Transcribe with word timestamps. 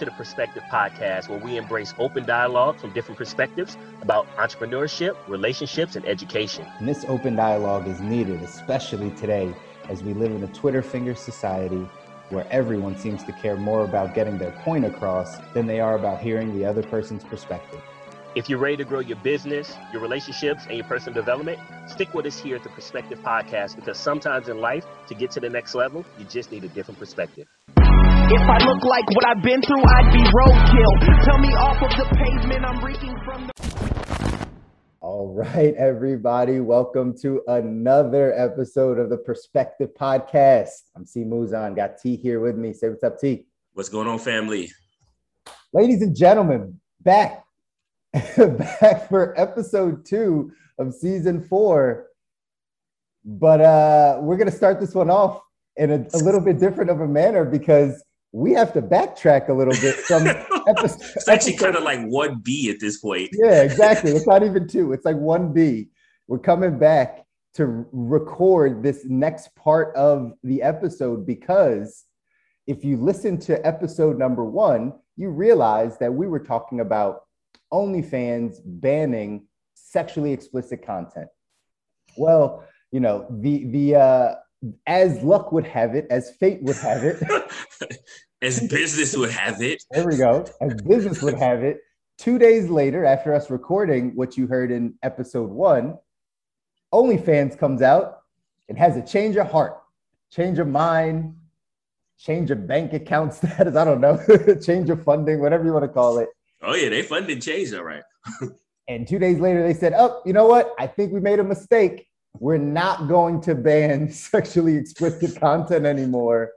To 0.00 0.06
the 0.06 0.12
Perspective 0.12 0.62
Podcast, 0.72 1.28
where 1.28 1.38
we 1.38 1.58
embrace 1.58 1.92
open 1.98 2.24
dialogue 2.24 2.80
from 2.80 2.90
different 2.94 3.18
perspectives 3.18 3.76
about 4.00 4.26
entrepreneurship, 4.36 5.14
relationships, 5.28 5.94
and 5.94 6.06
education. 6.06 6.66
And 6.78 6.88
this 6.88 7.04
open 7.06 7.36
dialogue 7.36 7.86
is 7.86 8.00
needed, 8.00 8.40
especially 8.40 9.10
today 9.10 9.52
as 9.90 10.02
we 10.02 10.14
live 10.14 10.30
in 10.30 10.42
a 10.42 10.46
Twitter 10.54 10.80
finger 10.80 11.14
society 11.14 11.86
where 12.30 12.46
everyone 12.50 12.96
seems 12.96 13.24
to 13.24 13.32
care 13.32 13.56
more 13.56 13.84
about 13.84 14.14
getting 14.14 14.38
their 14.38 14.52
point 14.62 14.86
across 14.86 15.36
than 15.52 15.66
they 15.66 15.80
are 15.80 15.96
about 15.96 16.22
hearing 16.22 16.58
the 16.58 16.64
other 16.64 16.82
person's 16.82 17.22
perspective. 17.24 17.82
If 18.34 18.48
you're 18.48 18.58
ready 18.58 18.78
to 18.78 18.84
grow 18.84 19.00
your 19.00 19.18
business, 19.18 19.76
your 19.92 20.00
relationships, 20.00 20.64
and 20.64 20.78
your 20.78 20.86
personal 20.86 21.14
development, 21.14 21.58
stick 21.88 22.14
with 22.14 22.24
us 22.24 22.38
here 22.38 22.56
at 22.56 22.62
the 22.62 22.70
Perspective 22.70 23.18
Podcast 23.18 23.76
because 23.76 23.98
sometimes 23.98 24.48
in 24.48 24.62
life, 24.62 24.86
to 25.08 25.14
get 25.14 25.30
to 25.32 25.40
the 25.40 25.50
next 25.50 25.74
level, 25.74 26.06
you 26.18 26.24
just 26.24 26.50
need 26.50 26.64
a 26.64 26.68
different 26.68 26.98
perspective. 26.98 27.46
If 28.32 28.48
I 28.48 28.64
look 28.64 28.84
like 28.84 29.04
what 29.10 29.26
I've 29.26 29.42
been 29.42 29.60
through, 29.60 29.82
I'd 29.82 30.12
be 30.12 30.22
roadkill. 30.22 31.24
Tell 31.24 31.38
me 31.38 31.48
off 31.48 31.82
of 31.82 31.90
the 31.98 32.14
pavement, 32.14 32.64
I'm 32.64 32.84
reeking 32.84 33.16
from 33.24 33.48
the. 33.48 34.48
All 35.00 35.34
right, 35.34 35.74
everybody, 35.74 36.60
welcome 36.60 37.12
to 37.22 37.42
another 37.48 38.32
episode 38.38 39.00
of 39.00 39.10
the 39.10 39.16
Perspective 39.16 39.90
Podcast. 40.00 40.90
I'm 40.94 41.04
C 41.04 41.24
Mouzon, 41.24 41.74
got 41.74 41.98
T 41.98 42.14
here 42.14 42.38
with 42.38 42.54
me. 42.54 42.72
Say 42.72 42.90
what's 42.90 43.02
up, 43.02 43.18
T. 43.18 43.46
What's 43.72 43.88
going 43.88 44.06
on, 44.06 44.20
family? 44.20 44.70
Ladies 45.72 46.00
and 46.00 46.14
gentlemen, 46.14 46.78
back, 47.00 47.44
back 48.12 49.08
for 49.08 49.34
episode 49.40 50.06
two 50.06 50.52
of 50.78 50.94
season 50.94 51.42
four. 51.42 52.06
But 53.24 53.60
uh, 53.60 54.18
we're 54.20 54.36
gonna 54.36 54.52
start 54.52 54.78
this 54.78 54.94
one 54.94 55.10
off 55.10 55.42
in 55.74 55.90
a, 55.90 56.06
a 56.14 56.18
little 56.18 56.40
bit 56.40 56.60
different 56.60 56.90
of 56.90 57.00
a 57.00 57.08
manner 57.08 57.44
because 57.44 58.00
we 58.32 58.52
have 58.52 58.72
to 58.74 58.82
backtrack 58.82 59.48
a 59.48 59.52
little 59.52 59.74
bit 59.74 59.94
from 59.96 60.26
episode. 60.68 61.00
it's 61.16 61.28
actually 61.28 61.56
kind 61.56 61.76
of 61.76 61.82
like 61.82 62.00
one 62.06 62.40
B 62.42 62.70
at 62.70 62.78
this 62.80 62.98
point. 62.98 63.30
Yeah, 63.32 63.62
exactly. 63.62 64.12
It's 64.12 64.26
not 64.26 64.42
even 64.42 64.68
two. 64.68 64.92
It's 64.92 65.04
like 65.04 65.16
one 65.16 65.52
B. 65.52 65.88
We're 66.28 66.38
coming 66.38 66.78
back 66.78 67.24
to 67.54 67.86
record 67.92 68.82
this 68.82 69.04
next 69.04 69.54
part 69.56 69.94
of 69.96 70.32
the 70.44 70.62
episode 70.62 71.26
because 71.26 72.04
if 72.66 72.84
you 72.84 72.96
listen 72.96 73.36
to 73.38 73.66
episode 73.66 74.16
number 74.16 74.44
one, 74.44 74.92
you 75.16 75.30
realize 75.30 75.98
that 75.98 76.14
we 76.14 76.28
were 76.28 76.38
talking 76.38 76.80
about 76.80 77.22
OnlyFans 77.72 78.60
banning 78.64 79.46
sexually 79.74 80.32
explicit 80.32 80.86
content. 80.86 81.28
Well, 82.16 82.64
you 82.92 83.00
know, 83.00 83.26
the 83.28 83.64
the 83.66 83.96
uh, 83.96 84.34
as 84.86 85.22
luck 85.22 85.52
would 85.52 85.66
have 85.66 85.94
it, 85.94 86.06
as 86.10 86.30
fate 86.38 86.62
would 86.62 86.76
have 86.76 87.04
it, 87.04 87.22
as 88.42 88.60
business 88.68 89.16
would 89.16 89.30
have 89.30 89.62
it. 89.62 89.82
There 89.90 90.06
we 90.06 90.16
go. 90.16 90.46
As 90.60 90.74
business 90.82 91.22
would 91.22 91.34
have 91.34 91.62
it. 91.62 91.80
Two 92.18 92.38
days 92.38 92.68
later, 92.68 93.04
after 93.04 93.34
us 93.34 93.50
recording 93.50 94.14
what 94.14 94.36
you 94.36 94.46
heard 94.46 94.70
in 94.70 94.94
episode 95.02 95.50
one, 95.50 95.96
OnlyFans 96.92 97.58
comes 97.58 97.82
out 97.82 98.20
and 98.68 98.76
has 98.76 98.96
a 98.96 99.02
change 99.02 99.36
of 99.36 99.50
heart, 99.50 99.80
change 100.30 100.58
of 100.58 100.68
mind, 100.68 101.34
change 102.18 102.50
of 102.50 102.66
bank 102.66 102.92
account 102.92 103.32
status. 103.34 103.76
I 103.76 103.84
don't 103.84 104.00
know, 104.00 104.18
change 104.62 104.90
of 104.90 105.02
funding, 105.02 105.40
whatever 105.40 105.64
you 105.64 105.72
want 105.72 105.84
to 105.84 105.88
call 105.88 106.18
it. 106.18 106.28
Oh, 106.62 106.74
yeah, 106.74 106.90
they 106.90 107.02
funded 107.02 107.40
changed, 107.40 107.74
all 107.74 107.84
right. 107.84 108.02
and 108.88 109.08
two 109.08 109.18
days 109.18 109.38
later, 109.38 109.62
they 109.62 109.72
said, 109.72 109.94
Oh, 109.96 110.20
you 110.26 110.34
know 110.34 110.46
what? 110.46 110.74
I 110.78 110.86
think 110.86 111.12
we 111.12 111.20
made 111.20 111.38
a 111.38 111.44
mistake 111.44 112.06
we're 112.38 112.58
not 112.58 113.08
going 113.08 113.40
to 113.42 113.54
ban 113.54 114.10
sexually 114.10 114.76
explicit 114.76 115.40
content 115.40 115.86
anymore. 115.86 116.52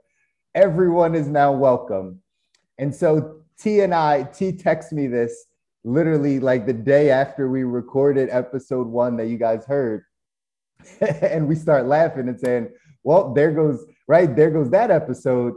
Everyone 0.54 1.16
is 1.16 1.26
now 1.26 1.50
welcome. 1.50 2.20
And 2.78 2.94
so 2.94 3.40
T 3.58 3.80
and 3.80 3.92
I, 3.92 4.22
T 4.22 4.52
texted 4.52 4.92
me 4.92 5.08
this 5.08 5.46
literally 5.82 6.38
like 6.38 6.64
the 6.64 6.72
day 6.72 7.10
after 7.10 7.50
we 7.50 7.64
recorded 7.64 8.28
episode 8.30 8.86
one 8.86 9.16
that 9.16 9.26
you 9.26 9.36
guys 9.36 9.64
heard. 9.66 10.04
and 11.00 11.48
we 11.48 11.56
start 11.56 11.86
laughing 11.86 12.28
and 12.28 12.38
saying, 12.38 12.68
well, 13.02 13.34
there 13.34 13.50
goes, 13.50 13.84
right? 14.06 14.34
There 14.34 14.50
goes 14.50 14.70
that 14.70 14.92
episode. 14.92 15.54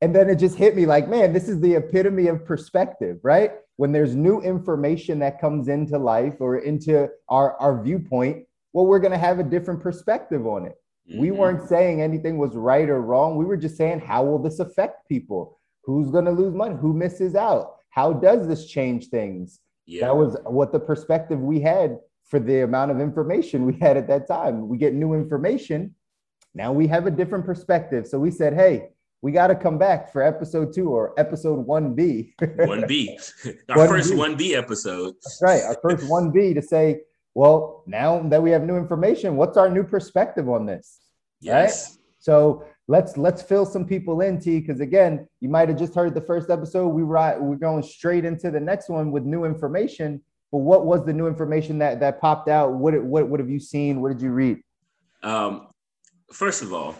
And 0.00 0.14
then 0.14 0.30
it 0.30 0.36
just 0.36 0.56
hit 0.56 0.74
me 0.74 0.86
like, 0.86 1.08
man, 1.08 1.34
this 1.34 1.48
is 1.48 1.60
the 1.60 1.74
epitome 1.74 2.28
of 2.28 2.46
perspective, 2.46 3.18
right? 3.22 3.52
When 3.76 3.92
there's 3.92 4.14
new 4.14 4.40
information 4.40 5.18
that 5.18 5.40
comes 5.40 5.68
into 5.68 5.98
life 5.98 6.36
or 6.40 6.58
into 6.58 7.08
our, 7.28 7.54
our 7.60 7.82
viewpoint, 7.82 8.46
well, 8.72 8.86
we're 8.86 9.00
going 9.00 9.12
to 9.12 9.18
have 9.18 9.40
a 9.40 9.44
different 9.44 9.80
perspective 9.80 10.46
on 10.46 10.64
it. 10.64 10.76
Mm-hmm. 11.08 11.20
We 11.20 11.30
weren't 11.30 11.68
saying 11.68 12.02
anything 12.02 12.38
was 12.38 12.54
right 12.54 12.88
or 12.88 13.00
wrong. 13.00 13.36
We 13.36 13.44
were 13.44 13.56
just 13.56 13.76
saying, 13.76 14.00
how 14.00 14.24
will 14.24 14.38
this 14.38 14.58
affect 14.58 15.08
people? 15.08 15.58
Who's 15.84 16.10
going 16.10 16.26
to 16.26 16.30
lose 16.30 16.54
money? 16.54 16.76
Who 16.76 16.92
misses 16.92 17.34
out? 17.34 17.76
How 17.90 18.12
does 18.12 18.46
this 18.46 18.66
change 18.66 19.08
things? 19.08 19.60
Yeah. 19.86 20.06
That 20.06 20.16
was 20.16 20.36
what 20.44 20.70
the 20.70 20.80
perspective 20.80 21.40
we 21.40 21.60
had 21.60 21.98
for 22.24 22.38
the 22.38 22.60
amount 22.60 22.90
of 22.90 23.00
information 23.00 23.64
we 23.64 23.78
had 23.78 23.96
at 23.96 24.06
that 24.08 24.28
time. 24.28 24.68
We 24.68 24.76
get 24.76 24.92
new 24.92 25.14
information. 25.14 25.94
Now 26.54 26.72
we 26.72 26.86
have 26.88 27.06
a 27.06 27.10
different 27.10 27.46
perspective. 27.46 28.06
So 28.06 28.18
we 28.18 28.30
said, 28.30 28.52
hey, 28.52 28.90
we 29.22 29.32
got 29.32 29.48
to 29.48 29.54
come 29.54 29.78
back 29.78 30.12
for 30.12 30.22
episode 30.22 30.74
two 30.74 30.90
or 30.90 31.18
episode 31.18 31.66
1B. 31.66 32.34
1B. 32.40 33.32
Our 33.70 33.76
1B. 33.76 33.88
first 33.88 34.12
1B 34.12 34.52
episode. 34.52 35.14
That's 35.24 35.40
right. 35.42 35.62
Our 35.62 35.76
first 35.82 36.04
1B 36.10 36.54
to 36.54 36.62
say, 36.62 37.00
well, 37.38 37.84
now 37.86 38.18
that 38.30 38.42
we 38.42 38.50
have 38.50 38.64
new 38.64 38.76
information, 38.76 39.36
what's 39.36 39.56
our 39.56 39.70
new 39.70 39.84
perspective 39.84 40.48
on 40.48 40.66
this? 40.66 40.98
Yes. 41.40 41.54
Right? 41.54 41.98
So 42.18 42.64
let's 42.88 43.16
let's 43.16 43.42
fill 43.42 43.64
some 43.64 43.84
people 43.84 44.22
in, 44.22 44.40
T, 44.40 44.58
because 44.58 44.80
again, 44.80 45.28
you 45.38 45.48
might 45.48 45.68
have 45.68 45.78
just 45.78 45.94
heard 45.94 46.16
the 46.16 46.20
first 46.20 46.50
episode. 46.50 46.88
We 46.88 47.04
were 47.04 47.38
we're 47.40 47.54
going 47.54 47.84
straight 47.84 48.24
into 48.24 48.50
the 48.50 48.58
next 48.58 48.88
one 48.88 49.12
with 49.12 49.22
new 49.22 49.44
information. 49.44 50.20
But 50.50 50.58
what 50.58 50.84
was 50.84 51.06
the 51.06 51.12
new 51.12 51.28
information 51.28 51.78
that 51.78 52.00
that 52.00 52.20
popped 52.20 52.48
out? 52.48 52.72
What 52.72 53.00
what 53.04 53.28
what 53.28 53.38
have 53.38 53.48
you 53.48 53.60
seen? 53.60 54.02
What 54.02 54.08
did 54.08 54.20
you 54.20 54.32
read? 54.32 54.58
Um, 55.22 55.68
first 56.32 56.62
of 56.62 56.72
all, 56.72 56.96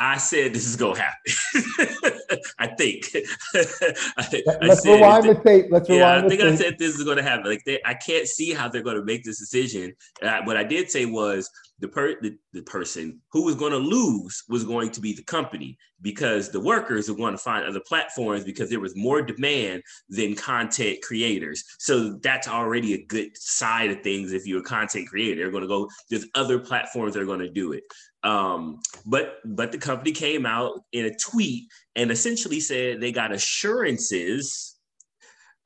I 0.00 0.16
said 0.16 0.54
this 0.54 0.66
is 0.66 0.76
gonna 0.76 0.98
happen. 0.98 1.32
I 2.58 2.66
think. 2.68 3.10
I, 3.14 4.56
Let's 4.62 4.86
I 4.86 4.94
rewind 4.94 5.28
the 5.28 5.40
tape. 5.44 5.66
Let's 5.70 5.88
yeah, 5.90 5.96
rewind. 5.96 6.24
I 6.24 6.28
think 6.28 6.40
I 6.40 6.54
said 6.54 6.76
this 6.78 6.94
is 6.94 7.04
gonna 7.04 7.22
happen. 7.22 7.44
Like 7.44 7.64
they, 7.66 7.78
I 7.84 7.92
can't 7.94 8.26
see 8.26 8.52
how 8.52 8.68
they're 8.68 8.82
gonna 8.82 9.04
make 9.04 9.24
this 9.24 9.38
decision. 9.38 9.92
I, 10.22 10.40
what 10.40 10.56
I 10.56 10.64
did 10.64 10.90
say 10.90 11.04
was 11.04 11.50
the 11.80 11.88
per 11.88 12.20
the, 12.20 12.36
the 12.52 12.62
person 12.62 13.20
who 13.32 13.44
was 13.44 13.54
going 13.54 13.72
to 13.72 13.78
lose 13.78 14.44
was 14.48 14.64
going 14.64 14.90
to 14.90 15.00
be 15.00 15.12
the 15.12 15.22
company 15.22 15.76
because 16.02 16.50
the 16.50 16.60
workers 16.60 17.08
are 17.08 17.14
going 17.14 17.32
to 17.32 17.38
find 17.38 17.64
other 17.64 17.80
platforms 17.86 18.44
because 18.44 18.70
there 18.70 18.80
was 18.80 18.96
more 18.96 19.20
demand 19.22 19.82
than 20.08 20.34
content 20.34 20.98
creators. 21.02 21.64
So 21.78 22.18
that's 22.22 22.48
already 22.48 22.94
a 22.94 23.04
good 23.06 23.36
side 23.36 23.90
of 23.90 24.02
things. 24.02 24.32
If 24.32 24.46
you're 24.46 24.60
a 24.60 24.64
content 24.64 25.08
creator, 25.08 25.42
they're 25.42 25.50
going 25.50 25.62
to 25.62 25.68
go. 25.68 25.88
There's 26.08 26.26
other 26.34 26.58
platforms 26.58 27.14
that 27.14 27.22
are 27.22 27.26
going 27.26 27.40
to 27.40 27.50
do 27.50 27.72
it. 27.72 27.82
Um, 28.22 28.80
but 29.06 29.36
but 29.44 29.72
the 29.72 29.78
company 29.78 30.12
came 30.12 30.44
out 30.44 30.80
in 30.92 31.06
a 31.06 31.16
tweet 31.16 31.64
and 31.96 32.10
essentially 32.10 32.60
said 32.60 33.00
they 33.00 33.12
got 33.12 33.32
assurances. 33.32 34.76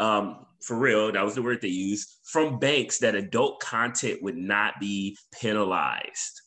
Um, 0.01 0.47
for 0.63 0.77
real, 0.77 1.13
that 1.13 1.25
was 1.25 1.35
the 1.35 1.43
word 1.43 1.61
they 1.61 1.69
used 1.69 2.09
from 2.25 2.59
banks 2.59 2.99
that 2.99 3.15
adult 3.15 3.61
content 3.61 4.23
would 4.23 4.37
not 4.37 4.75
be 4.81 5.17
penalized. 5.41 6.41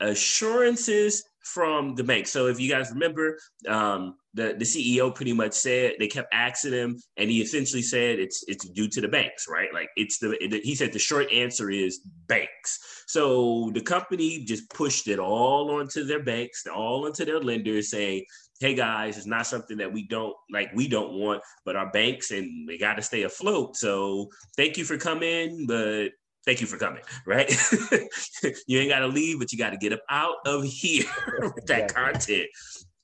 Assurances 0.00 1.24
from 1.42 1.94
the 1.94 2.04
bank. 2.04 2.26
So 2.26 2.46
if 2.48 2.60
you 2.60 2.68
guys 2.68 2.90
remember, 2.90 3.38
um, 3.68 4.16
the, 4.36 4.54
the 4.58 4.64
CEO 4.64 5.14
pretty 5.14 5.32
much 5.32 5.54
said 5.54 5.94
they 5.98 6.06
kept 6.06 6.32
asking 6.32 6.72
him, 6.72 7.00
and 7.16 7.30
he 7.30 7.40
essentially 7.40 7.82
said 7.82 8.18
it's 8.18 8.44
it's 8.46 8.68
due 8.68 8.86
to 8.88 9.00
the 9.00 9.08
banks, 9.08 9.46
right? 9.48 9.72
Like 9.72 9.88
it's 9.96 10.18
the 10.18 10.36
he 10.62 10.74
said 10.74 10.92
the 10.92 10.98
short 10.98 11.32
answer 11.32 11.70
is 11.70 12.00
banks. 12.28 13.04
So 13.08 13.70
the 13.72 13.80
company 13.80 14.44
just 14.44 14.68
pushed 14.70 15.08
it 15.08 15.18
all 15.18 15.70
onto 15.70 16.04
their 16.04 16.22
banks, 16.22 16.66
all 16.66 17.06
onto 17.06 17.24
their 17.24 17.40
lenders, 17.40 17.90
saying, 17.90 18.24
"Hey 18.60 18.74
guys, 18.74 19.16
it's 19.16 19.26
not 19.26 19.46
something 19.46 19.78
that 19.78 19.92
we 19.92 20.06
don't 20.06 20.34
like. 20.52 20.70
We 20.74 20.86
don't 20.86 21.14
want, 21.14 21.42
but 21.64 21.74
our 21.74 21.90
banks 21.90 22.30
and 22.30 22.68
they 22.68 22.76
got 22.76 22.94
to 22.94 23.02
stay 23.02 23.22
afloat. 23.22 23.76
So 23.76 24.28
thank 24.56 24.76
you 24.76 24.84
for 24.84 24.98
coming, 24.98 25.66
but 25.66 26.10
thank 26.44 26.60
you 26.60 26.66
for 26.66 26.76
coming, 26.76 27.02
right? 27.26 27.50
you 28.66 28.78
ain't 28.78 28.90
got 28.90 29.00
to 29.00 29.08
leave, 29.08 29.38
but 29.38 29.50
you 29.50 29.58
got 29.58 29.70
to 29.70 29.78
get 29.78 29.94
up 29.94 30.02
out 30.10 30.36
of 30.44 30.64
here 30.64 31.04
with 31.40 31.66
that 31.66 31.94
content. 31.94 32.48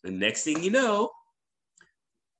The 0.04 0.10
next 0.10 0.44
thing 0.44 0.62
you 0.62 0.70
know, 0.70 1.10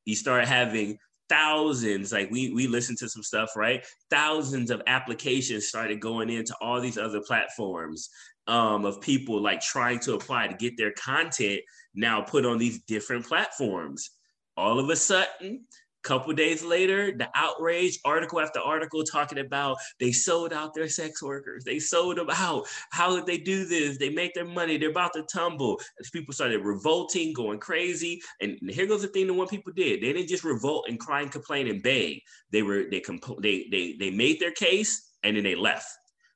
you 0.04 0.14
start 0.14 0.46
having 0.46 0.99
thousands 1.28 2.12
like 2.12 2.31
we 2.31 2.52
we 2.52 2.66
listened 2.66 2.99
to 2.99 3.08
some 3.08 3.22
stuff 3.22 3.56
right? 3.56 3.87
Thousands 4.10 4.70
of 4.70 4.82
applications 4.87 5.69
started 5.69 6.00
going 6.00 6.28
into 6.28 6.54
all 6.60 6.81
these 6.81 6.99
other 6.99 7.20
platforms 7.20 8.10
um, 8.46 8.84
of 8.84 9.00
people 9.00 9.40
like 9.40 9.60
trying 9.60 9.99
to 10.00 10.14
apply 10.14 10.49
to 10.49 10.54
get 10.54 10.76
their 10.76 10.93
content 10.93 11.60
now 11.94 12.20
put 12.20 12.44
on 12.44 12.58
these 12.58 12.82
different 12.82 13.26
platforms. 13.26 14.10
All 14.56 14.78
of 14.78 14.90
a 14.90 14.96
sudden 14.96 15.64
Couple 16.02 16.32
days 16.32 16.64
later, 16.64 17.12
the 17.16 17.28
outrage 17.37 18.00
article 18.04 18.40
after 18.40 18.58
article 18.58 19.04
talking 19.04 19.38
about 19.38 19.76
they 20.00 20.10
sold 20.10 20.52
out 20.52 20.75
their 20.75 20.88
sex 20.88 21.22
workers. 21.22 21.62
They 21.62 21.78
sold 21.78 22.16
them 22.16 22.28
out. 22.31 22.66
How 22.90 23.14
did 23.14 23.26
they 23.26 23.38
do 23.38 23.64
this? 23.64 23.99
They 23.99 24.10
make 24.10 24.34
their 24.34 24.44
money. 24.44 24.76
They're 24.78 24.90
about 24.90 25.12
to 25.12 25.22
tumble. 25.22 25.81
As 26.00 26.10
people 26.10 26.34
started 26.34 26.64
revolting, 26.64 27.32
going 27.32 27.60
crazy. 27.60 28.20
And 28.40 28.58
here 28.69 28.87
goes 28.87 29.02
the 29.02 29.08
thing 29.08 29.28
that 29.28 29.34
one 29.34 29.46
people 29.46 29.72
did. 29.72 30.02
They 30.02 30.12
didn't 30.12 30.28
just 30.28 30.43
revolt 30.43 30.87
and 30.88 30.99
cry 30.99 31.20
and 31.20 31.31
complain 31.31 31.69
and 31.69 31.81
beg. 31.81 32.20
They 32.50 32.62
were 32.62 32.84
they 32.90 33.00
compl- 33.00 33.40
they 33.40 33.69
they 33.70 33.94
they 34.00 34.10
made 34.10 34.40
their 34.40 34.52
case 34.52 35.12
and 35.22 35.37
then 35.37 35.44
they 35.44 35.55
left. 35.55 35.87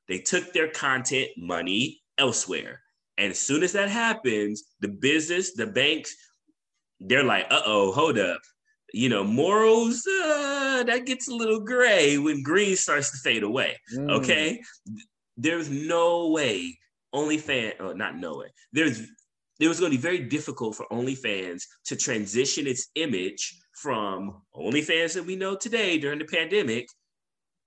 They 0.07 0.19
took 0.19 0.53
their 0.53 0.69
content 0.69 1.31
money 1.37 2.03
elsewhere. 2.19 2.83
And 3.19 3.33
as 3.33 3.41
soon 3.41 3.65
as 3.65 3.73
that 3.73 3.89
happens, 3.89 4.63
the 4.79 4.89
business, 4.89 5.55
the 5.55 5.67
banks, 5.67 6.15
they're 7.01 7.25
like, 7.25 7.47
uh 7.51 7.63
oh, 7.65 7.91
hold 7.91 8.17
up 8.17 8.41
you 8.97 9.11
know, 9.11 9.23
morals, 9.23 10.07
uh, 10.07 10.83
that 10.87 11.05
gets 11.05 11.29
a 11.29 11.35
little 11.35 11.61
gray 11.61 12.17
when 12.17 12.43
green 12.43 12.75
starts 12.75 13.11
to 13.11 13.19
fade 13.19 13.43
away. 13.43 13.77
Mm. 13.95 14.11
Okay. 14.11 14.63
There's 15.37 15.69
no 15.69 16.31
way 16.31 16.79
OnlyFans, 17.15 17.75
oh, 17.79 17.93
not 17.93 18.17
no 18.17 18.39
way. 18.39 18.47
There's 18.73 19.03
it 19.61 19.69
was 19.69 19.81
going 19.81 19.93
to 19.93 19.99
be 19.99 20.03
very 20.03 20.21
difficult 20.21 20.77
for 20.77 20.87
OnlyFans 20.91 21.63
to 21.87 21.97
transition 21.97 22.67
its 22.67 22.89
image 22.95 23.59
from 23.75 24.41
OnlyFans 24.55 25.15
that 25.15 25.27
we 25.27 25.37
know 25.37 25.57
today 25.57 25.99
during 25.99 26.19
the 26.19 26.25
pandemic 26.25 26.89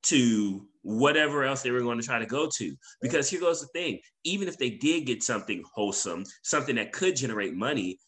to 0.03 0.67
whatever 0.81 1.43
else 1.43 1.61
they 1.61 1.71
were 1.71 1.81
going 1.81 1.99
to 1.99 2.05
try 2.05 2.17
to 2.17 2.25
go 2.25 2.49
to. 2.57 2.75
Because 3.01 3.29
here 3.29 3.39
goes 3.39 3.61
the 3.61 3.67
thing 3.67 3.99
even 4.23 4.47
if 4.47 4.57
they 4.57 4.71
did 4.71 5.05
get 5.05 5.21
something 5.21 5.63
wholesome, 5.75 6.23
something 6.41 6.75
that 6.77 6.91
could 6.91 7.15
generate 7.15 7.53
money, 7.53 7.99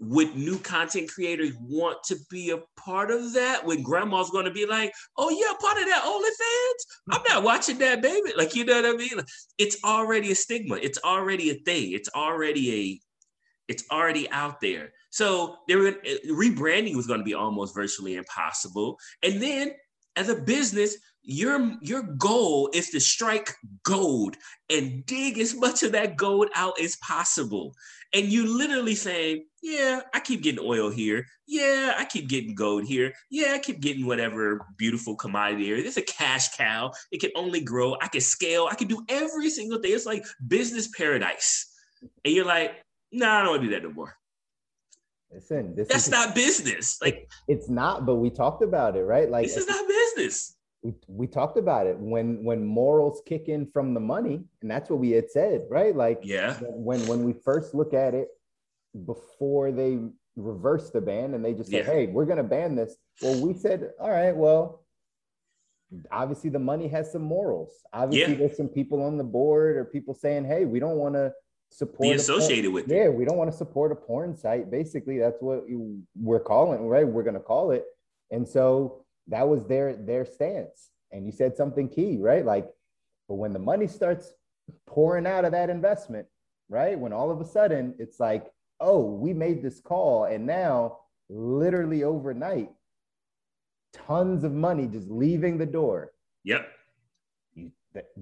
would 0.00 0.36
new 0.36 0.58
content 0.58 1.08
creators 1.08 1.52
want 1.60 1.98
to 2.04 2.16
be 2.30 2.50
a 2.50 2.58
part 2.80 3.10
of 3.10 3.32
that 3.32 3.64
when 3.64 3.82
grandma's 3.82 4.30
going 4.30 4.44
to 4.44 4.50
be 4.50 4.64
like 4.64 4.92
oh 5.16 5.28
yeah 5.30 5.52
part 5.60 5.78
of 5.78 5.86
that 5.86 6.02
OnlyFans? 6.04 7.16
I'm 7.16 7.22
not 7.28 7.42
watching 7.42 7.78
that 7.78 8.00
baby. 8.02 8.32
Like 8.36 8.54
you 8.54 8.64
know 8.64 8.80
what 8.80 8.94
I 8.94 8.96
mean? 8.96 9.20
It's 9.58 9.76
already 9.84 10.30
a 10.30 10.34
stigma. 10.34 10.76
It's 10.76 10.98
already 11.04 11.50
a 11.50 11.54
thing. 11.54 11.92
It's 11.92 12.08
already 12.14 12.74
a 12.74 13.00
it's 13.68 13.84
already 13.90 14.30
out 14.30 14.60
there. 14.60 14.92
So 15.10 15.56
they 15.68 15.76
were 15.76 15.94
eh, 16.04 16.16
rebranding 16.30 16.96
was 16.96 17.06
going 17.06 17.20
to 17.20 17.24
be 17.24 17.34
almost 17.34 17.74
virtually 17.74 18.16
impossible. 18.16 18.98
And 19.22 19.42
then 19.42 19.72
as 20.18 20.28
a 20.28 20.34
business 20.34 20.96
your 21.22 21.76
your 21.82 22.02
goal 22.02 22.70
is 22.72 22.88
to 22.88 22.98
strike 22.98 23.54
gold 23.82 24.34
and 24.70 25.04
dig 25.04 25.38
as 25.38 25.54
much 25.54 25.82
of 25.82 25.92
that 25.92 26.16
gold 26.16 26.48
out 26.54 26.80
as 26.80 26.96
possible. 26.96 27.74
And 28.14 28.26
you 28.26 28.56
literally 28.56 28.94
saying 28.94 29.44
yeah 29.62 30.00
i 30.14 30.20
keep 30.20 30.42
getting 30.42 30.64
oil 30.64 30.88
here. 30.88 31.26
Yeah 31.46 31.92
i 31.98 32.06
keep 32.06 32.28
getting 32.28 32.54
gold 32.54 32.84
here. 32.86 33.12
Yeah 33.30 33.52
i 33.52 33.58
keep 33.58 33.80
getting 33.80 34.06
whatever 34.06 34.64
beautiful 34.78 35.16
commodity 35.16 35.66
here. 35.66 35.82
This 35.82 35.98
is 35.98 36.02
a 36.02 36.12
cash 36.12 36.56
cow. 36.56 36.92
It 37.12 37.20
can 37.20 37.30
only 37.36 37.60
grow. 37.60 37.96
I 38.00 38.08
can 38.08 38.22
scale. 38.22 38.66
I 38.70 38.74
can 38.74 38.88
do 38.88 39.04
every 39.10 39.50
single 39.50 39.80
thing. 39.80 39.92
It's 39.92 40.06
like 40.06 40.24
business 40.46 40.88
paradise. 40.96 41.70
And 42.24 42.32
you're 42.32 42.46
like 42.46 42.72
no 43.12 43.26
nah, 43.26 43.38
i 43.38 43.42
don't 43.42 43.50
want 43.50 43.62
to 43.62 43.68
do 43.68 43.74
that 43.74 43.82
no 43.82 43.92
more 43.92 44.17
Listen, 45.32 45.74
this 45.74 45.88
that's 45.88 46.06
is, 46.06 46.10
not 46.10 46.34
business. 46.34 46.98
Like 47.02 47.30
it's 47.48 47.68
not, 47.68 48.06
but 48.06 48.16
we 48.16 48.30
talked 48.30 48.62
about 48.62 48.96
it, 48.96 49.02
right? 49.02 49.30
Like 49.30 49.46
this 49.46 49.56
is 49.56 49.68
not 49.68 49.86
business 49.86 50.56
we, 50.82 50.94
we 51.08 51.26
talked 51.26 51.58
about 51.58 51.86
it 51.86 51.98
when 51.98 52.44
when 52.44 52.64
morals 52.64 53.22
kick 53.26 53.48
in 53.48 53.66
from 53.66 53.94
the 53.94 54.00
money 54.00 54.40
and 54.62 54.70
that's 54.70 54.88
what 54.88 54.98
we 54.98 55.10
had 55.10 55.30
said 55.30 55.62
right 55.68 55.96
like 55.96 56.20
yeah 56.22 56.56
when 56.60 57.04
when 57.06 57.24
we 57.24 57.32
first 57.44 57.74
look 57.74 57.94
at 57.94 58.14
it 58.14 58.28
before 59.04 59.72
they 59.72 59.98
reverse 60.36 60.90
the 60.90 61.00
ban 61.00 61.34
and 61.34 61.44
they 61.44 61.52
just 61.52 61.70
yeah. 61.70 61.82
hey 61.82 62.06
we're 62.06 62.24
going 62.24 62.38
to 62.38 62.44
ban 62.44 62.76
this 62.76 62.96
well 63.22 63.40
we 63.44 63.54
said 63.54 63.90
all 64.00 64.10
right 64.10 64.36
well 64.36 64.84
obviously 66.12 66.50
the 66.50 66.58
money 66.58 66.86
has 66.86 67.10
some 67.10 67.22
morals 67.22 67.72
obviously 67.92 68.34
yeah. 68.34 68.38
there's 68.38 68.56
some 68.56 68.68
people 68.68 69.02
on 69.02 69.18
the 69.18 69.24
board 69.24 69.76
or 69.76 69.84
people 69.84 70.14
saying 70.14 70.44
hey 70.44 70.64
we 70.64 70.78
don't 70.78 70.96
want 70.96 71.14
to 71.14 71.32
support 71.70 72.00
be 72.00 72.12
associated 72.12 72.72
with 72.72 72.88
yeah 72.88 73.04
it. 73.04 73.14
we 73.14 73.24
don't 73.24 73.36
want 73.36 73.50
to 73.50 73.56
support 73.56 73.92
a 73.92 73.94
porn 73.94 74.34
site 74.36 74.70
basically 74.70 75.18
that's 75.18 75.40
what 75.40 75.64
we're 76.16 76.40
calling 76.40 76.86
right 76.86 77.06
we're 77.06 77.22
going 77.22 77.34
to 77.34 77.40
call 77.40 77.70
it 77.70 77.84
and 78.30 78.46
so 78.46 79.04
that 79.28 79.46
was 79.46 79.64
their 79.66 79.94
their 79.94 80.24
stance. 80.24 80.90
And 81.12 81.24
you 81.24 81.32
said 81.32 81.56
something 81.56 81.88
key, 81.88 82.18
right? 82.18 82.44
Like, 82.44 82.68
but 83.28 83.36
when 83.36 83.52
the 83.52 83.58
money 83.58 83.86
starts 83.86 84.32
pouring 84.86 85.26
out 85.26 85.44
of 85.44 85.52
that 85.52 85.70
investment, 85.70 86.26
right? 86.68 86.98
When 86.98 87.12
all 87.12 87.30
of 87.30 87.40
a 87.40 87.46
sudden 87.46 87.94
it's 87.98 88.20
like, 88.20 88.46
oh, 88.80 89.00
we 89.00 89.32
made 89.32 89.62
this 89.62 89.80
call, 89.80 90.24
and 90.24 90.46
now 90.46 90.98
literally 91.30 92.04
overnight, 92.04 92.70
tons 93.92 94.44
of 94.44 94.52
money 94.52 94.86
just 94.86 95.08
leaving 95.08 95.56
the 95.56 95.66
door. 95.66 96.12
Yep. 96.44 96.68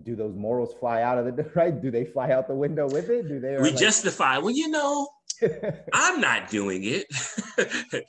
Do 0.02 0.14
those 0.14 0.34
morals 0.34 0.74
fly 0.78 1.02
out 1.02 1.18
of 1.18 1.36
the 1.36 1.42
right? 1.54 1.80
Do 1.80 1.90
they 1.90 2.04
fly 2.04 2.30
out 2.30 2.48
the 2.48 2.54
window 2.54 2.88
with 2.88 3.10
it? 3.10 3.28
Do 3.28 3.40
they? 3.40 3.56
We 3.56 3.70
like, 3.70 3.76
justify. 3.76 4.38
Well, 4.38 4.50
you 4.50 4.68
know, 4.68 5.08
I'm 5.92 6.20
not 6.20 6.48
doing 6.48 6.82
it. 6.84 7.06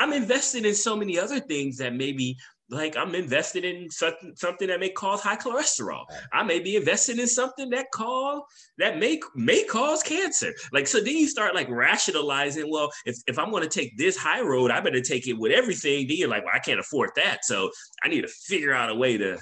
I'm 0.00 0.12
invested 0.12 0.64
in 0.64 0.74
so 0.74 0.96
many 0.96 1.18
other 1.18 1.40
things 1.40 1.78
that 1.78 1.94
maybe 1.94 2.36
like 2.70 2.96
I'm 2.96 3.14
invested 3.14 3.64
in 3.64 3.90
something 3.90 4.32
something 4.36 4.68
that 4.68 4.80
may 4.80 4.88
cause 4.88 5.20
high 5.20 5.36
cholesterol. 5.36 6.04
I 6.32 6.42
may 6.42 6.60
be 6.60 6.76
invested 6.76 7.18
in 7.18 7.26
something 7.26 7.68
that 7.70 7.90
call 7.92 8.46
that 8.78 8.98
may 8.98 9.20
may 9.34 9.64
cause 9.64 10.02
cancer. 10.02 10.52
Like 10.72 10.86
so 10.86 10.98
then 10.98 11.16
you 11.16 11.28
start 11.28 11.54
like 11.54 11.68
rationalizing, 11.68 12.70
well, 12.70 12.90
if, 13.04 13.16
if 13.26 13.38
I'm 13.38 13.50
gonna 13.50 13.68
take 13.68 13.96
this 13.98 14.16
high 14.16 14.40
road, 14.40 14.70
I 14.70 14.80
better 14.80 15.02
take 15.02 15.28
it 15.28 15.34
with 15.34 15.52
everything. 15.52 16.08
Then 16.08 16.16
you're 16.16 16.28
like, 16.28 16.44
well, 16.44 16.54
I 16.54 16.58
can't 16.58 16.80
afford 16.80 17.10
that. 17.16 17.44
So 17.44 17.70
I 18.02 18.08
need 18.08 18.22
to 18.22 18.28
figure 18.28 18.72
out 18.72 18.90
a 18.90 18.94
way 18.94 19.18
to 19.18 19.38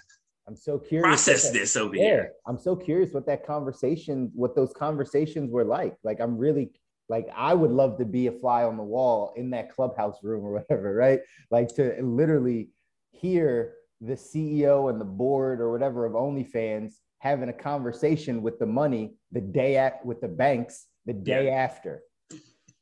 I'm 0.49 0.57
so 0.57 0.79
curious. 0.79 1.07
Process 1.07 1.45
that, 1.45 1.53
this 1.53 1.77
over 1.77 1.95
here. 1.95 2.33
I'm 2.47 2.59
so 2.59 2.75
curious 2.75 3.13
what 3.13 3.27
that 3.27 3.47
conversation, 3.47 4.31
what 4.35 4.57
those 4.57 4.73
conversations 4.73 5.51
were 5.51 5.65
like. 5.65 5.95
Like 6.03 6.21
I'm 6.21 6.37
really 6.37 6.73
like 7.09 7.29
I 7.35 7.55
would 7.55 7.71
love 7.71 7.99
to 7.99 8.05
be 8.05 8.27
a 8.27 8.33
fly 8.33 8.65
on 8.65 8.77
the 8.77 8.83
wall 8.83 9.33
in 9.37 9.51
that 9.51 9.73
clubhouse 9.73 10.19
room 10.23 10.45
or 10.45 10.53
whatever, 10.53 10.95
right? 11.07 11.21
Like 11.51 11.69
to 11.77 11.97
literally 12.03 12.71
hear 13.11 13.75
the 14.01 14.15
CEO 14.15 14.91
and 14.91 15.01
the 15.01 15.05
board 15.05 15.61
or 15.61 15.71
whatever 15.71 16.07
of 16.07 16.15
OnlyFans 16.15 16.95
having 17.19 17.49
a 17.49 17.53
conversation 17.53 18.43
with 18.43 18.59
the 18.59 18.67
money 18.67 19.15
the 19.31 19.41
day 19.41 19.77
at 19.77 20.05
with 20.05 20.21
the 20.21 20.29
banks 20.29 20.87
the 21.07 21.13
day 21.13 21.47
yeah. 21.47 21.53
after 21.53 22.03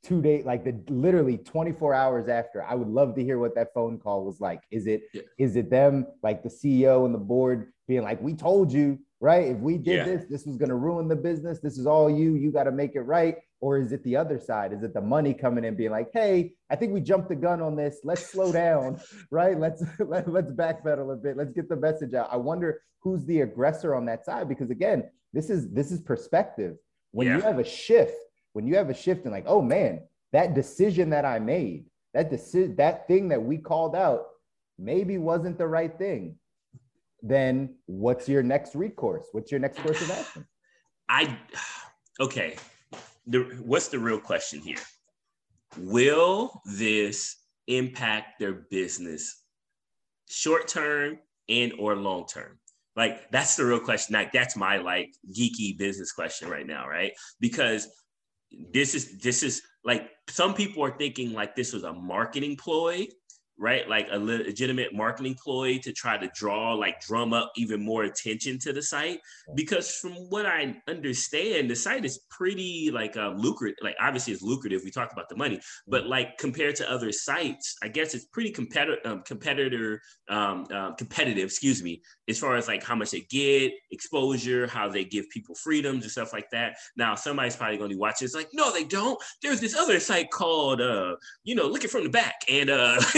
two 0.03 0.23
days 0.23 0.45
like 0.45 0.65
the 0.65 0.81
literally 0.89 1.37
24 1.37 1.93
hours 1.93 2.29
after 2.29 2.63
i 2.63 2.75
would 2.75 2.89
love 2.89 3.15
to 3.15 3.23
hear 3.23 3.39
what 3.39 3.55
that 3.55 3.73
phone 3.75 3.99
call 3.99 4.25
was 4.25 4.41
like. 4.41 4.61
Is 4.71 4.87
it 4.87 5.03
yeah. 5.13 5.23
is 5.39 5.57
it 5.57 5.71
them 5.71 6.07
like 6.23 6.43
the 6.43 6.49
ceo 6.49 7.05
and 7.05 7.15
the 7.15 7.19
board 7.19 7.73
being 7.87 8.03
like 8.03 8.21
we 8.23 8.35
told 8.35 8.73
you 8.73 8.99
right? 9.21 9.49
If 9.49 9.59
we 9.59 9.77
did 9.77 9.97
yeah. 9.97 10.05
this 10.05 10.25
this 10.29 10.47
was 10.47 10.57
going 10.57 10.71
to 10.71 10.77
ruin 10.77 11.07
the 11.07 11.17
business. 11.17 11.61
This 11.61 11.79
is 11.79 11.87
all 11.87 12.11
you. 12.11 12.35
You 12.35 12.51
got 12.51 12.65
to 12.65 12.73
make 12.73 12.95
it 12.95 13.03
right. 13.03 13.37
Or 13.61 13.79
is 13.79 13.93
it 13.93 14.03
the 14.05 14.17
other 14.17 14.39
side? 14.39 14.73
Is 14.73 14.83
it 14.83 14.95
the 14.95 15.03
money 15.03 15.35
coming 15.35 15.65
in 15.65 15.77
being 15.77 15.91
like 15.91 16.09
hey 16.13 16.55
i 16.71 16.77
think 16.77 16.93
we 16.93 17.01
jumped 17.01 17.29
the 17.29 17.37
gun 17.37 17.61
on 17.61 17.77
this. 17.77 18.01
Let's 18.05 18.27
slow 18.27 18.51
down 18.65 19.01
right? 19.31 19.59
Let's 19.59 19.83
let, 19.99 20.25
us 20.25 20.29
let 20.29 20.45
us 20.47 20.53
backpedal 20.53 21.13
a 21.13 21.17
bit. 21.17 21.37
Let's 21.37 21.53
get 21.53 21.69
the 21.69 21.77
message 21.77 22.15
out. 22.15 22.29
I 22.33 22.37
wonder 22.37 22.83
who's 23.01 23.25
the 23.27 23.43
aggressor 23.43 23.95
on 23.95 24.07
that 24.07 24.25
side? 24.25 24.49
Because 24.49 24.71
again 24.71 25.05
this 25.33 25.51
is 25.51 25.71
this 25.71 25.93
is 25.93 26.01
perspective. 26.01 26.77
When 27.13 27.27
yeah. 27.27 27.37
you 27.37 27.43
have 27.43 27.59
a 27.59 27.65
shift 27.65 28.17
when 28.53 28.67
you 28.67 28.77
have 28.77 28.91
a 28.91 28.95
shift 28.95 29.25
and 29.25 29.33
like 29.33 29.45
oh 29.47 29.63
man 29.63 30.01
that 30.33 30.55
decision 30.55 31.11
that 31.11 31.25
i 31.25 31.39
made 31.39 31.85
that 32.15 32.31
decision 32.31 32.75
that 32.77 33.07
thing 33.07 33.29
that 33.29 33.43
we 33.43 33.59
called 33.59 33.95
out 33.95 34.27
maybe 34.79 35.19
wasn't 35.19 35.57
the 35.59 35.67
right 35.67 35.99
thing 35.99 36.37
then 37.23 37.75
what's 37.87 38.29
your 38.29 38.43
next 38.43 38.75
recourse 38.75 39.27
what's 39.33 39.51
your 39.51 39.61
next 39.61 39.79
course 39.79 40.01
of 40.03 40.11
action 40.11 40.47
i 41.09 41.37
okay 42.19 42.57
the, 43.31 43.41
what's 43.65 43.89
the 43.89 43.99
real 43.99 44.19
question 44.19 44.61
here? 44.61 44.79
Will 45.79 46.61
this 46.65 47.37
impact 47.69 48.41
their 48.41 48.53
business 48.53 49.43
short 50.29 50.69
term 50.69 51.19
and 51.49 51.73
or 51.79 51.97
long 51.97 52.27
term? 52.27 52.59
Like 52.97 53.31
that's 53.31 53.57
the 53.57 53.65
real 53.65 53.81
question. 53.81 54.15
Like 54.15 54.33
that's 54.33 54.57
my 54.57 54.79
like 54.79 55.15
geeky 55.33 55.79
business 55.79 56.13
question 56.13 56.49
right 56.49 56.67
now, 56.67 56.89
right? 56.89 57.13
Because 57.39 57.89
this 58.73 58.95
is 58.95 59.19
this 59.19 59.43
is 59.43 59.63
like 59.85 60.11
some 60.29 60.55
people 60.55 60.85
are 60.85 60.97
thinking 60.97 61.33
like 61.33 61.55
this 61.57 61.73
was 61.73 61.85
a 61.85 61.93
marketing 61.93 62.57
ploy 62.57 63.07
right? 63.61 63.87
Like 63.87 64.09
a 64.11 64.19
legitimate 64.19 64.95
marketing 64.95 65.37
ploy 65.41 65.79
to 65.81 65.93
try 65.93 66.17
to 66.17 66.31
draw, 66.35 66.73
like 66.73 66.99
drum 67.03 67.35
up 67.35 67.53
even 67.57 67.85
more 67.85 68.05
attention 68.05 68.59
to 68.61 68.73
the 68.73 68.83
site. 68.83 69.21
Because 69.55 69.95
from 69.97 70.13
what 70.31 70.47
I 70.47 70.77
understand, 70.89 71.71
the 71.71 71.77
site 71.77 72.07
is 72.07 72.21
pretty 72.31 72.91
like 72.91 73.19
uh, 73.19 73.35
lucrative. 73.37 73.77
Like 73.83 73.97
obviously 74.01 74.33
it's 74.33 74.43
lucrative. 74.43 74.81
We 74.83 74.91
talked 74.91 75.13
about 75.13 75.29
the 75.29 75.37
money, 75.37 75.61
but 75.87 76.07
like 76.07 76.39
compared 76.39 76.75
to 76.77 76.91
other 76.91 77.13
sites, 77.13 77.77
I 77.83 77.89
guess 77.89 78.15
it's 78.15 78.25
pretty 78.25 78.51
competitor, 78.51 78.99
um, 79.05 79.23
competitor, 79.27 80.01
um, 80.31 80.65
um, 80.73 80.95
competitive. 80.97 81.45
Excuse 81.45 81.83
me. 81.83 82.01
As 82.31 82.39
far 82.39 82.57
as 82.57 82.69
like 82.69 82.83
how 82.83 82.95
much 82.95 83.11
they 83.11 83.21
get, 83.29 83.73
exposure, 83.91 84.67
how 84.67 84.89
they 84.89 85.05
give 85.05 85.29
people 85.31 85.55
freedoms 85.55 86.05
and 86.05 86.11
stuff 86.11 86.33
like 86.33 86.49
that. 86.51 86.77
Now, 86.97 87.15
somebody's 87.15 87.57
probably 87.57 87.79
to 87.79 87.89
be 87.89 87.97
watching. 87.97 88.25
It's 88.25 88.35
like, 88.35 88.49
no, 88.53 88.73
they 88.73 88.85
don't. 88.85 89.21
There's 89.43 89.61
this 89.61 89.77
other 89.77 90.01
site 90.01 90.31
called, 90.31 90.81
uh, 90.81 91.17
you 91.45 91.55
know, 91.55 91.67
looking 91.67 91.91
from 91.91 92.05
the 92.05 92.11
back, 92.11 92.37
and 92.49 92.71
uh, 92.71 92.97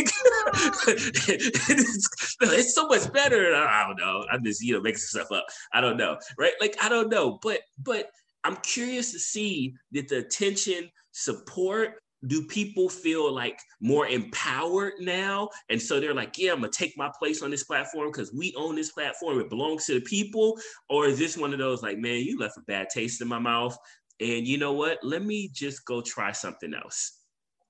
it's, 0.89 2.37
it's 2.41 2.75
so 2.75 2.87
much 2.87 3.13
better. 3.13 3.55
I 3.55 3.87
don't 3.87 3.99
know. 3.99 4.25
I'm 4.31 4.45
just 4.45 4.63
you 4.63 4.75
know 4.75 4.81
making 4.81 4.99
stuff 4.99 5.31
up. 5.31 5.47
I 5.73 5.81
don't 5.81 5.97
know, 5.97 6.19
right? 6.39 6.55
Like 6.61 6.77
I 6.83 6.89
don't 6.89 7.11
know, 7.11 7.39
but 7.43 7.61
but 7.79 8.11
I'm 8.45 8.57
curious 8.57 9.13
to 9.13 9.19
see 9.19 9.75
that 9.93 10.09
the 10.09 10.19
attention, 10.19 10.91
support, 11.13 12.02
do 12.27 12.47
people 12.47 12.89
feel 12.89 13.33
like 13.33 13.59
more 13.81 14.07
empowered 14.07 14.95
now? 15.01 15.49
And 15.71 15.81
so 15.81 15.99
they're 15.99 16.15
like, 16.15 16.39
yeah, 16.39 16.53
I'm 16.53 16.61
gonna 16.61 16.71
take 16.71 16.97
my 16.97 17.11
place 17.19 17.43
on 17.43 17.51
this 17.51 17.65
platform 17.65 18.11
because 18.13 18.33
we 18.33 18.55
own 18.57 18.77
this 18.77 18.93
platform. 18.93 19.41
It 19.41 19.51
belongs 19.51 19.87
to 19.87 19.95
the 19.95 20.01
people. 20.03 20.59
Or 20.89 21.07
is 21.07 21.19
this 21.19 21.37
one 21.37 21.53
of 21.53 21.59
those 21.59 21.83
like, 21.83 21.99
man, 21.99 22.21
you 22.21 22.39
left 22.39 22.59
a 22.59 22.63
bad 22.63 22.89
taste 22.91 23.21
in 23.21 23.29
my 23.29 23.39
mouth. 23.39 23.77
And 24.21 24.47
you 24.47 24.59
know 24.59 24.73
what? 24.73 24.99
Let 25.03 25.25
me 25.25 25.51
just 25.53 25.85
go 25.85 26.01
try 26.01 26.33
something 26.33 26.75
else. 26.75 27.19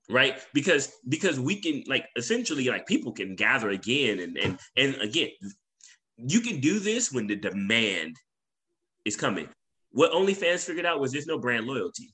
Right. 0.09 0.39
Because 0.53 0.91
because 1.07 1.39
we 1.39 1.55
can 1.59 1.83
like 1.87 2.05
essentially 2.17 2.67
like 2.67 2.85
people 2.85 3.13
can 3.13 3.35
gather 3.35 3.69
again 3.69 4.19
and 4.19 4.37
and 4.37 4.59
and 4.75 4.95
again, 5.01 5.29
you 6.17 6.41
can 6.41 6.59
do 6.59 6.79
this 6.79 7.11
when 7.11 7.25
the 7.25 7.35
demand 7.35 8.17
is 9.05 9.15
coming. 9.15 9.47
What 9.91 10.11
OnlyFans 10.11 10.65
figured 10.65 10.85
out 10.85 10.99
was 10.99 11.11
there's 11.11 11.27
no 11.27 11.39
brand 11.39 11.65
loyalty 11.65 12.13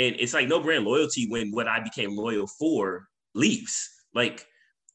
and 0.00 0.16
it's 0.18 0.32
like 0.32 0.48
no 0.48 0.60
brand 0.60 0.84
loyalty 0.84 1.28
when 1.28 1.50
what 1.50 1.68
I 1.68 1.78
became 1.80 2.16
loyal 2.16 2.46
for 2.46 3.06
leaves. 3.34 3.88
Like, 4.14 4.46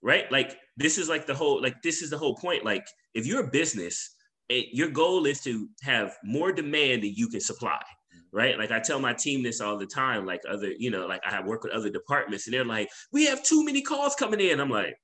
right? 0.01 0.29
Like 0.31 0.57
this 0.77 0.97
is 0.97 1.07
like 1.07 1.27
the 1.27 1.35
whole 1.35 1.61
like 1.61 1.81
this 1.83 2.01
is 2.01 2.09
the 2.09 2.17
whole 2.17 2.35
point. 2.35 2.65
Like 2.65 2.85
if 3.13 3.27
you're 3.27 3.45
a 3.45 3.51
business, 3.51 4.15
it, 4.49 4.67
your 4.73 4.89
goal 4.89 5.27
is 5.27 5.41
to 5.43 5.69
have 5.83 6.15
more 6.23 6.51
demand 6.51 7.03
than 7.03 7.13
you 7.13 7.27
can 7.27 7.39
supply. 7.39 7.79
Right. 8.31 8.57
Like 8.57 8.71
I 8.71 8.79
tell 8.79 8.99
my 8.99 9.13
team 9.13 9.43
this 9.43 9.61
all 9.61 9.77
the 9.77 9.85
time, 9.85 10.25
like 10.25 10.41
other, 10.49 10.71
you 10.77 10.89
know, 10.89 11.05
like 11.05 11.21
I 11.25 11.41
work 11.41 11.63
with 11.63 11.71
other 11.71 11.89
departments 11.89 12.47
and 12.47 12.53
they're 12.53 12.65
like, 12.65 12.89
we 13.13 13.25
have 13.27 13.43
too 13.43 13.63
many 13.63 13.81
calls 13.81 14.15
coming 14.15 14.41
in. 14.41 14.59
I'm 14.59 14.69
like, 14.69 14.95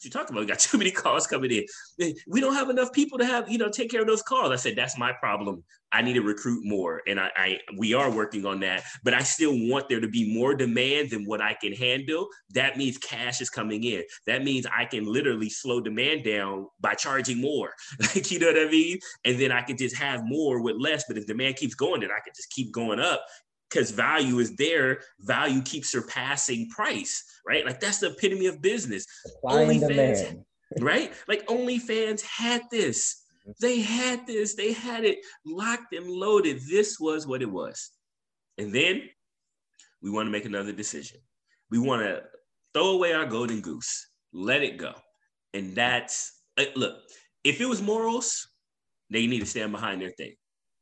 what 0.00 0.04
you 0.04 0.10
talking 0.10 0.34
about? 0.34 0.40
We 0.40 0.46
got 0.46 0.58
too 0.58 0.78
many 0.78 0.90
calls 0.90 1.26
coming 1.26 1.50
in. 1.50 1.64
Eh, 2.00 2.12
we 2.26 2.40
don't 2.40 2.54
have 2.54 2.70
enough 2.70 2.92
people 2.92 3.18
to 3.18 3.24
have, 3.24 3.50
you 3.50 3.58
know, 3.58 3.68
take 3.68 3.90
care 3.90 4.00
of 4.00 4.06
those 4.06 4.22
calls. 4.22 4.50
I 4.50 4.56
said, 4.56 4.76
that's 4.76 4.98
my 4.98 5.12
problem. 5.12 5.62
I 5.92 6.02
need 6.02 6.14
to 6.14 6.22
recruit 6.22 6.64
more. 6.64 7.02
And 7.08 7.18
I, 7.18 7.30
I 7.36 7.58
we 7.76 7.94
are 7.94 8.10
working 8.10 8.46
on 8.46 8.60
that, 8.60 8.84
but 9.02 9.12
I 9.12 9.22
still 9.22 9.52
want 9.52 9.88
there 9.88 10.00
to 10.00 10.06
be 10.06 10.32
more 10.32 10.54
demand 10.54 11.10
than 11.10 11.24
what 11.24 11.40
I 11.40 11.54
can 11.60 11.72
handle. 11.72 12.28
That 12.54 12.76
means 12.76 12.96
cash 12.96 13.40
is 13.40 13.50
coming 13.50 13.82
in. 13.82 14.04
That 14.26 14.44
means 14.44 14.66
I 14.66 14.84
can 14.84 15.04
literally 15.04 15.50
slow 15.50 15.80
demand 15.80 16.24
down 16.24 16.68
by 16.80 16.94
charging 16.94 17.40
more. 17.40 17.72
Like, 18.00 18.30
you 18.30 18.38
know 18.38 18.46
what 18.46 18.58
I 18.58 18.70
mean? 18.70 18.98
And 19.24 19.38
then 19.38 19.52
I 19.52 19.62
can 19.62 19.76
just 19.76 19.96
have 19.96 20.24
more 20.24 20.62
with 20.62 20.76
less. 20.78 21.04
But 21.06 21.18
if 21.18 21.26
demand 21.26 21.56
keeps 21.56 21.74
going, 21.74 22.00
then 22.00 22.10
I 22.10 22.20
can 22.24 22.32
just 22.34 22.50
keep 22.50 22.72
going 22.72 22.98
up 22.98 23.24
because 23.70 23.90
value 23.90 24.38
is 24.38 24.56
there. 24.56 25.00
Value 25.20 25.62
keeps 25.62 25.90
surpassing 25.90 26.68
price, 26.70 27.24
right? 27.46 27.64
Like 27.64 27.80
that's 27.80 27.98
the 27.98 28.10
epitome 28.10 28.46
of 28.46 28.60
business. 28.60 29.06
OnlyFans, 29.44 30.42
right? 30.80 31.12
Like 31.28 31.46
OnlyFans 31.46 32.22
had 32.22 32.62
this. 32.70 33.24
They 33.60 33.80
had 33.80 34.26
this. 34.26 34.54
They 34.54 34.72
had 34.72 35.04
it 35.04 35.18
locked 35.46 35.94
and 35.94 36.06
loaded. 36.08 36.60
This 36.68 36.98
was 37.00 37.26
what 37.26 37.42
it 37.42 37.50
was. 37.50 37.90
And 38.58 38.74
then 38.74 39.02
we 40.02 40.10
want 40.10 40.26
to 40.26 40.30
make 40.30 40.44
another 40.44 40.72
decision. 40.72 41.18
We 41.70 41.78
want 41.78 42.02
to 42.02 42.22
throw 42.74 42.90
away 42.90 43.12
our 43.12 43.26
golden 43.26 43.60
goose, 43.60 44.08
let 44.32 44.62
it 44.62 44.76
go. 44.76 44.92
And 45.54 45.74
that's 45.74 46.40
look, 46.76 46.96
if 47.44 47.60
it 47.60 47.66
was 47.66 47.80
morals, 47.80 48.48
they 49.08 49.26
need 49.26 49.40
to 49.40 49.46
stand 49.46 49.72
behind 49.72 50.00
their 50.00 50.10
thing 50.10 50.34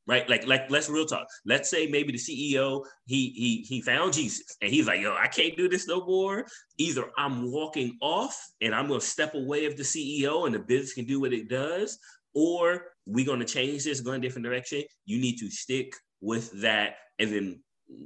right? 0.08 0.28
Like, 0.28 0.46
like 0.46 0.70
let's 0.70 0.88
real 0.88 1.04
talk. 1.04 1.26
Let's 1.44 1.70
say 1.70 1.86
maybe 1.86 2.12
the 2.12 2.18
CEO 2.18 2.84
he 3.06 3.30
he 3.30 3.64
he 3.68 3.82
found 3.82 4.14
Jesus 4.14 4.56
and 4.60 4.70
he's 4.70 4.86
like, 4.86 5.00
yo, 5.00 5.14
I 5.14 5.28
can't 5.28 5.56
do 5.56 5.68
this 5.68 5.86
no 5.86 6.04
more. 6.04 6.46
Either 6.78 7.04
I'm 7.16 7.52
walking 7.52 7.96
off 8.00 8.36
and 8.60 8.74
I'm 8.74 8.88
gonna 8.88 9.00
step 9.00 9.34
away 9.34 9.66
of 9.66 9.76
the 9.76 9.82
CEO 9.82 10.46
and 10.46 10.54
the 10.54 10.58
business 10.58 10.94
can 10.94 11.04
do 11.04 11.20
what 11.20 11.32
it 11.32 11.48
does, 11.48 11.98
or 12.34 12.86
we're 13.06 13.26
gonna 13.26 13.44
change 13.44 13.84
this, 13.84 14.00
go 14.00 14.12
in 14.12 14.20
a 14.20 14.22
different 14.22 14.46
direction. 14.46 14.82
You 15.04 15.20
need 15.20 15.36
to 15.38 15.50
stick 15.50 15.92
with 16.20 16.50
that 16.62 16.96
and 17.18 17.30
then 17.30 17.62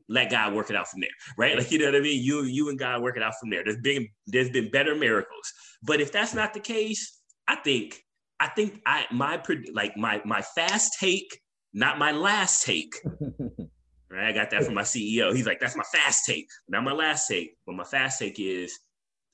let 0.09 0.31
God 0.31 0.55
work 0.55 0.71
it 0.71 0.77
out 0.77 0.89
from 0.89 1.01
there, 1.01 1.11
right? 1.39 1.57
Like 1.57 1.71
you 1.71 1.79
know 1.79 1.87
what 1.87 1.97
I 1.97 2.01
mean. 2.01 2.23
You 2.23 2.43
you 2.43 2.69
and 2.69 2.79
God 2.79 3.01
work 3.03 3.17
it 3.17 3.23
out 3.23 3.35
from 3.41 3.51
there. 3.51 3.63
There's 3.65 3.81
been 3.81 4.09
there's 4.27 4.51
been 4.51 4.71
better 4.71 4.97
miracles, 4.97 5.53
but 5.83 6.01
if 6.01 6.11
that's 6.11 6.35
not 6.35 6.53
the 6.53 6.61
case, 6.61 7.21
I 7.47 7.57
think 7.57 8.03
I 8.41 8.49
think 8.49 8.81
I 8.85 9.07
my 9.13 9.41
like 9.73 9.97
my 9.97 10.21
my 10.25 10.43
fast 10.43 10.97
take 10.99 11.39
not 11.73 11.99
my 11.99 12.13
last 12.13 12.65
take. 12.65 12.95
right? 14.11 14.29
I 14.29 14.33
got 14.33 14.51
that 14.51 14.65
from 14.65 14.75
my 14.75 14.83
CEO. 14.83 15.35
He's 15.35 15.47
like, 15.47 15.61
that's 15.61 15.77
my 15.77 15.85
fast 15.85 16.27
take, 16.27 16.47
not 16.69 16.85
my 16.85 16.93
last 16.93 17.27
take. 17.27 17.57
But 17.67 17.75
my 17.75 17.85
fast 17.85 18.19
take 18.19 18.39
is 18.39 18.79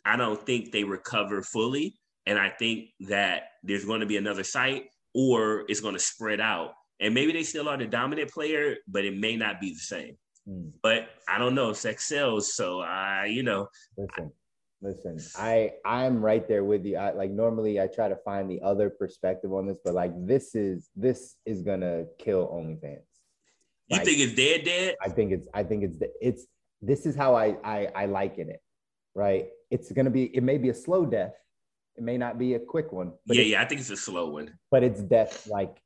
I 0.05 0.17
don't 0.17 0.41
think 0.45 0.73
they 0.73 0.85
recover 0.85 1.43
fully. 1.43 1.99
And 2.27 2.39
I 2.39 2.51
think 2.51 2.91
that 3.09 3.45
there's 3.63 3.85
going 3.85 4.01
to 4.01 4.07
be 4.07 4.17
another 4.17 4.45
site 4.45 4.85
or 5.15 5.65
it's 5.69 5.81
going 5.81 5.95
to 5.95 6.01
spread 6.01 6.41
out. 6.41 6.73
And 7.01 7.15
maybe 7.15 7.33
they 7.33 7.43
still 7.43 7.69
are 7.69 7.77
the 7.77 7.87
dominant 7.87 8.31
player, 8.31 8.77
but 8.87 9.05
it 9.05 9.17
may 9.17 9.37
not 9.37 9.61
be 9.61 9.71
the 9.71 9.79
same. 9.79 10.17
Mm. 10.49 10.73
But 10.83 11.09
I 11.29 11.39
don't 11.39 11.55
know. 11.55 11.73
Sex 11.73 12.07
sells. 12.07 12.55
So 12.55 12.81
I, 12.81 13.27
you 13.27 13.43
know. 13.43 13.69
Listen, 13.97 14.33
Listen, 14.81 15.19
I 15.37 15.73
I'm 15.85 16.23
right 16.23 16.47
there 16.47 16.63
with 16.63 16.85
you. 16.85 16.97
I 16.97 17.13
like 17.13 17.31
normally 17.33 17.81
I 17.81 17.89
try 17.89 18.09
to 18.09 18.17
find 18.25 18.49
the 18.49 18.61
other 18.63 18.91
perspective 18.91 19.53
on 19.53 19.67
this, 19.67 19.79
but 19.85 19.95
like 19.95 20.13
this 20.25 20.55
is 20.55 20.89
this 20.95 21.35
is 21.45 21.63
gonna 21.63 22.05
kill 22.19 22.47
OnlyFans. 22.47 23.03
You 23.89 23.99
think 23.99 24.19
it's 24.21 24.35
dead, 24.35 24.65
dead? 24.65 24.95
I 25.03 25.09
think 25.09 25.33
it's 25.33 25.49
I 25.53 25.65
think 25.65 25.83
it's 25.83 25.99
it's 26.21 26.47
this 26.81 27.07
is 27.07 27.17
how 27.17 27.35
I 27.35 27.57
I 27.65 27.89
I 27.95 28.07
liken 28.07 28.51
it, 28.51 28.61
right? 29.17 29.49
It's 29.71 29.91
gonna 29.91 30.11
be 30.11 30.25
it 30.37 30.45
may 30.45 30.59
be 30.59 30.69
a 30.69 30.75
slow 30.75 31.05
death, 31.05 31.35
it 31.97 32.05
may 32.05 32.17
not 32.17 32.39
be 32.39 32.55
a 32.55 32.61
quick 32.61 32.93
one. 32.93 33.13
yeah, 33.27 33.43
yeah, 33.43 33.63
I 33.63 33.65
think 33.65 33.81
it's 33.81 33.91
a 33.91 33.97
slow 33.97 34.29
one. 34.29 34.59
But 34.71 34.85
it's 34.85 35.03
death 35.03 35.49
like 35.49 35.77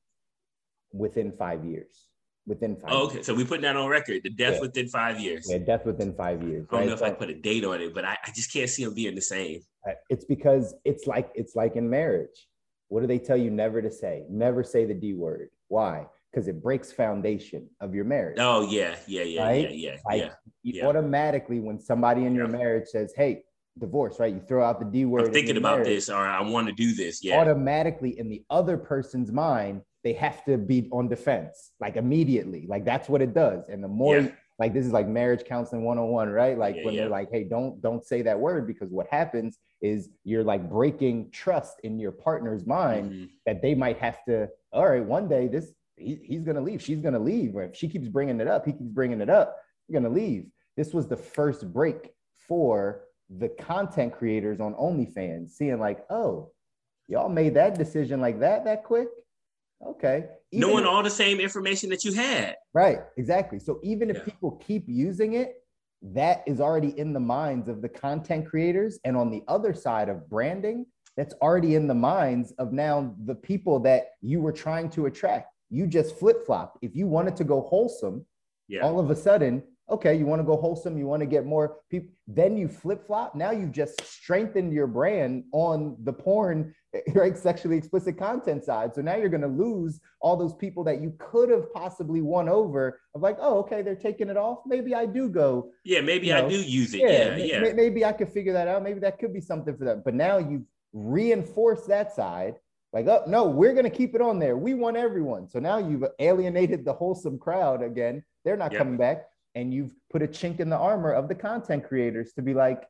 within 0.92 1.32
five 1.32 1.64
years 1.64 2.11
within 2.46 2.76
five. 2.76 2.90
Oh, 2.92 3.06
okay, 3.06 3.22
so 3.22 3.34
we 3.34 3.44
put 3.44 3.60
that 3.62 3.76
on 3.76 3.88
record. 3.88 4.22
The 4.22 4.30
death 4.30 4.54
yeah. 4.54 4.60
within 4.60 4.88
five 4.88 5.20
years. 5.20 5.46
Yeah, 5.48 5.58
death 5.58 5.86
within 5.86 6.14
five 6.14 6.42
years. 6.42 6.66
I 6.68 6.72
don't 6.72 6.80
right? 6.80 6.86
know 6.88 6.94
if 6.94 6.98
so, 7.00 7.06
I 7.06 7.10
put 7.10 7.30
a 7.30 7.34
date 7.34 7.64
on 7.64 7.80
it, 7.80 7.94
but 7.94 8.04
I, 8.04 8.16
I 8.24 8.30
just 8.34 8.52
can't 8.52 8.68
see 8.68 8.84
them 8.84 8.94
being 8.94 9.14
the 9.14 9.20
same. 9.20 9.60
Uh, 9.86 9.92
it's 10.08 10.24
because 10.24 10.74
it's 10.84 11.06
like 11.06 11.30
it's 11.34 11.54
like 11.54 11.76
in 11.76 11.88
marriage. 11.88 12.48
What 12.88 13.00
do 13.00 13.06
they 13.06 13.18
tell 13.18 13.36
you 13.36 13.50
never 13.50 13.80
to 13.80 13.90
say? 13.90 14.24
Never 14.28 14.62
say 14.62 14.84
the 14.84 14.94
D 14.94 15.14
word. 15.14 15.48
Why? 15.68 16.06
Because 16.30 16.48
it 16.48 16.62
breaks 16.62 16.92
foundation 16.92 17.68
of 17.80 17.94
your 17.94 18.04
marriage. 18.04 18.38
Oh 18.40 18.68
yeah, 18.68 18.96
yeah, 19.06 19.22
yeah, 19.22 19.42
right? 19.42 19.70
yeah, 19.70 19.90
yeah, 19.90 19.96
like, 20.04 20.20
yeah, 20.20 20.30
yeah. 20.62 20.86
Automatically, 20.86 21.60
when 21.60 21.78
somebody 21.78 22.24
in 22.24 22.34
your 22.34 22.48
marriage 22.48 22.88
says, 22.88 23.12
"Hey," 23.16 23.44
divorce, 23.78 24.18
right? 24.18 24.32
You 24.32 24.40
throw 24.40 24.64
out 24.64 24.78
the 24.78 24.86
D 24.86 25.04
word. 25.04 25.26
I'm 25.26 25.32
thinking 25.32 25.56
about 25.56 25.78
marriage, 25.78 25.88
this, 25.88 26.08
or 26.10 26.26
I 26.26 26.40
want 26.42 26.68
to 26.68 26.72
do 26.72 26.94
this. 26.94 27.24
Yeah. 27.24 27.40
Automatically, 27.40 28.18
in 28.18 28.28
the 28.28 28.44
other 28.50 28.76
person's 28.76 29.32
mind, 29.32 29.82
they 30.04 30.12
have 30.14 30.44
to 30.44 30.58
be 30.58 30.88
on 30.92 31.08
defense 31.08 31.72
like 31.80 31.96
immediately. 31.96 32.66
Like 32.68 32.84
that's 32.84 33.08
what 33.08 33.22
it 33.22 33.34
does. 33.34 33.64
And 33.68 33.82
the 33.82 33.88
more 33.88 34.18
yeah. 34.18 34.28
like 34.58 34.74
this 34.74 34.84
is 34.84 34.92
like 34.92 35.06
marriage 35.06 35.44
counseling 35.44 35.84
101, 35.84 36.28
right? 36.30 36.58
Like 36.58 36.76
yeah, 36.76 36.84
when 36.84 36.94
yeah. 36.94 37.00
they're 37.02 37.10
like, 37.10 37.28
hey, 37.30 37.44
don't 37.44 37.80
don't 37.80 38.04
say 38.04 38.22
that 38.22 38.38
word 38.38 38.66
because 38.66 38.90
what 38.90 39.06
happens 39.10 39.58
is 39.80 40.08
you're 40.24 40.44
like 40.44 40.68
breaking 40.68 41.30
trust 41.30 41.80
in 41.84 41.98
your 41.98 42.12
partner's 42.12 42.66
mind 42.66 43.12
mm-hmm. 43.12 43.24
that 43.46 43.62
they 43.62 43.74
might 43.74 43.98
have 43.98 44.24
to, 44.24 44.48
all 44.72 44.88
right, 44.88 45.04
one 45.04 45.28
day 45.28 45.48
this 45.48 45.72
he, 45.96 46.18
he's 46.24 46.42
gonna 46.42 46.60
leave, 46.60 46.82
she's 46.82 47.00
gonna 47.00 47.18
leave. 47.18 47.54
Or 47.54 47.62
if 47.62 47.76
she 47.76 47.88
keeps 47.88 48.08
bringing 48.08 48.40
it 48.40 48.48
up, 48.48 48.66
he 48.66 48.72
keeps 48.72 48.90
bringing 48.90 49.20
it 49.20 49.30
up, 49.30 49.56
you're 49.88 50.00
gonna 50.00 50.12
leave. 50.12 50.46
This 50.76 50.92
was 50.92 51.06
the 51.06 51.16
first 51.16 51.72
break 51.72 52.10
for 52.48 53.02
the 53.38 53.48
content 53.48 54.12
creators 54.12 54.60
on 54.60 54.74
OnlyFans, 54.74 55.50
seeing 55.50 55.78
like, 55.78 56.04
oh, 56.10 56.50
y'all 57.08 57.28
made 57.28 57.54
that 57.54 57.78
decision 57.78 58.20
like 58.20 58.40
that 58.40 58.64
that 58.64 58.84
quick 58.84 59.08
Okay. 59.86 60.24
Even 60.52 60.68
Knowing 60.68 60.84
if, 60.84 60.90
all 60.90 61.02
the 61.02 61.10
same 61.10 61.40
information 61.40 61.90
that 61.90 62.04
you 62.04 62.12
had. 62.12 62.56
Right. 62.74 62.98
Exactly. 63.16 63.58
So 63.58 63.80
even 63.82 64.10
if 64.10 64.18
yeah. 64.18 64.24
people 64.24 64.52
keep 64.64 64.84
using 64.86 65.34
it, 65.34 65.54
that 66.02 66.42
is 66.46 66.60
already 66.60 66.98
in 66.98 67.12
the 67.12 67.20
minds 67.20 67.68
of 67.68 67.82
the 67.82 67.88
content 67.88 68.48
creators. 68.48 68.98
And 69.04 69.16
on 69.16 69.30
the 69.30 69.42
other 69.48 69.74
side 69.74 70.08
of 70.08 70.28
branding, 70.28 70.86
that's 71.16 71.34
already 71.42 71.74
in 71.74 71.86
the 71.86 71.94
minds 71.94 72.52
of 72.58 72.72
now 72.72 73.14
the 73.24 73.34
people 73.34 73.78
that 73.80 74.10
you 74.20 74.40
were 74.40 74.52
trying 74.52 74.88
to 74.90 75.06
attract. 75.06 75.48
You 75.70 75.86
just 75.86 76.18
flip 76.18 76.44
flop. 76.46 76.78
If 76.82 76.96
you 76.96 77.06
wanted 77.06 77.36
to 77.36 77.44
go 77.44 77.62
wholesome, 77.62 78.24
yeah. 78.68 78.80
all 78.80 78.98
of 78.98 79.10
a 79.10 79.16
sudden 79.16 79.62
okay, 79.92 80.14
you 80.14 80.24
want 80.24 80.40
to 80.40 80.44
go 80.44 80.56
wholesome, 80.56 80.96
you 80.96 81.06
want 81.06 81.20
to 81.20 81.26
get 81.26 81.44
more 81.44 81.76
people, 81.90 82.08
then 82.26 82.56
you 82.56 82.66
flip 82.66 83.06
flop. 83.06 83.34
Now 83.34 83.50
you've 83.50 83.72
just 83.72 84.00
strengthened 84.04 84.72
your 84.72 84.86
brand 84.86 85.44
on 85.52 85.96
the 86.02 86.12
porn, 86.12 86.74
right? 87.14 87.36
Sexually 87.36 87.76
explicit 87.76 88.18
content 88.18 88.64
side. 88.64 88.94
So 88.94 89.00
now 89.00 89.16
you're 89.16 89.28
going 89.28 89.42
to 89.42 89.46
lose 89.46 90.00
all 90.20 90.36
those 90.36 90.54
people 90.54 90.84
that 90.84 91.00
you 91.00 91.14
could 91.18 91.48
have 91.48 91.72
possibly 91.72 92.20
won 92.20 92.48
over 92.48 93.00
of 93.14 93.22
like, 93.22 93.36
oh, 93.40 93.58
okay, 93.60 93.82
they're 93.82 93.94
taking 93.94 94.28
it 94.28 94.36
off. 94.36 94.58
Maybe 94.66 94.94
I 94.94 95.06
do 95.06 95.28
go. 95.28 95.70
Yeah, 95.84 96.00
maybe 96.00 96.28
you 96.28 96.34
know, 96.34 96.46
I 96.46 96.48
do 96.48 96.60
use 96.60 96.94
it. 96.94 97.00
Yeah, 97.00 97.36
yeah. 97.36 97.62
yeah. 97.64 97.72
Maybe 97.72 98.04
I 98.04 98.12
could 98.12 98.28
figure 98.28 98.52
that 98.52 98.68
out. 98.68 98.82
Maybe 98.82 99.00
that 99.00 99.18
could 99.18 99.32
be 99.32 99.40
something 99.40 99.76
for 99.76 99.84
them. 99.84 100.02
But 100.04 100.14
now 100.14 100.38
you've 100.38 100.66
reinforced 100.92 101.88
that 101.88 102.14
side. 102.14 102.56
Like, 102.92 103.06
oh 103.06 103.24
no, 103.26 103.44
we're 103.44 103.72
gonna 103.72 103.88
keep 103.88 104.14
it 104.14 104.20
on 104.20 104.38
there. 104.38 104.56
We 104.58 104.74
want 104.74 104.98
everyone. 104.98 105.48
So 105.48 105.58
now 105.58 105.78
you've 105.78 106.04
alienated 106.18 106.84
the 106.84 106.92
wholesome 106.92 107.38
crowd 107.38 107.82
again. 107.82 108.22
They're 108.44 108.56
not 108.56 108.72
Yep. 108.72 108.78
coming 108.78 108.96
back, 108.98 109.24
and 109.54 109.72
you've 109.72 109.94
put 110.10 110.22
a 110.22 110.26
chink 110.26 110.60
in 110.60 110.68
the 110.68 110.76
armor 110.76 111.12
of 111.12 111.28
the 111.28 111.34
content 111.34 111.84
creators 111.88 112.34
to 112.34 112.42
be 112.42 112.52
like, 112.52 112.82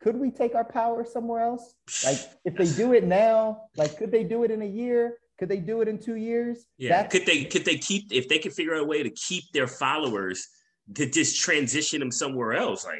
could 0.00 0.16
we 0.16 0.30
take 0.30 0.54
our 0.54 0.64
power 0.64 1.04
somewhere 1.04 1.40
else? 1.42 1.74
Like, 2.04 2.18
if 2.44 2.54
they 2.56 2.66
do 2.82 2.92
it 2.92 3.04
now, 3.04 3.62
like, 3.76 3.96
could 3.96 4.10
they 4.12 4.24
do 4.24 4.44
it 4.44 4.50
in 4.50 4.62
a 4.62 4.66
year? 4.66 5.18
Could 5.38 5.48
they 5.48 5.58
do 5.58 5.80
it 5.80 5.88
in 5.88 5.98
two 5.98 6.16
years? 6.16 6.66
Yeah. 6.78 6.90
That's- 7.02 7.12
Could 7.12 7.26
they 7.26 7.44
could 7.44 7.64
they 7.64 7.76
keep 7.78 8.12
if 8.12 8.28
they 8.28 8.38
could 8.38 8.52
figure 8.52 8.74
out 8.74 8.82
a 8.82 8.84
way 8.84 9.02
to 9.02 9.10
keep 9.10 9.44
their 9.52 9.66
followers 9.68 10.46
to 10.94 11.08
just 11.08 11.40
transition 11.40 12.00
them 12.00 12.10
somewhere 12.10 12.54
else? 12.54 12.84
Like 12.84 12.98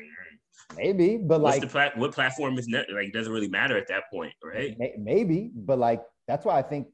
maybe, 0.76 1.16
but 1.16 1.40
like, 1.40 1.60
the 1.60 1.66
plat- 1.66 1.96
what 1.98 2.12
platform 2.12 2.58
is 2.58 2.68
net 2.68 2.86
like 2.92 3.12
doesn't 3.12 3.32
really 3.32 3.48
matter 3.48 3.76
at 3.76 3.88
that 3.88 4.04
point, 4.12 4.32
right? 4.44 4.76
May- 4.78 4.94
Maybe, 4.98 5.50
but 5.54 5.78
like 5.78 6.02
that's 6.28 6.44
why 6.44 6.58
I 6.58 6.62
think 6.62 6.88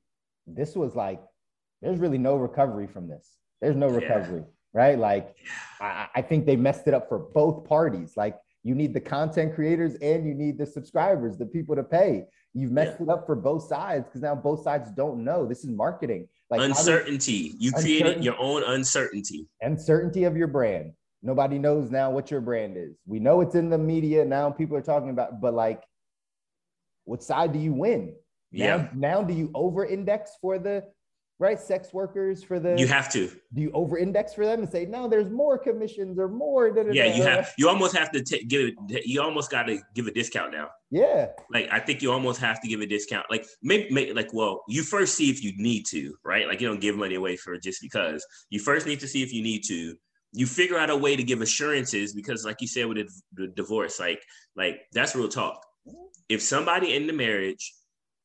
this 0.47 0.75
was 0.77 0.95
like 0.95 1.21
there's 1.83 1.99
really 1.99 2.19
no 2.19 2.37
recovery 2.37 2.87
from 2.87 3.09
this. 3.09 3.29
There's 3.61 3.77
no 3.77 3.89
Yeah. 3.91 3.97
recovery, 3.97 4.45
right? 4.73 4.99
Like 4.99 5.35
I, 5.81 6.09
I 6.15 6.23
think 6.23 6.47
they 6.47 6.57
messed 6.57 6.87
it 6.89 6.95
up 6.95 7.09
for 7.09 7.19
both 7.19 7.67
parties. 7.69 8.15
Like 8.17 8.37
you 8.64 8.75
need 8.75 8.94
the 8.94 9.00
content 9.00 9.54
creators 9.54 9.94
and 9.97 10.26
you 10.26 10.35
need 10.35 10.56
the 10.56 10.64
subscribers, 10.66 11.37
the 11.37 11.44
people 11.47 11.76
to 11.76 11.85
pay. 11.85 12.25
You've 12.54 12.73
messed 12.73 13.00
it 13.00 13.11
up 13.11 13.26
for 13.26 13.37
both 13.37 13.64
sides 13.68 14.06
because 14.06 14.23
now 14.23 14.35
both 14.35 14.62
sides 14.62 14.90
don't 14.90 15.23
know. 15.23 15.47
This 15.47 15.64
is 15.64 15.71
marketing. 15.71 16.28
Like 16.49 16.62
uncertainty. 16.62 17.52
You 17.59 17.73
created 17.73 18.25
your 18.25 18.38
own 18.38 18.64
uncertainty. 18.64 19.47
uncertainty 19.61 20.25
of 20.25 20.37
your 20.37 20.47
brand. 20.49 20.92
Nobody 21.23 21.59
knows 21.59 21.90
now 21.90 22.11
what 22.11 22.30
your 22.30 22.40
brand 22.40 22.76
is. 22.76 22.97
We 23.06 23.18
know 23.18 23.42
it's 23.42 23.54
in 23.54 23.68
the 23.68 23.78
media 23.78 24.25
now. 24.25 24.50
People 24.50 24.76
are 24.76 24.83
talking 24.83 25.11
about, 25.11 25.40
but 25.40 25.52
like, 25.52 25.83
what 27.04 27.23
side 27.23 27.52
do 27.52 27.59
you 27.59 27.75
win? 27.75 28.14
Now, 28.52 28.64
Yeah. 28.64 28.88
now 28.94 29.23
do 29.23 29.35
you 29.35 29.50
over 29.54 29.85
index 29.85 30.33
for 30.40 30.59
the 30.59 30.85
right 31.41 31.59
sex 31.59 31.93
workers 31.93 32.45
for 32.45 32.61
the 32.61 32.76
You 32.79 32.87
have 32.87 33.11
to. 33.12 33.29
do 33.53 33.62
you 33.62 33.71
over 33.73 33.99
index 33.99 34.35
for 34.35 34.45
them 34.47 34.61
and 34.61 34.71
say 34.71 34.87
no 34.87 35.09
there's 35.09 35.31
more 35.31 35.59
commissions 35.59 36.19
or 36.19 36.29
more 36.29 36.71
da, 36.71 36.85
da, 36.85 36.91
Yeah, 36.93 37.09
da, 37.09 37.17
you 37.17 37.23
have 37.25 37.53
you 37.59 37.69
almost 37.69 37.97
have 37.97 38.12
to 38.12 38.23
take 38.23 38.47
give 38.49 38.71
it 38.88 39.07
you 39.07 39.21
almost 39.21 39.50
got 39.50 39.64
to 39.64 39.81
give 39.95 40.07
a 40.07 40.12
discount 40.12 40.53
now. 40.53 40.69
yeah 40.91 41.26
Like 41.53 41.69
I 41.73 41.81
think 41.81 42.03
you 42.03 42.12
almost 42.12 42.41
have 42.41 42.61
to 42.62 42.69
give 42.69 42.81
a 42.81 42.87
discount. 42.87 43.26
Like 43.31 43.47
maybe, 43.62 43.88
maybe 43.91 44.12
like 44.12 44.33
well, 44.33 44.62
you 44.69 44.83
first 44.83 45.17
see 45.17 45.29
if 45.31 45.43
you 45.43 45.53
need 45.57 45.85
to, 45.87 46.14
right? 46.25 46.47
Like 46.47 46.61
you 46.61 46.69
don't 46.69 46.81
give 46.81 46.97
money 46.97 47.17
away 47.17 47.37
for 47.37 47.59
just 47.59 47.83
because. 47.83 48.25
You 48.50 48.61
first 48.61 48.87
need 48.87 49.00
to 49.00 49.09
see 49.09 49.23
if 49.23 49.33
you 49.33 49.43
need 49.43 49.62
to. 49.64 49.95
You 50.33 50.47
figure 50.47 50.79
out 50.79 50.91
a 50.91 50.97
way 50.97 51.14
to 51.17 51.23
give 51.23 51.41
assurances 51.43 52.12
because, 52.12 52.45
like 52.45 52.61
you 52.61 52.67
said 52.69 52.87
with 52.87 53.09
the 53.35 53.49
divorce, 53.49 53.99
like 54.00 54.21
like 54.57 54.76
that's 54.93 55.14
real 55.17 55.29
talk. 55.29 55.61
If 56.29 56.43
somebody 56.43 56.95
in 56.95 57.07
the 57.07 57.12
marriage 57.12 57.73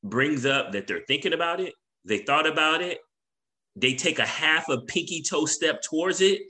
brings 0.04 0.46
up 0.46 0.72
that 0.74 0.88
they're 0.88 1.06
thinking 1.08 1.34
about 1.34 1.60
it, 1.60 1.74
they 2.10 2.18
thought 2.18 2.46
about 2.48 2.82
it, 2.82 3.00
they 3.76 3.94
take 3.94 4.20
a 4.20 4.26
half 4.26 4.68
a 4.68 4.82
pinky 4.82 5.22
toe 5.22 5.46
step 5.46 5.82
towards 5.82 6.20
it, 6.20 6.42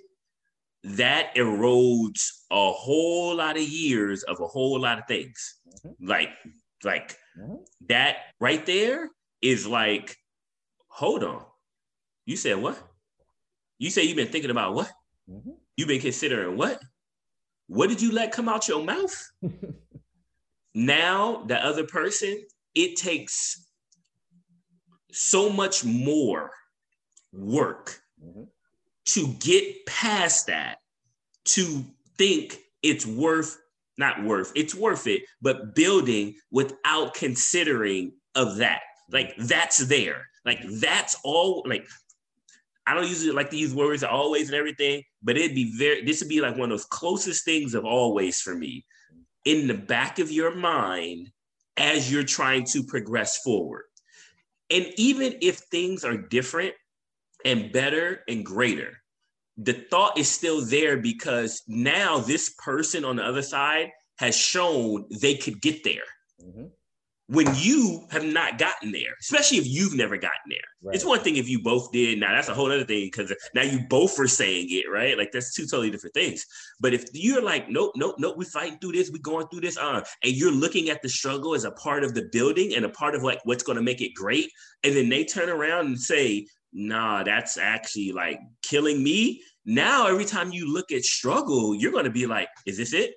that 0.84 1.36
erodes 1.36 2.22
a 2.50 2.72
whole 2.72 3.36
lot 3.36 3.58
of 3.58 3.64
years 3.64 4.24
of 4.24 4.40
a 4.40 4.48
whole 4.48 4.80
lot 4.80 4.98
of 4.98 5.04
things. 5.08 5.60
Like, 6.00 6.30
like 6.84 7.18
Mhm. 7.38 7.66
that 7.88 8.34
right 8.40 8.66
there 8.66 9.12
is 9.42 9.68
like, 9.68 10.16
hold 10.88 11.24
on. 11.24 11.46
You 12.26 12.38
said 12.38 12.56
what? 12.58 12.82
You 13.78 13.90
say 13.90 14.04
you've 14.04 14.16
been 14.16 14.32
thinking 14.32 14.52
about 14.52 14.74
what? 14.74 14.92
Mhm. 15.30 15.58
You've 15.76 15.88
been 15.90 16.02
considering 16.02 16.56
what? 16.58 16.82
What 17.68 17.90
did 17.90 18.02
you 18.02 18.12
let 18.12 18.32
come 18.32 18.48
out 18.50 18.68
your 18.68 18.84
mouth? 18.84 19.32
now 20.74 21.44
the 21.44 21.64
other 21.64 21.86
person, 21.86 22.42
it 22.76 22.96
takes 22.98 23.69
so 25.12 25.50
much 25.50 25.84
more 25.84 26.52
work 27.32 28.02
Mhm. 28.24 28.48
to 29.06 29.28
get 29.40 29.86
past 29.86 30.48
that 30.48 30.80
to 31.46 31.86
think 32.18 32.60
it's 32.84 33.06
worth 33.06 33.58
not 33.98 34.24
worth 34.24 34.52
it's 34.56 34.74
worth 34.76 35.08
it 35.08 35.24
but 35.42 35.76
building 35.76 36.36
without 36.52 37.14
considering 37.14 38.14
of 38.36 38.58
that. 38.58 38.82
Like 39.12 39.34
that's 39.38 39.80
there. 39.80 40.30
Like 40.46 40.60
that's 40.80 41.16
all 41.24 41.64
like 41.68 41.88
i 42.88 42.94
don't 42.94 43.08
usually 43.08 43.32
like 43.32 43.50
to 43.52 43.58
use 43.58 43.74
words 43.76 44.04
always 44.04 44.48
and 44.50 44.56
everything 44.56 45.04
but 45.22 45.38
it'd 45.38 45.54
be 45.54 45.76
very 45.78 46.04
this 46.04 46.22
would 46.22 46.30
be 46.30 46.42
like 46.42 46.54
one 46.56 46.72
of 46.72 46.78
those 46.78 46.86
closest 46.86 47.44
things 47.46 47.74
of 47.76 47.86
always 47.86 48.40
for 48.40 48.56
me 48.56 48.86
in 49.46 49.68
the 49.68 49.74
back 49.74 50.18
of 50.18 50.32
your 50.32 50.56
mind 50.56 51.30
as 51.78 52.12
you're 52.12 52.24
trying 52.24 52.64
to 52.64 52.84
progress 52.84 53.38
forward 53.44 53.84
and 54.70 54.88
even 54.98 55.38
if 55.42 55.58
things 55.58 56.04
are 56.04 56.18
different 56.18 56.74
and 57.46 57.72
better 57.72 58.24
and 58.28 58.46
greater. 58.46 59.02
The 59.58 59.74
thought 59.74 60.18
is 60.18 60.30
still 60.30 60.66
there 60.66 60.98
because 60.98 61.64
now 61.68 62.20
this 62.20 62.54
person 62.58 63.04
on 63.04 63.18
the 63.18 63.24
other 63.24 63.42
side 63.42 63.90
has 64.18 64.36
shown 64.38 65.06
they 65.22 65.36
could 65.36 65.62
get 65.62 65.84
there 65.84 66.04
Mhm. 66.42 66.72
When 67.30 67.48
you 67.56 68.08
have 68.10 68.26
not 68.26 68.58
gotten 68.58 68.92
there, 68.92 69.14
especially 69.20 69.60
if 69.60 69.68
you've 69.68 69.94
never 69.94 70.18
gotten 70.18 70.50
there. 70.50 70.58
Right. 70.82 70.96
It's 70.96 71.06
one 71.06 71.20
thing 71.20 71.36
if 71.36 71.48
you 71.48 71.62
both 71.62 71.92
did. 71.92 72.20
Now 72.20 72.34
that's 72.34 72.48
a 72.48 72.56
whole 72.56 72.72
other 72.72 72.84
thing 72.84 73.06
because 73.06 73.32
now 73.54 73.62
you 73.62 73.82
both 73.88 74.20
are 74.20 74.28
saying 74.28 74.68
it, 74.72 74.90
right? 74.92 75.16
Like 75.16 75.32
that's 75.32 75.54
two 75.54 75.68
totally 75.68 75.92
different 75.92 76.16
things. 76.16 76.44
But 76.80 76.96
if 76.96 77.06
you're 77.14 77.44
like, 77.44 77.70
nope, 77.70 77.92
nope, 77.96 78.16
nope, 78.18 78.36
we're 78.36 78.46
fighting 78.46 78.80
through 78.80 78.94
this, 78.94 79.12
we're 79.12 79.22
going 79.22 79.48
through 79.50 79.62
this, 79.62 79.78
uh, 79.78 80.04
and 80.24 80.34
you're 80.34 80.52
looking 80.52 80.90
at 80.90 81.04
the 81.04 81.10
struggle 81.10 81.54
as 81.54 81.66
a 81.66 81.72
part 81.72 82.04
of 82.04 82.16
the 82.16 82.28
building 82.32 82.74
and 82.74 82.84
a 82.84 82.90
part 82.90 83.14
of 83.14 83.22
like 83.22 83.40
what's 83.44 83.64
going 83.64 83.78
to 83.78 83.84
make 83.84 84.02
it 84.02 84.16
great, 84.16 84.52
and 84.84 84.96
then 84.96 85.08
they 85.08 85.24
turn 85.24 85.50
around 85.50 85.86
and 85.86 86.00
say, 86.00 86.48
nah, 86.74 87.22
that's 87.22 87.60
actually 87.60 88.12
like 88.12 88.40
killing 88.64 89.04
me. 89.04 89.44
Now 89.66 90.08
every 90.08 90.26
time 90.26 90.52
you 90.52 90.74
look 90.74 90.92
at 90.92 91.04
struggle, 91.04 91.76
you're 91.76 91.92
going 91.92 92.06
to 92.06 92.10
be 92.10 92.26
like, 92.26 92.48
is 92.66 92.78
this 92.78 92.94
it? 92.94 93.14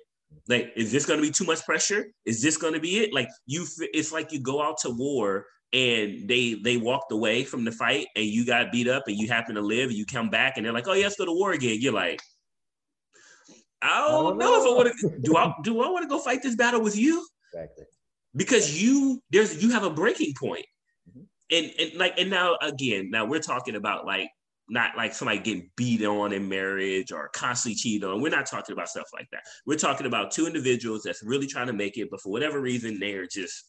Like, 0.47 0.73
is 0.75 0.91
this 0.91 1.05
going 1.05 1.19
to 1.19 1.25
be 1.25 1.31
too 1.31 1.45
much 1.45 1.63
pressure? 1.65 2.07
Is 2.25 2.41
this 2.41 2.57
going 2.57 2.73
to 2.73 2.79
be 2.79 2.97
it? 2.99 3.13
Like 3.13 3.29
you, 3.45 3.65
it's 3.93 4.11
like 4.11 4.31
you 4.31 4.41
go 4.41 4.61
out 4.61 4.77
to 4.79 4.89
war 4.89 5.45
and 5.71 6.27
they 6.27 6.55
they 6.55 6.77
walked 6.77 7.11
away 7.11 7.43
from 7.43 7.63
the 7.65 7.71
fight 7.71 8.07
and 8.15 8.25
you 8.25 8.45
got 8.45 8.71
beat 8.71 8.87
up 8.87 9.03
and 9.07 9.17
you 9.17 9.27
happen 9.27 9.55
to 9.55 9.61
live 9.61 9.89
and 9.89 9.97
you 9.97 10.05
come 10.05 10.29
back 10.29 10.53
and 10.57 10.65
they're 10.65 10.73
like, 10.73 10.87
oh 10.87 10.93
yeah, 10.93 11.03
let's 11.05 11.15
go 11.15 11.25
to 11.25 11.31
war 11.31 11.53
again. 11.53 11.77
You're 11.79 11.93
like, 11.93 12.21
I 13.81 14.07
don't 14.07 14.23
don't 14.23 14.37
know 14.37 14.61
if 14.61 14.67
I 14.67 14.75
want 14.75 14.99
to. 14.99 15.19
Do 15.21 15.35
I 15.37 15.53
do 15.63 15.81
I 15.81 15.89
want 15.89 16.03
to 16.03 16.09
go 16.09 16.19
fight 16.19 16.41
this 16.41 16.55
battle 16.55 16.81
with 16.81 16.95
you? 16.95 17.25
exactly 17.53 17.85
because 18.35 18.81
you 18.81 19.21
there's 19.31 19.61
you 19.63 19.71
have 19.71 19.83
a 19.83 19.89
breaking 19.89 20.33
point. 20.39 20.65
Mhm. 21.09 21.25
and 21.51 21.71
and 21.79 21.93
like 21.99 22.19
and 22.19 22.29
now 22.29 22.57
again 22.61 23.09
now 23.11 23.25
we're 23.25 23.39
talking 23.39 23.75
about 23.75 24.05
like 24.05 24.29
not 24.69 24.95
like 24.95 25.13
somebody 25.13 25.39
getting 25.39 25.69
beat 25.75 26.03
on 26.03 26.33
in 26.33 26.47
marriage 26.47 27.11
or 27.11 27.29
constantly 27.33 27.75
cheated 27.75 28.07
on. 28.07 28.21
We're 28.21 28.29
not 28.29 28.45
talking 28.45 28.73
about 28.73 28.89
stuff 28.89 29.09
like 29.13 29.27
that. 29.31 29.43
We're 29.65 29.77
talking 29.77 30.07
about 30.07 30.31
two 30.31 30.47
individuals 30.47 31.03
that's 31.03 31.23
really 31.23 31.47
trying 31.47 31.67
to 31.67 31.73
make 31.73 31.97
it 31.97 32.09
but 32.09 32.21
for 32.21 32.31
whatever 32.31 32.61
reason 32.61 32.99
they're 32.99 33.27
just 33.27 33.65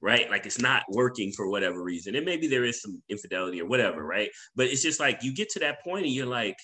right? 0.00 0.30
Like 0.30 0.46
it's 0.46 0.60
not 0.60 0.82
working 0.88 1.32
for 1.32 1.48
whatever 1.48 1.82
reason. 1.82 2.14
And 2.14 2.24
maybe 2.24 2.46
there 2.46 2.64
is 2.64 2.80
some 2.80 3.02
infidelity 3.08 3.60
or 3.60 3.66
whatever 3.66 4.04
right? 4.04 4.30
But 4.54 4.66
it's 4.66 4.82
just 4.82 5.00
like 5.00 5.22
you 5.22 5.34
get 5.34 5.48
to 5.50 5.60
that 5.60 5.82
point 5.82 6.04
and 6.04 6.14
you're 6.14 6.26
like 6.26 6.56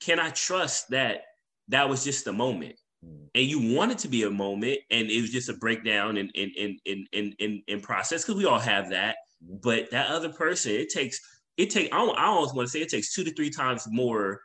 can 0.00 0.20
i 0.20 0.30
trust 0.30 0.88
that 0.90 1.22
that 1.66 1.88
was 1.88 2.04
just 2.04 2.26
a 2.28 2.32
moment? 2.32 2.76
Mm. 3.04 3.28
and 3.36 3.44
you 3.44 3.76
want 3.76 3.92
it 3.92 3.98
to 3.98 4.08
be 4.08 4.24
a 4.24 4.30
moment 4.30 4.78
and 4.90 5.08
it 5.08 5.20
was 5.20 5.30
just 5.30 5.48
a 5.48 5.54
breakdown 5.54 6.16
in 6.16 6.28
in 6.34 6.50
in 6.56 6.78
in 6.84 7.06
in, 7.12 7.34
in, 7.38 7.62
in 7.68 7.80
process 7.80 8.24
because 8.24 8.36
we 8.36 8.44
all 8.44 8.58
have 8.58 8.90
that. 8.90 9.16
But 9.40 9.92
that 9.92 10.10
other 10.10 10.32
person 10.32 10.72
it 10.72 10.88
takes 10.88 11.20
it 11.58 11.70
take 11.70 11.92
I, 11.92 11.98
don't- 11.98 12.18
I 12.18 12.26
almost 12.26 12.54
want 12.56 12.66
to 12.68 12.70
say 12.70 12.80
it 12.80 12.88
takes 12.88 13.12
two 13.12 13.24
to 13.24 13.32
three 13.34 13.50
times 13.50 13.86
more 13.90 14.40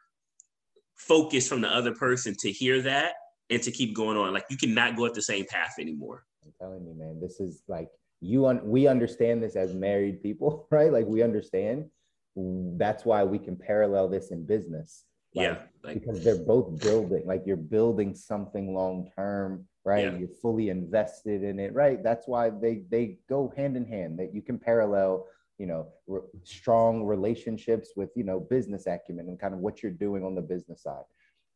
focus 0.95 1.47
from 1.47 1.62
the 1.62 1.69
other 1.69 1.93
person 1.93 2.36
to 2.39 2.52
hear 2.52 2.82
that 2.82 3.13
and 3.49 3.62
to 3.63 3.71
keep 3.71 3.95
going 3.95 4.17
on 4.17 4.34
like 4.34 4.45
you 4.49 4.58
cannot 4.58 4.95
go 4.95 5.06
at 5.06 5.13
the 5.13 5.21
same 5.21 5.45
path 5.49 5.76
anymore 5.80 6.26
I'm 6.45 6.52
telling 6.60 6.86
you, 6.86 6.93
man, 6.93 7.19
this 7.21 7.39
is 7.39 7.63
like 7.67 7.89
you 8.19 8.47
un- 8.47 8.62
we 8.67 8.88
understand 8.88 9.41
this 9.43 9.56
as 9.56 9.73
married 9.73 10.21
people, 10.21 10.67
right? 10.71 10.91
Like 10.91 11.06
we 11.06 11.21
understand. 11.23 11.89
That's 12.36 13.06
why 13.06 13.23
we 13.23 13.38
can 13.39 13.56
parallel 13.56 14.08
this 14.10 14.32
in 14.32 14.45
business. 14.45 15.06
Like, 15.36 15.45
yeah 15.47 15.58
like 15.84 15.99
because 15.99 16.23
they're 16.23 16.43
both 16.43 16.80
building, 16.82 17.23
like 17.26 17.43
you're 17.45 17.58
building 17.58 18.13
something 18.15 18.73
long 18.73 19.10
term, 19.15 19.67
right? 19.86 20.12
Yeah. 20.12 20.17
You're 20.17 20.36
fully 20.41 20.69
invested 20.69 21.43
in 21.43 21.60
it, 21.60 21.73
right? 21.73 22.02
That's 22.04 22.28
why 22.28 22.49
they 22.49 22.84
they 22.89 23.19
go 23.30 23.54
hand 23.56 23.78
in 23.78 23.86
hand. 23.86 24.19
That 24.19 24.34
you 24.34 24.41
can 24.41 24.58
parallel, 24.60 25.26
you 25.57 25.65
know, 25.67 25.87
re- 26.07 26.21
strong 26.43 27.03
relationships 27.03 27.91
with 27.95 28.09
you 28.15 28.23
know 28.23 28.39
business 28.39 28.87
acumen 28.87 29.27
and 29.29 29.39
kind 29.39 29.53
of 29.53 29.59
what 29.59 29.81
you're 29.83 29.91
doing 29.91 30.23
on 30.23 30.35
the 30.35 30.41
business 30.41 30.83
side. 30.83 31.03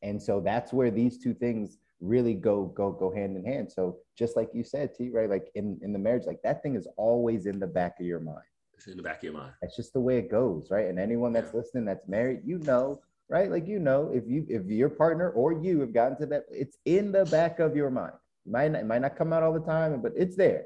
And 0.03 0.21
so 0.21 0.39
that's 0.39 0.71
where 0.71 0.91
these 0.91 1.17
two 1.17 1.33
things 1.33 1.77
really 1.99 2.35
go 2.35 2.65
go 2.65 2.91
go 2.91 3.11
hand 3.13 3.35
in 3.35 3.43
hand. 3.45 3.71
So 3.71 3.97
just 4.17 4.35
like 4.35 4.49
you 4.53 4.63
said, 4.63 4.93
T, 4.95 5.09
right? 5.09 5.29
Like 5.29 5.47
in 5.55 5.79
in 5.81 5.93
the 5.93 5.99
marriage, 5.99 6.25
like 6.27 6.41
that 6.43 6.61
thing 6.61 6.75
is 6.75 6.87
always 6.97 7.45
in 7.47 7.59
the 7.59 7.67
back 7.67 7.99
of 7.99 8.05
your 8.05 8.19
mind. 8.19 8.45
it's 8.75 8.87
in 8.87 8.97
the 8.97 9.03
back 9.03 9.17
of 9.17 9.23
your 9.23 9.33
mind 9.33 9.53
That's 9.61 9.75
just 9.75 9.93
the 9.93 9.99
way 9.99 10.17
it 10.19 10.29
goes, 10.29 10.67
right? 10.69 10.85
And 10.87 10.99
anyone 10.99 11.33
that's 11.33 11.53
listening 11.53 11.85
that's 11.85 12.07
married, 12.07 12.41
you 12.45 12.59
know, 12.59 13.01
right? 13.29 13.49
Like 13.49 13.67
you 13.67 13.79
know, 13.79 14.11
if 14.13 14.23
you 14.27 14.45
if 14.47 14.65
your 14.67 14.89
partner 14.89 15.31
or 15.31 15.53
you 15.53 15.79
have 15.79 15.93
gotten 15.93 16.17
to 16.19 16.25
that, 16.27 16.43
it's 16.51 16.77
in 16.85 17.11
the 17.11 17.25
back 17.25 17.59
of 17.59 17.75
your 17.75 17.89
mind. 17.89 18.13
It 18.45 18.51
might 18.51 18.71
not, 18.71 18.81
it 18.81 18.85
might 18.85 19.01
not 19.01 19.17
come 19.17 19.33
out 19.33 19.41
all 19.43 19.53
the 19.53 19.65
time, 19.65 19.99
but 20.01 20.13
it's 20.15 20.35
there. 20.35 20.65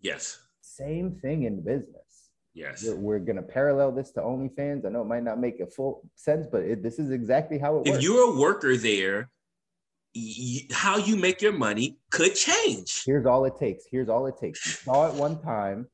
yes 0.00 0.40
Same 0.60 1.12
thing 1.22 1.44
in 1.44 1.62
business. 1.62 2.01
Yes. 2.54 2.84
We're, 2.84 2.96
we're 2.96 3.18
going 3.18 3.36
to 3.36 3.42
parallel 3.42 3.92
this 3.92 4.12
to 4.12 4.20
OnlyFans. 4.20 4.84
I 4.84 4.90
know 4.90 5.02
it 5.02 5.06
might 5.06 5.24
not 5.24 5.38
make 5.40 5.60
a 5.60 5.66
full 5.66 6.08
sense, 6.16 6.46
but 6.50 6.62
it, 6.62 6.82
this 6.82 6.98
is 6.98 7.10
exactly 7.10 7.58
how 7.58 7.76
it 7.78 7.86
If 7.86 7.92
works. 7.92 7.98
If 7.98 8.02
you're 8.04 8.34
a 8.34 8.38
worker 8.38 8.76
there, 8.76 9.30
y- 10.14 10.66
how 10.70 10.98
you 10.98 11.16
make 11.16 11.40
your 11.40 11.52
money 11.52 11.98
could 12.10 12.34
change. 12.34 13.04
Here's 13.06 13.26
all 13.26 13.44
it 13.46 13.56
takes. 13.56 13.84
Here's 13.90 14.08
all 14.08 14.26
it 14.26 14.36
takes. 14.38 14.66
You 14.66 14.72
saw 14.72 15.08
it 15.08 15.14
one 15.14 15.40
time, 15.40 15.86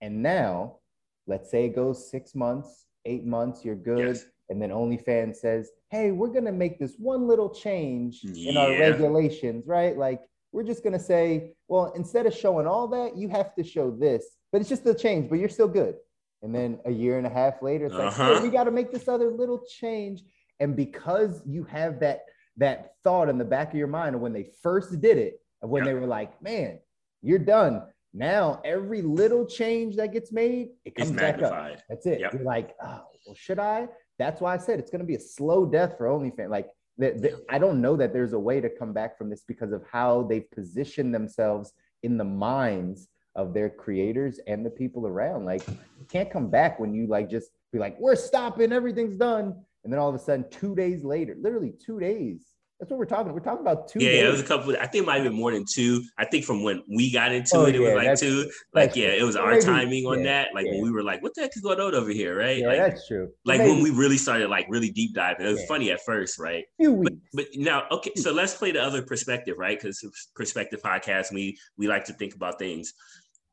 and 0.00 0.22
now, 0.22 0.78
let's 1.26 1.50
say 1.50 1.64
it 1.64 1.74
goes 1.74 2.10
six 2.10 2.34
months, 2.34 2.84
eight 3.06 3.24
months, 3.24 3.64
you're 3.64 3.74
good. 3.74 4.16
Yes. 4.16 4.24
And 4.48 4.62
then 4.62 4.70
OnlyFans 4.70 5.36
says, 5.36 5.70
hey, 5.90 6.12
we're 6.12 6.28
going 6.28 6.44
to 6.44 6.52
make 6.52 6.78
this 6.78 6.94
one 6.98 7.26
little 7.26 7.48
change 7.48 8.22
in 8.22 8.56
our 8.56 8.70
regulations, 8.70 9.66
right? 9.66 9.96
Like, 9.96 10.20
we're 10.56 10.62
just 10.62 10.82
going 10.82 10.94
to 10.94 10.98
say, 10.98 11.52
well, 11.68 11.92
instead 11.94 12.24
of 12.24 12.34
showing 12.34 12.66
all 12.66 12.88
that, 12.88 13.14
you 13.14 13.28
have 13.28 13.54
to 13.54 13.62
show 13.62 13.90
this, 13.90 14.24
but 14.50 14.62
it's 14.62 14.70
just 14.70 14.86
a 14.86 14.94
change, 14.94 15.28
but 15.28 15.38
you're 15.38 15.50
still 15.50 15.68
good. 15.68 15.96
And 16.42 16.54
then 16.54 16.78
a 16.86 16.90
year 16.90 17.18
and 17.18 17.26
a 17.26 17.30
half 17.30 17.60
later, 17.60 17.84
it's 17.86 17.94
like, 17.94 18.14
hey, 18.14 18.22
Uh-huh. 18.22 18.40
we 18.42 18.48
got 18.48 18.64
to 18.64 18.70
make 18.70 18.90
this 18.90 19.06
other 19.06 19.30
little 19.30 19.60
change. 19.68 20.22
And 20.58 20.74
because 20.74 21.42
you 21.44 21.64
have 21.64 22.00
that 22.00 22.20
that 22.56 22.92
thought 23.04 23.28
in 23.28 23.36
the 23.36 23.44
back 23.44 23.68
of 23.72 23.76
your 23.76 23.86
mind 23.86 24.14
of 24.14 24.22
when 24.22 24.32
they 24.32 24.46
first 24.62 24.98
did 25.02 25.18
it, 25.18 25.34
of 25.60 25.68
when 25.68 25.84
they 25.84 25.92
were 25.92 26.06
like, 26.06 26.40
man, 26.40 26.78
you're 27.20 27.38
done. 27.38 27.82
Now 28.14 28.62
every 28.64 29.02
little 29.02 29.44
change 29.44 29.96
that 29.96 30.10
gets 30.14 30.32
made, 30.32 30.68
it 30.86 30.94
comes 30.94 31.10
back 31.12 31.42
up. 31.42 31.76
That's 31.90 32.06
it. 32.06 32.20
Yep. 32.20 32.32
You're 32.32 32.44
like, 32.44 32.74
oh, 32.82 33.02
well, 33.26 33.34
should 33.34 33.58
I? 33.58 33.88
That's 34.18 34.40
why 34.40 34.54
I 34.54 34.56
said 34.56 34.78
it's 34.78 34.90
going 34.90 35.00
to 35.02 35.06
be 35.06 35.16
a 35.16 35.20
slow 35.20 35.66
death 35.66 35.98
for 35.98 36.06
OnlyFans. 36.06 36.48
Like, 36.48 36.68
the, 36.98 37.10
the, 37.12 37.44
I 37.50 37.58
don't 37.58 37.80
know 37.80 37.96
that 37.96 38.12
there's 38.12 38.32
a 38.32 38.38
way 38.38 38.60
to 38.60 38.70
come 38.70 38.92
back 38.92 39.18
from 39.18 39.28
this 39.28 39.44
because 39.46 39.72
of 39.72 39.82
how 39.90 40.22
they've 40.22 40.50
positioned 40.50 41.14
themselves 41.14 41.72
in 42.02 42.16
the 42.16 42.24
minds 42.24 43.08
of 43.34 43.52
their 43.52 43.68
creators 43.68 44.40
and 44.46 44.64
the 44.64 44.70
people 44.70 45.06
around. 45.06 45.44
Like, 45.44 45.66
you 45.68 46.06
can't 46.08 46.30
come 46.30 46.48
back 46.48 46.80
when 46.80 46.94
you 46.94 47.06
like 47.06 47.28
just 47.28 47.50
be 47.72 47.78
like, 47.78 47.96
we're 48.00 48.16
stopping, 48.16 48.72
everything's 48.72 49.16
done, 49.16 49.54
and 49.84 49.92
then 49.92 50.00
all 50.00 50.08
of 50.08 50.14
a 50.14 50.18
sudden, 50.18 50.46
two 50.50 50.74
days 50.74 51.04
later, 51.04 51.36
literally 51.38 51.72
two 51.84 52.00
days. 52.00 52.46
That's 52.78 52.90
what 52.90 52.98
we're 52.98 53.06
talking. 53.06 53.32
We're 53.32 53.40
talking 53.40 53.62
about 53.62 53.88
two 53.88 54.00
Yeah, 54.00 54.08
days. 54.10 54.20
yeah, 54.22 54.28
it 54.28 54.32
was 54.32 54.40
a 54.42 54.44
couple. 54.44 54.76
I 54.76 54.86
think 54.86 55.04
it 55.04 55.06
might 55.06 55.14
have 55.14 55.24
been 55.24 55.32
more 55.32 55.50
than 55.50 55.64
two. 55.64 56.02
I 56.18 56.26
think 56.26 56.44
from 56.44 56.62
when 56.62 56.82
we 56.94 57.10
got 57.10 57.32
into 57.32 57.56
Oh, 57.56 57.64
it, 57.64 57.74
it 57.74 57.80
was 57.80 57.94
like 57.94 58.18
two. 58.18 58.50
Like, 58.74 58.94
yeah, 58.94 59.06
it 59.08 59.22
was 59.22 59.34
our 59.34 59.52
Maybe- 59.52 59.64
timing 59.64 60.04
on 60.04 60.18
yeah, 60.18 60.24
that. 60.24 60.48
Like 60.54 60.66
when 60.66 60.82
we 60.82 60.90
were 60.90 61.02
like, 61.02 61.22
"What 61.22 61.34
the 61.34 61.40
heck 61.40 61.56
is 61.56 61.62
going 61.62 61.80
on 61.80 61.94
over 61.94 62.10
here?" 62.10 62.36
Right? 62.38 62.58
yeah, 62.58 62.66
like, 62.68 62.76
that's 62.78 63.08
true. 63.08 63.30
like 63.46 63.60
Maybe 63.60 63.70
when 63.72 63.82
we 63.82 63.90
really 63.92 64.18
started 64.18 64.50
like 64.50 64.66
really 64.68 64.90
deep 64.90 65.14
diving. 65.14 65.46
It 65.46 65.50
was 65.50 65.60
Yeah. 65.60 65.66
funny 65.68 65.90
at 65.90 66.00
first, 66.04 66.38
right? 66.38 66.64
few 66.76 66.96
But, 67.02 67.12
weeks. 67.14 67.28
but 67.32 67.46
now, 67.54 67.86
okay, 67.92 68.12
so 68.16 68.30
let's 68.34 68.52
play 68.54 68.72
the 68.72 68.82
other 68.82 69.00
perspective, 69.00 69.56
right? 69.56 69.80
Because 69.80 70.04
perspective 70.34 70.82
podcast, 70.82 71.32
we 71.32 71.56
we 71.78 71.88
like 71.88 72.04
to 72.06 72.12
think 72.12 72.34
about 72.34 72.58
things. 72.58 72.92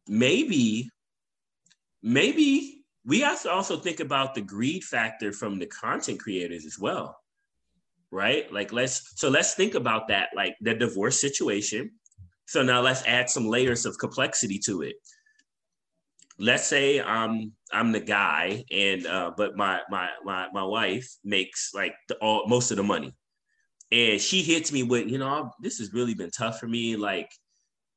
Maybe, 0.06 0.90
maybe 2.02 2.84
we 3.06 3.22
have 3.22 3.42
to 3.44 3.50
also 3.52 3.78
think 3.78 4.02
about 4.02 4.36
the 4.36 4.42
greed 4.42 4.84
factor 4.84 5.32
from 5.32 5.60
the 5.60 5.66
content 5.68 6.20
creators 6.20 6.66
as 6.66 6.78
well, 6.78 7.18
right? 8.14 8.52
Like 8.54 8.72
let's 8.72 9.12
so 9.16 9.30
let's 9.30 9.56
think 9.56 9.76
about 9.76 10.08
that, 10.10 10.30
like 10.36 10.56
the 10.62 10.74
divorce 10.74 11.20
situation. 11.20 11.92
So 12.46 12.62
now 12.62 12.82
let's 12.82 13.04
add 13.06 13.30
some 13.30 13.48
layers 13.48 13.86
of 13.86 13.98
complexity 13.98 14.60
to 14.66 14.84
it. 14.84 14.96
Let's 16.38 16.66
say 16.66 17.02
I'm 17.02 17.54
I'm 17.72 17.92
the 17.92 18.00
guy, 18.00 18.64
and 18.72 19.06
uh, 19.08 19.32
but 19.36 19.58
my 19.58 19.82
my 19.90 20.10
my 20.24 20.48
my 20.54 20.64
wife 20.64 21.10
makes 21.24 21.72
like 21.74 21.96
the, 22.08 22.16
all 22.18 22.48
most 22.48 22.72
of 22.72 22.78
the 22.78 22.84
money, 22.84 23.14
and 23.92 24.22
she 24.22 24.42
hits 24.42 24.72
me 24.72 24.84
with, 24.84 25.08
you 25.08 25.18
know, 25.18 25.52
this 25.62 25.78
has 25.78 25.94
really 25.94 26.14
been 26.14 26.32
tough 26.32 26.60
for 26.60 26.68
me. 26.68 26.96
Like, 26.96 27.30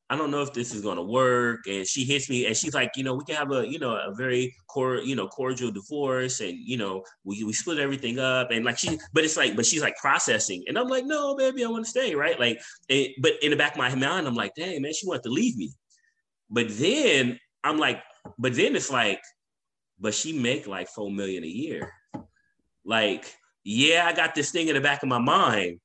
I 0.09 0.17
don't 0.17 0.31
know 0.31 0.43
if 0.43 0.53
this 0.53 0.73
is 0.73 0.83
gonna 0.83 1.03
work. 1.03 1.67
And 1.67 1.87
she 1.87 2.05
hits 2.05 2.31
me, 2.31 2.47
and 2.47 2.57
she's 2.57 2.75
like, 2.75 2.93
you 2.97 3.03
know, 3.03 3.15
we 3.15 3.25
can 3.25 3.37
have 3.37 3.51
a, 3.53 3.67
you 3.67 3.79
know, 3.79 3.97
a 3.97 4.15
very 4.15 4.55
core, 4.69 4.99
you 4.99 5.17
know, 5.17 5.27
cordial 5.29 5.71
divorce, 5.71 6.41
and 6.41 6.57
you 6.59 6.77
know, 6.77 7.03
we 7.25 7.43
we 7.45 7.53
split 7.53 7.79
everything 7.79 8.19
up, 8.19 8.51
and 8.51 8.65
like 8.65 8.79
she, 8.79 8.99
but 9.13 9.25
it's 9.25 9.37
like, 9.37 9.57
but 9.57 9.67
she's 9.67 9.83
like 9.83 9.97
processing, 9.97 10.65
and 10.69 10.79
I'm 10.79 10.89
like, 10.89 11.05
no, 11.05 11.37
baby, 11.37 11.65
I 11.65 11.69
want 11.69 11.85
to 11.85 11.91
stay, 11.91 12.15
right? 12.15 12.39
Like, 12.39 12.61
but 13.21 13.33
in 13.43 13.51
the 13.51 13.57
back 13.57 13.73
of 13.73 13.79
my 13.79 13.95
mind, 13.95 14.27
I'm 14.27 14.35
like, 14.35 14.55
dang, 14.55 14.81
man, 14.83 14.93
she 14.93 15.07
wanted 15.07 15.25
to 15.25 15.31
leave 15.31 15.57
me, 15.57 15.73
but 16.51 16.67
then 16.71 17.39
I'm 17.65 17.79
like, 17.79 18.03
but 18.39 18.55
then 18.55 18.77
it's 18.77 18.91
like, 18.91 19.21
but 19.99 20.15
she 20.15 20.39
make 20.39 20.67
like 20.67 20.89
four 20.89 21.11
million 21.11 21.43
a 21.43 21.49
year, 21.49 21.93
like 22.85 23.35
yeah, 23.69 24.07
I 24.07 24.13
got 24.13 24.37
this 24.37 24.53
thing 24.53 24.69
in 24.69 24.77
the 24.77 24.81
back 24.81 25.03
of 25.03 25.09
my 25.09 25.19
mind. 25.19 25.81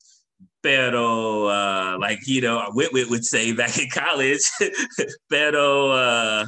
Pero, 0.62 1.48
uh, 1.48 1.81
like, 2.02 2.28
you 2.28 2.42
know, 2.42 2.70
Whitwit 2.76 3.10
would 3.10 3.24
say 3.24 3.54
back 3.54 3.78
in 3.80 3.90
college, 3.90 4.42
pero, 5.30 5.92
uh, 5.92 6.46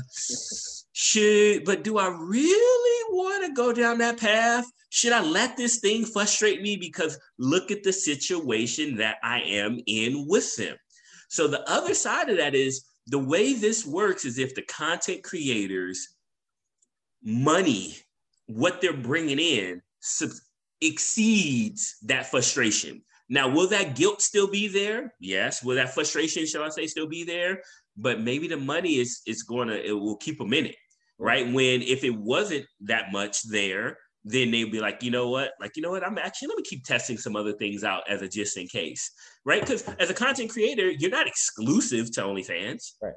should, 0.92 1.64
but 1.64 1.84
do 1.84 1.98
I 1.98 2.08
really 2.08 3.16
want 3.16 3.46
to 3.46 3.54
go 3.54 3.72
down 3.72 4.00
that 4.00 4.18
path? 4.18 4.66
Should 4.90 5.14
I 5.14 5.24
let 5.24 5.56
this 5.56 5.80
thing 5.80 6.06
frustrate 6.06 6.62
me? 6.62 6.76
Because 6.76 7.18
look 7.38 7.72
at 7.72 7.84
the 7.84 7.94
situation 7.94 8.98
that 8.98 9.18
I 9.24 9.40
am 9.42 9.80
in 9.88 10.28
with 10.28 10.56
them. 10.56 10.76
So 11.30 11.48
the 11.48 11.68
other 11.70 11.94
side 11.94 12.30
of 12.30 12.38
that 12.38 12.54
is 12.54 12.86
the 13.08 13.20
way 13.20 13.54
this 13.54 13.86
works 13.86 14.26
is 14.26 14.38
if 14.38 14.56
the 14.56 14.62
content 14.64 15.24
creators 15.24 16.16
money, 17.24 17.98
what 18.48 18.82
they're 18.82 18.94
bringing 18.94 19.40
in, 19.40 19.82
sub- 20.00 20.30
exceeds 20.82 21.98
that 22.04 22.30
frustration. 22.30 23.02
Now, 23.34 23.48
will 23.48 23.68
that 23.70 23.96
guilt 23.96 24.22
still 24.22 24.48
be 24.48 24.68
there? 24.68 25.12
Yes. 25.20 25.64
Will 25.64 25.76
that 25.78 25.96
frustration, 25.96 26.46
shall 26.46 26.62
I 26.62 26.70
say, 26.70 26.86
still 26.86 27.08
be 27.08 27.24
there? 27.24 27.64
But 27.98 28.22
maybe 28.22 28.48
the 28.48 28.58
money 28.58 28.98
is 29.00 29.24
is 29.26 29.42
going 29.42 29.70
to 29.70 29.84
it 29.84 29.92
will 29.92 30.18
keep 30.18 30.38
them 30.38 30.54
in 30.54 30.68
it, 30.68 30.76
right? 31.18 31.52
When 31.52 31.82
if 31.82 32.04
it 32.04 32.16
wasn't 32.16 32.68
that 32.82 33.12
much 33.12 33.42
there, 33.50 33.98
then 34.24 34.52
they'd 34.52 34.72
be 34.72 34.80
like, 34.80 35.02
you 35.02 35.10
know 35.10 35.30
what, 35.30 35.54
like 35.60 35.76
you 35.76 35.82
know 35.82 35.90
what, 35.90 36.06
I'm 36.06 36.20
actually 36.20 36.50
let 36.50 36.58
me 36.58 36.64
keep 36.64 36.84
testing 36.84 37.18
some 37.18 37.36
other 37.36 37.54
things 37.54 37.84
out 37.84 38.04
as 38.08 38.22
a 38.22 38.28
just 38.28 38.56
in 38.56 38.68
case, 38.68 39.10
right? 39.46 39.62
Because 39.62 39.82
as 40.00 40.12
a 40.12 40.14
content 40.14 40.52
creator, 40.52 40.92
you're 40.92 41.10
not 41.10 41.26
exclusive 41.26 42.12
to 42.12 42.22
OnlyFans. 42.22 42.92
Right. 43.02 43.14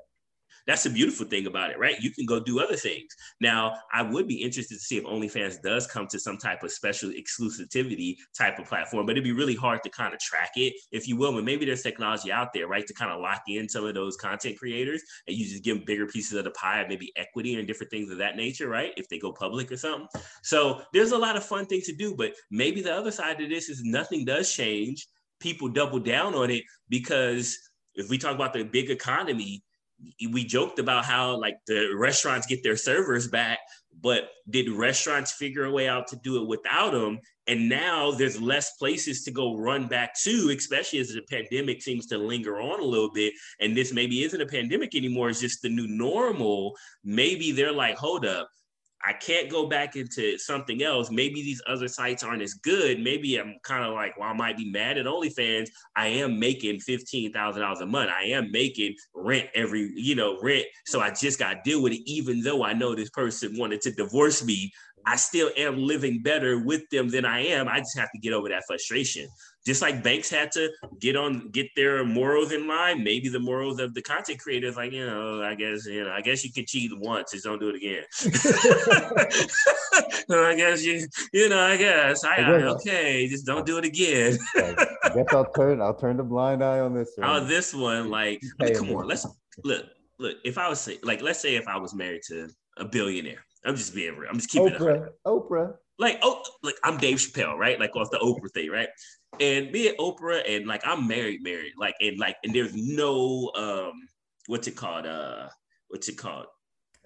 That's 0.66 0.83
the 0.83 0.90
beautiful 0.90 1.26
thing 1.26 1.46
about 1.46 1.70
it, 1.70 1.79
right? 1.79 2.00
You 2.00 2.11
can 2.11 2.26
go 2.26 2.40
do 2.40 2.61
other 2.61 2.76
things. 2.76 3.14
Now, 3.40 3.74
I 3.92 4.02
would 4.02 4.26
be 4.26 4.42
interested 4.42 4.74
to 4.74 4.81
see 4.81 4.96
if 4.96 5.05
OnlyFans 5.05 5.62
does 5.62 5.87
come 5.87 6.07
to 6.09 6.18
some 6.18 6.38
type 6.38 6.62
of 6.62 6.72
special 6.72 7.11
exclusivity 7.11 8.16
type 8.37 8.59
of 8.59 8.66
platform, 8.66 9.07
but 9.07 9.12
it'd 9.12 9.24
be 9.24 9.33
really 9.33 9.55
hard 9.55 9.83
to 9.85 9.90
kind 9.90 10.12
of 10.12 10.18
track 10.20 10.52
it, 10.57 10.74
if 10.90 11.07
you 11.07 11.16
will. 11.16 11.33
But 11.33 11.44
maybe 11.44 11.64
there's 11.64 11.83
technology 11.83 12.33
out 12.33 12.52
there, 12.52 12.66
right, 12.66 12.87
to 12.87 12.94
kind 12.94 13.12
of 13.12 13.20
lock 13.20 13.42
in 13.46 13.68
some 13.68 13.85
of 13.85 13.94
those 13.94 14.16
content 14.16 14.59
creators 14.59 15.02
and 15.29 15.37
you 15.37 15.44
just 15.44 15.62
give 15.62 15.76
them 15.76 15.85
bigger 15.87 16.07
pieces 16.07 16.37
of 16.37 16.44
the 16.44 16.50
pie, 16.50 16.85
maybe 16.88 17.12
equity 17.16 17.57
and 17.57 17.66
different 17.66 17.90
things 17.90 18.11
of 18.11 18.18
that 18.18 18.37
nature, 18.37 18.68
right? 18.68 18.92
If 18.96 19.09
they 19.09 19.18
go 19.18 19.33
public 19.33 19.70
or 19.70 19.76
something. 19.76 20.09
So 20.42 20.83
there's 20.92 21.12
a 21.12 21.18
lot 21.18 21.37
of 21.37 21.44
fun 21.44 21.66
things 21.66 21.87
to 21.87 21.94
do, 21.94 22.14
but 22.16 22.33
maybe 22.50 22.83
the 22.83 22.94
other 22.94 23.11
side 23.11 23.40
of 23.40 23.48
this 23.48 23.68
is 23.68 23.83
nothing 23.85 24.24
does 24.24 24.52
change. 24.52 25.07
People 25.38 25.68
double 25.68 26.00
down 26.00 26.35
on 26.35 26.50
it 26.50 26.64
because 26.88 27.57
if 27.94 28.09
we 28.09 28.18
talk 28.18 28.35
about 28.35 28.52
the 28.52 28.62
big 28.64 28.90
economy, 28.90 29.62
we 30.30 30.44
joked 30.44 30.78
about 30.78 31.04
how 31.04 31.38
like 31.38 31.56
the 31.66 31.92
restaurants 31.94 32.46
get 32.46 32.62
their 32.62 32.76
servers 32.76 33.28
back, 33.28 33.59
but 34.00 34.30
did 34.50 34.68
restaurants 34.68 35.32
figure 35.32 35.64
a 35.64 35.70
way 35.70 35.88
out 35.88 36.06
to 36.09 36.16
do 36.16 36.42
it 36.42 36.46
without 36.46 36.92
them? 36.92 37.18
And 37.46 37.68
now 37.68 38.11
there's 38.11 38.40
less 38.40 38.72
places 38.72 39.22
to 39.24 39.30
go 39.30 39.56
run 39.56 39.87
back 39.87 40.14
to, 40.22 40.54
especially 40.56 40.98
as 40.98 41.14
the 41.14 41.22
pandemic 41.30 41.80
seems 41.80 42.06
to 42.06 42.18
linger 42.18 42.61
on 42.61 42.80
a 42.80 42.85
little 42.85 43.12
bit. 43.12 43.35
And 43.61 43.76
this 43.76 43.92
maybe 43.92 44.24
isn't 44.24 44.40
a 44.40 44.46
pandemic 44.46 44.94
anymore, 44.94 45.30
it's 45.30 45.40
just 45.40 45.62
the 45.62 45.68
new 45.68 45.87
normal. 45.87 46.76
Maybe 47.04 47.52
they're 47.52 47.72
like, 47.72 47.96
hold 47.96 48.26
up, 48.26 48.48
I 49.06 49.12
can't 49.12 49.48
go 49.48 49.68
back 49.68 49.94
into 49.94 50.36
something 50.36 50.82
else. 50.82 51.10
Maybe 51.10 51.42
these 51.42 51.62
other 51.68 51.86
sites 51.86 52.24
aren't 52.24 52.42
as 52.42 52.54
good. 52.54 52.98
Maybe 53.00 53.36
I'm 53.36 53.54
kind 53.62 53.84
of 53.84 53.94
like, 53.94 54.18
well, 54.18 54.28
I 54.28 54.32
might 54.32 54.56
be 54.56 54.68
mad 54.68 54.98
at 54.98 55.06
OnlyFans. 55.06 55.68
I 55.94 56.08
am 56.08 56.40
making 56.40 56.80
fifteen 56.80 57.32
thousand 57.32 57.62
dollars 57.62 57.80
a 57.80 57.86
month. 57.86 58.10
I 58.10 58.24
am 58.24 58.50
making 58.50 58.96
rent 59.14 59.48
every, 59.54 59.92
you 59.94 60.16
know, 60.16 60.40
rent. 60.42 60.66
So 60.86 61.00
I 61.00 61.10
just 61.10 61.38
got 61.38 61.52
to 61.52 61.60
deal 61.64 61.82
with 61.82 61.92
it. 61.92 62.02
Even 62.10 62.42
though 62.42 62.64
I 62.64 62.72
know 62.72 62.94
this 62.94 63.10
person 63.10 63.56
wanted 63.56 63.80
to 63.82 63.92
divorce 63.92 64.44
me, 64.44 64.72
I 65.06 65.14
still 65.14 65.50
am 65.56 65.78
living 65.78 66.20
better 66.20 66.58
with 66.58 66.82
them 66.90 67.08
than 67.08 67.24
I 67.24 67.46
am. 67.46 67.68
I 67.68 67.78
just 67.78 67.96
have 67.96 68.10
to 68.12 68.18
get 68.18 68.32
over 68.32 68.48
that 68.48 68.64
frustration. 68.66 69.28
Just 69.66 69.83
like 69.83 70.05
banks 70.05 70.31
had 70.31 70.52
to 70.52 70.70
get 71.00 71.16
on, 71.16 71.50
get 71.50 71.66
their 71.74 72.05
morals 72.05 72.52
in 72.52 72.68
line. 72.68 73.02
Maybe 73.02 73.29
the 73.29 73.40
morals 73.40 73.81
of 73.81 73.94
the 73.94 74.02
content 74.02 74.38
creators, 74.38 74.76
like 74.76 74.92
you 74.92 75.05
know, 75.05 75.42
I 75.42 75.57
guess 75.57 75.87
you 75.87 76.05
know, 76.05 76.12
I 76.12 76.20
guess 76.20 76.44
you 76.44 76.52
can 76.52 76.64
cheat 76.64 76.96
once, 76.96 77.33
just 77.33 77.44
don't 77.44 77.59
do 77.59 77.70
it 77.70 77.76
again. 77.76 78.05
I 80.31 80.55
guess 80.55 80.85
you, 80.85 81.07
you 81.33 81.48
know, 81.48 81.61
I 81.61 81.76
guess 81.76 82.24
I, 82.24 82.37
I 82.37 82.62
okay, 82.62 83.29
just 83.29 83.44
don't 83.44 83.66
do 83.66 83.79
it 83.79 83.85
again. 83.85 84.38
I 84.57 85.11
guess 85.14 85.26
I'll 85.33 85.50
turn. 85.52 85.81
I'll 85.81 85.94
turn 85.94 86.16
the 86.16 86.22
blind 86.22 86.62
eye 86.62 86.81
on 86.81 86.94
this 86.94 87.12
one. 87.16 87.29
Oh, 87.29 87.44
this 87.44 87.74
one, 87.74 88.09
like, 88.09 88.40
I 88.61 88.66
mean, 88.66 88.74
come 88.74 88.90
on, 88.90 89.09
let's 89.09 89.26
look, 89.64 89.85
look. 90.18 90.37
If 90.44 90.59
I 90.59 90.68
was 90.68 90.81
say, 90.81 90.98
like, 91.02 91.22
let's 91.22 91.40
say 91.40 91.57
if 91.57 91.66
I 91.66 91.76
was 91.76 91.94
married 91.94 92.22
to 92.29 92.48
a 92.76 92.85
billionaire, 92.85 93.44
I'm 93.64 93.74
just 93.74 93.94
being 93.94 94.16
real. 94.16 94.31
I'm 94.31 94.37
just 94.37 94.50
keeping 94.50 94.74
Oprah. 94.74 95.07
it. 95.07 95.12
Oprah. 95.26 95.74
Like, 95.98 96.18
oh, 96.22 96.42
like 96.62 96.76
I'm 96.85 96.98
Dave 96.98 97.18
Chappelle, 97.18 97.57
right? 97.57 97.81
Like 97.81 97.96
off 97.96 98.11
the 98.11 98.18
Oprah 98.18 98.52
thing, 98.52 98.70
right? 98.70 98.88
And 99.40 99.72
be 99.72 99.88
it 99.88 99.99
Oprah, 99.99 100.42
and 100.49 100.66
like 100.66 100.83
I'm 100.87 101.07
married, 101.07 101.42
married, 101.42 101.72
like, 101.79 101.94
and 102.01 102.18
like, 102.18 102.37
and 102.44 102.55
there's 102.55 102.75
no, 102.75 103.51
um, 103.57 103.92
what's 104.46 104.66
it 104.68 104.77
called? 104.77 105.07
Uh, 105.07 105.49
what's 105.88 106.09
it 106.09 106.16
called? 106.16 106.46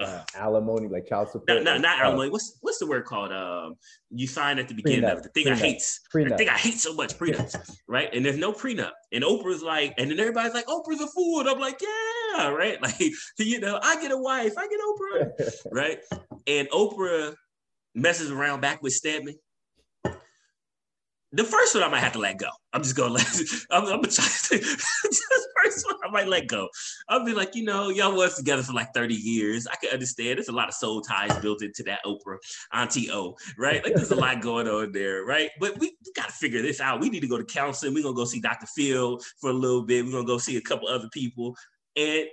uh, 0.01 0.23
alimony, 0.35 0.89
like 0.89 1.07
child 1.07 1.29
support. 1.29 1.47
not, 1.47 1.63
not, 1.63 1.81
not 1.83 2.01
Uh, 2.01 2.05
alimony. 2.05 2.31
What's 2.31 2.57
what's 2.63 2.79
the 2.79 2.87
word 2.87 3.05
called? 3.05 3.33
Um, 3.33 3.75
you 4.11 4.27
sign 4.27 4.59
at 4.59 4.67
the 4.69 4.75
beginning 4.75 5.03
Prenup, 5.03 5.13
of 5.13 5.19
it. 5.19 5.23
The 5.25 5.29
thing 5.43 5.53
I 5.53 5.57
prenup, 5.57 5.59
hate. 5.61 5.99
The 6.13 6.19
prenup. 6.19 6.39
thing 6.39 6.49
I 6.49 6.57
hate 6.57 6.75
so 6.79 6.95
much, 6.95 7.19
prenups, 7.19 7.77
right? 7.87 8.09
And 8.15 8.25
there's 8.25 8.39
no 8.39 8.53
prenup. 8.53 8.93
And 9.13 9.23
Oprah's 9.25 9.63
like, 9.63 9.95
and 9.99 10.11
then 10.11 10.19
everybody's 10.19 10.55
like, 10.55 10.67
Oprah's 10.67 11.01
a 11.01 11.07
fool. 11.09 11.41
And 11.41 11.49
I'm 11.51 11.59
like, 11.59 11.81
yeah, 11.83 12.49
right? 12.49 12.79
Like, 12.83 12.99
you 13.39 13.61
know, 13.61 13.79
I 13.83 14.01
get 14.01 14.11
a 14.11 14.17
wife, 14.17 14.55
I 14.57 14.69
get 14.69 14.81
Oprah, 14.81 15.53
right? 15.73 15.99
And 16.47 16.69
Oprah 16.71 17.35
messes 17.95 18.31
around 18.31 18.61
back 18.61 18.83
with 18.83 18.95
Stedman. 18.95 19.35
The 21.33 21.45
first 21.45 21.75
one 21.77 21.85
I 21.85 21.89
might 21.89 22.01
have 22.01 22.13
to 22.15 22.19
let 22.19 22.39
go. 22.39 22.49
I'm 22.73 22.83
just 22.83 22.97
gonna 22.97 23.15
let. 23.15 23.27
I'm, 23.71 23.85
I'm 23.85 24.01
gonna 24.01 24.09
try. 24.09 24.25
To, 24.25 24.59
the 24.59 25.49
first 25.63 25.87
one 25.87 25.97
I 26.05 26.11
might 26.11 26.27
let 26.27 26.49
go. 26.49 26.69
I'll 27.09 27.25
be 27.25 27.33
like, 27.33 27.55
you 27.55 27.65
know, 27.65 27.89
y'all 27.89 28.17
was 28.17 28.35
together 28.37 28.63
for 28.65 28.73
like 28.73 28.93
30 28.95 29.15
years. 29.15 29.67
I 29.69 29.77
can 29.77 29.93
understand. 29.93 30.39
There's 30.39 30.49
a 30.49 30.53
lot 30.53 30.69
of 30.69 30.75
soul 30.75 31.01
ties 31.03 31.37
built 31.39 31.63
into 31.63 31.85
that 31.85 32.01
Oprah 32.05 32.39
Auntie 32.73 33.13
O, 33.13 33.37
right? 33.57 33.83
Like 33.85 33.95
there's 33.95 34.11
a 34.11 34.17
lot 34.17 34.41
going 34.43 34.67
on 34.67 34.91
there, 34.91 35.25
right? 35.25 35.51
But 35.61 35.79
we, 35.79 35.95
we 36.05 36.13
got 36.17 36.27
to 36.27 36.33
figure 36.33 36.63
this 36.63 36.81
out. 36.81 37.01
We 37.01 37.11
need 37.11 37.21
to 37.21 37.29
go 37.29 37.39
to 37.39 37.45
counseling. 37.45 37.95
We're 37.95 38.03
gonna 38.03 38.17
go 38.17 38.25
see 38.25 38.41
Dr. 38.41 38.67
Phil 38.67 39.21
for 39.41 39.51
a 39.51 39.55
little 39.55 39.83
bit. 39.83 40.05
We're 40.05 40.13
gonna 40.13 40.25
go 40.25 40.39
see 40.39 40.57
a 40.57 40.63
couple 40.63 40.89
other 40.89 41.09
people. 41.13 41.55
And 41.97 42.27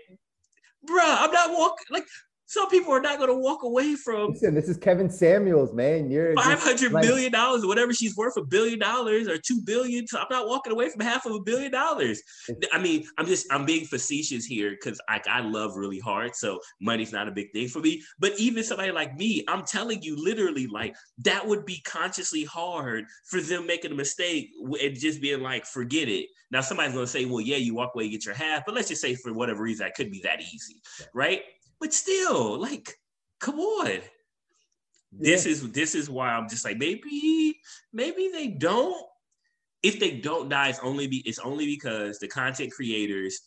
bruh, 0.90 1.18
I'm 1.20 1.32
not 1.32 1.52
walking 1.52 1.86
like 1.92 2.08
some 2.48 2.70
people 2.70 2.94
are 2.94 3.02
not 3.02 3.20
gonna 3.20 3.38
walk 3.38 3.64
away 3.64 3.96
from 3.96 4.32
Listen, 4.32 4.56
this 4.56 4.70
is 4.70 4.78
Kevin 4.78 5.10
Samuels, 5.10 5.74
man. 5.74 6.10
You're 6.10 6.34
five 6.36 6.62
hundred 6.62 6.94
like- 6.94 7.06
million 7.06 7.32
dollars, 7.32 7.66
whatever 7.66 7.94
she's 7.94 8.16
worth, 8.16 8.38
a 8.38 8.44
billion 8.44 8.80
dollars 8.80 9.28
or 9.28 9.38
two 9.38 9.62
billion. 9.62 10.08
So 10.08 10.18
I'm 10.18 10.28
not 10.32 10.48
walking 10.48 10.72
away 10.72 10.90
from 10.90 11.02
half 11.02 11.26
of 11.26 11.34
a 11.34 11.42
billion 11.42 11.72
dollars. 11.72 12.22
I 12.72 12.80
mean, 12.80 13.06
I'm 13.18 13.26
just 13.26 13.52
I'm 13.52 13.66
being 13.66 13.86
facetious 13.86 14.46
here 14.46 14.72
because 14.72 15.00
I, 15.10 15.22
I 15.30 15.42
love 15.42 15.76
really 15.76 16.00
hard, 16.00 16.36
so 16.36 16.60
money's 16.80 17.12
not 17.12 17.28
a 17.28 17.32
big 17.32 17.52
thing 17.52 17.68
for 17.68 17.80
me. 17.80 18.02
But 18.18 18.34
even 18.40 18.64
somebody 18.64 18.92
like 18.92 19.16
me, 19.18 19.44
I'm 19.50 19.66
telling 19.66 20.02
you, 20.02 20.16
literally, 20.16 20.68
like 20.68 20.96
that 21.20 21.46
would 21.46 21.66
be 21.66 21.82
consciously 21.82 22.46
hard 22.46 23.06
for 23.26 23.42
them 23.42 23.68
making 23.68 23.92
a 23.92 23.96
mistake 23.96 24.52
and 24.82 24.98
just 24.98 25.22
being 25.22 25.42
like, 25.42 25.66
forget 25.66 26.08
it. 26.08 26.28
Now 26.50 26.62
somebody's 26.62 26.94
gonna 26.94 27.08
say, 27.08 27.26
well, 27.26 27.42
yeah, 27.42 27.58
you 27.58 27.76
walk 27.76 27.92
away, 27.94 28.06
you 28.06 28.12
get 28.12 28.26
your 28.26 28.36
half, 28.36 28.66
but 28.66 28.74
let's 28.74 28.88
just 28.88 29.02
say 29.02 29.16
for 29.16 29.34
whatever 29.34 29.64
reason, 29.64 29.86
that 29.86 29.96
could 29.96 30.10
be 30.10 30.22
that 30.24 30.40
easy, 30.40 30.82
right? 31.14 31.42
But 31.80 31.94
still, 31.94 32.60
like, 32.60 32.96
come 33.40 33.60
on 33.60 34.02
this 35.12 35.46
is 35.46 35.72
this 35.72 35.96
is 35.96 36.10
why 36.10 36.30
I'm 36.30 36.50
just 36.50 36.66
like 36.66 36.78
maybe 36.78 37.60
maybe 37.94 38.30
they 38.32 38.48
don't. 38.48 39.06
If 39.84 40.00
they 40.00 40.20
don't 40.20 40.50
die, 40.50 40.70
it's 40.70 40.80
only 40.80 41.08
be 41.08 41.18
it's 41.26 41.40
only 41.40 41.66
because 41.66 42.20
the 42.20 42.28
content 42.28 42.72
creators 42.72 43.40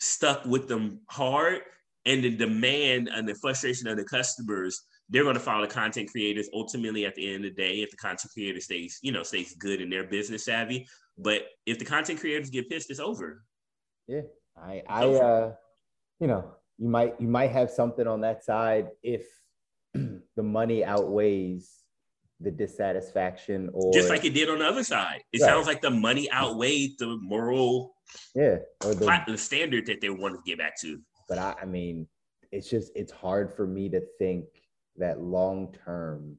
stuck 0.00 0.44
with 0.44 0.68
them 0.68 1.00
hard, 1.08 1.60
and 2.06 2.24
the 2.24 2.30
demand 2.30 3.08
and 3.08 3.28
the 3.28 3.34
frustration 3.34 3.88
of 3.88 3.96
the 3.96 4.04
customers. 4.04 4.80
They're 5.10 5.24
going 5.24 5.34
to 5.34 5.40
follow 5.40 5.66
the 5.66 5.72
content 5.72 6.10
creators. 6.10 6.48
Ultimately, 6.54 7.04
at 7.04 7.14
the 7.14 7.34
end 7.34 7.44
of 7.44 7.54
the 7.54 7.62
day, 7.62 7.82
if 7.82 7.90
the 7.90 7.98
content 7.98 8.32
creator 8.32 8.60
stays, 8.60 8.98
you 9.02 9.12
know, 9.12 9.22
stays 9.22 9.54
good 9.56 9.82
and 9.82 9.92
they're 9.92 10.04
business 10.04 10.46
savvy, 10.46 10.88
but 11.18 11.42
if 11.66 11.78
the 11.78 11.84
content 11.84 12.18
creators 12.18 12.48
get 12.48 12.70
pissed, 12.70 12.90
it's 12.90 13.00
over. 13.00 13.44
Yeah, 14.08 14.22
I, 14.56 14.82
I, 14.88 15.04
uh, 15.04 15.52
you 16.18 16.28
know, 16.28 16.54
you 16.78 16.88
might, 16.88 17.20
you 17.20 17.28
might 17.28 17.50
have 17.50 17.70
something 17.70 18.06
on 18.06 18.20
that 18.22 18.44
side 18.44 18.88
if 19.02 19.24
the 19.94 20.42
money 20.42 20.84
outweighs 20.84 21.78
the 22.40 22.50
dissatisfaction 22.50 23.70
or 23.72 23.94
Just 23.94 24.10
like 24.10 24.24
it 24.24 24.34
did 24.34 24.48
on 24.50 24.58
the 24.58 24.66
other 24.66 24.82
side. 24.82 25.22
It 25.32 25.40
Right. 25.40 25.48
sounds 25.48 25.66
like 25.66 25.80
the 25.80 25.90
money 25.90 26.30
outweighed 26.32 26.98
the 26.98 27.16
moral 27.22 27.94
yeah, 28.34 28.58
or 28.82 28.94
the, 28.94 29.22
the 29.26 29.38
standard 29.38 29.86
that 29.86 30.00
they 30.00 30.10
wanted 30.10 30.36
to 30.38 30.42
get 30.44 30.58
back 30.58 30.80
to. 30.80 31.00
but 31.28 31.38
I, 31.38 31.54
I 31.62 31.64
mean, 31.66 32.08
it's 32.50 32.68
just, 32.68 32.92
it's 32.94 33.12
hard 33.12 33.52
for 33.54 33.66
me 33.66 33.88
to 33.90 34.00
think 34.18 34.44
that 34.96 35.20
long 35.20 35.74
term. 35.84 36.36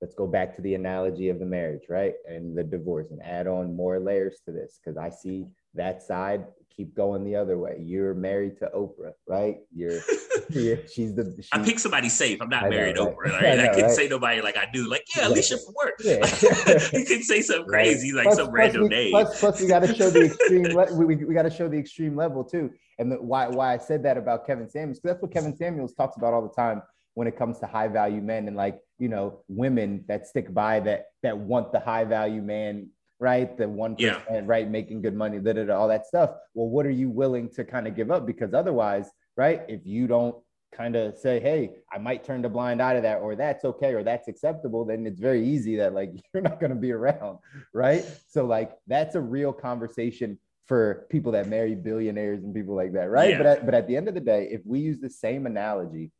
Let's 0.00 0.14
go 0.14 0.26
back 0.26 0.54
to 0.56 0.62
the 0.62 0.74
analogy 0.74 1.28
of 1.30 1.38
the 1.38 1.46
marriage, 1.46 1.84
right, 1.88 2.14
and 2.28 2.56
the 2.56 2.64
divorce, 2.64 3.10
and 3.10 3.22
add 3.22 3.46
on 3.46 3.74
more 3.74 3.98
layers 3.98 4.40
to 4.44 4.52
this 4.52 4.78
because 4.82 4.98
I 4.98 5.08
see 5.08 5.46
that 5.74 6.02
side 6.02 6.46
keep 6.76 6.94
going 6.94 7.24
the 7.24 7.36
other 7.36 7.58
way. 7.58 7.76
You're 7.80 8.14
married 8.14 8.58
to 8.58 8.70
Oprah, 8.74 9.12
right? 9.28 9.58
You're, 9.74 10.00
you're 10.50 10.78
she's 10.88 11.14
the. 11.14 11.44
I 11.52 11.58
pick 11.58 11.78
somebody 11.78 12.08
safe. 12.08 12.40
I'm 12.40 12.48
not 12.48 12.64
know, 12.64 12.70
married 12.70 12.98
right? 12.98 13.08
Oprah. 13.08 13.32
I 13.32 13.34
Right? 13.34 13.44
I, 13.44 13.56
know, 13.56 13.68
couldn't 13.70 13.84
right? 13.84 13.94
say 13.94 14.08
nobody 14.08 14.40
like 14.40 14.56
I 14.56 14.66
do. 14.72 14.88
Like, 14.88 15.04
yeah. 15.16 15.28
Alicia 15.28 15.58
for 15.58 15.72
work. 15.72 15.94
Yeah. 16.00 16.16
you 16.98 17.04
could 17.04 17.22
say 17.22 17.42
something 17.42 17.66
crazy, 17.66 18.12
like 18.12 18.24
Plus- 18.24 18.36
some 18.36 18.46
plus 18.46 18.54
random 18.54 18.82
we, 18.82 18.88
name. 18.88 19.10
Plus, 19.10 19.40
plus 19.40 19.60
we 19.60 19.68
got 19.68 19.80
to 19.80 19.94
show 19.94 20.10
the 20.10 20.24
extreme. 20.26 20.64
le- 20.64 20.94
we, 20.94 21.16
we, 21.16 21.34
got 21.34 21.42
to 21.42 21.50
show 21.50 21.68
the 21.68 21.78
extreme 21.78 22.16
level 22.16 22.44
too. 22.44 22.70
And 22.98 23.10
the, 23.10 23.16
why 23.16 23.48
why 23.48 23.74
I 23.74 23.78
said 23.78 24.02
that 24.04 24.16
about 24.16 24.46
Kevin 24.46 24.68
Samuels 24.68 24.98
because 24.98 25.14
that's 25.14 25.22
what 25.22 25.32
Kevin 25.32 25.56
Samuels 25.56 25.94
talks 25.94 26.16
about 26.16 26.32
all 26.32 26.42
the 26.42 26.54
time 26.54 26.82
when 27.14 27.28
it 27.28 27.36
comes 27.36 27.58
to 27.60 27.66
high 27.66 27.88
value 27.88 28.20
men 28.20 28.48
and 28.48 28.56
like 28.56 28.80
you 28.98 29.08
know 29.08 29.40
women 29.48 30.04
that 30.08 30.26
stick 30.26 30.52
by 30.52 30.80
that 30.80 31.06
that 31.22 31.36
want 31.36 31.72
the 31.72 31.80
high 31.80 32.04
value 32.04 32.42
man. 32.42 32.88
Right, 33.20 33.56
the 33.56 33.68
one 33.68 33.96
Yeah. 33.98 34.18
percent, 34.18 34.46
right, 34.46 34.68
making 34.68 35.02
good 35.02 35.14
money, 35.14 35.38
da, 35.38 35.52
da, 35.52 35.64
da, 35.64 35.78
all 35.78 35.88
that 35.88 36.06
stuff. 36.06 36.30
Well, 36.54 36.68
what 36.68 36.84
are 36.84 36.90
you 36.90 37.08
willing 37.08 37.48
to 37.50 37.64
kind 37.64 37.86
of 37.86 37.94
give 37.94 38.10
up? 38.10 38.26
Because 38.26 38.52
otherwise, 38.54 39.10
right, 39.36 39.62
if 39.68 39.86
you 39.86 40.06
don't 40.06 40.36
kind 40.72 40.96
of 40.96 41.16
say, 41.16 41.38
hey, 41.38 41.76
I 41.92 41.98
might 41.98 42.24
turn 42.24 42.42
the 42.42 42.48
blind 42.48 42.82
eye 42.82 42.94
to 42.94 43.00
that, 43.02 43.20
or 43.20 43.36
that's 43.36 43.64
okay, 43.64 43.94
or 43.94 44.02
that's 44.02 44.26
acceptable, 44.26 44.84
then 44.84 45.06
it's 45.06 45.20
very 45.20 45.46
easy 45.46 45.76
that 45.76 45.94
like 45.94 46.10
you're 46.34 46.42
not 46.42 46.58
going 46.58 46.70
to 46.70 46.76
be 46.76 46.92
around, 46.92 47.38
right? 47.72 48.04
So 48.28 48.44
like 48.44 48.72
that's 48.88 49.14
a 49.14 49.20
real 49.20 49.52
conversation 49.52 50.38
for 50.66 51.06
people 51.10 51.32
that 51.32 51.46
marry 51.46 51.74
billionaires 51.74 52.42
and 52.42 52.54
people 52.54 52.74
like 52.74 52.92
that, 52.94 53.10
right? 53.10 53.30
Yeah. 53.30 53.38
But 53.38 53.46
at, 53.46 53.64
but 53.66 53.74
at 53.74 53.86
the 53.86 53.96
end 53.96 54.08
of 54.08 54.14
the 54.14 54.20
day, 54.20 54.48
if 54.50 54.62
we 54.64 54.80
use 54.80 54.98
the 54.98 55.10
same 55.10 55.46
analogy 55.46 56.10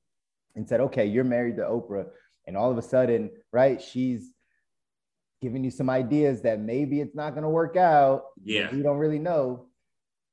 and 0.55 0.69
said, 0.69 0.81
okay, 0.81 1.07
you're 1.07 1.25
married 1.25 1.57
to 1.57 1.63
Oprah, 1.63 2.07
and 2.47 2.57
all 2.57 2.71
of 2.71 2.77
a 2.77 2.83
sudden, 2.83 3.31
right, 3.53 3.81
she's 3.81 4.34
giving 5.45 5.63
you 5.63 5.71
some 5.71 5.91
ideas 5.91 6.41
that 6.41 6.59
maybe 6.59 7.03
it's 7.03 7.15
not 7.15 7.35
going 7.35 7.43
to 7.43 7.51
work 7.51 7.77
out. 7.77 8.29
Yeah. 8.43 8.75
you 8.75 8.83
don't 8.83 8.97
really 8.97 9.19
know. 9.19 9.67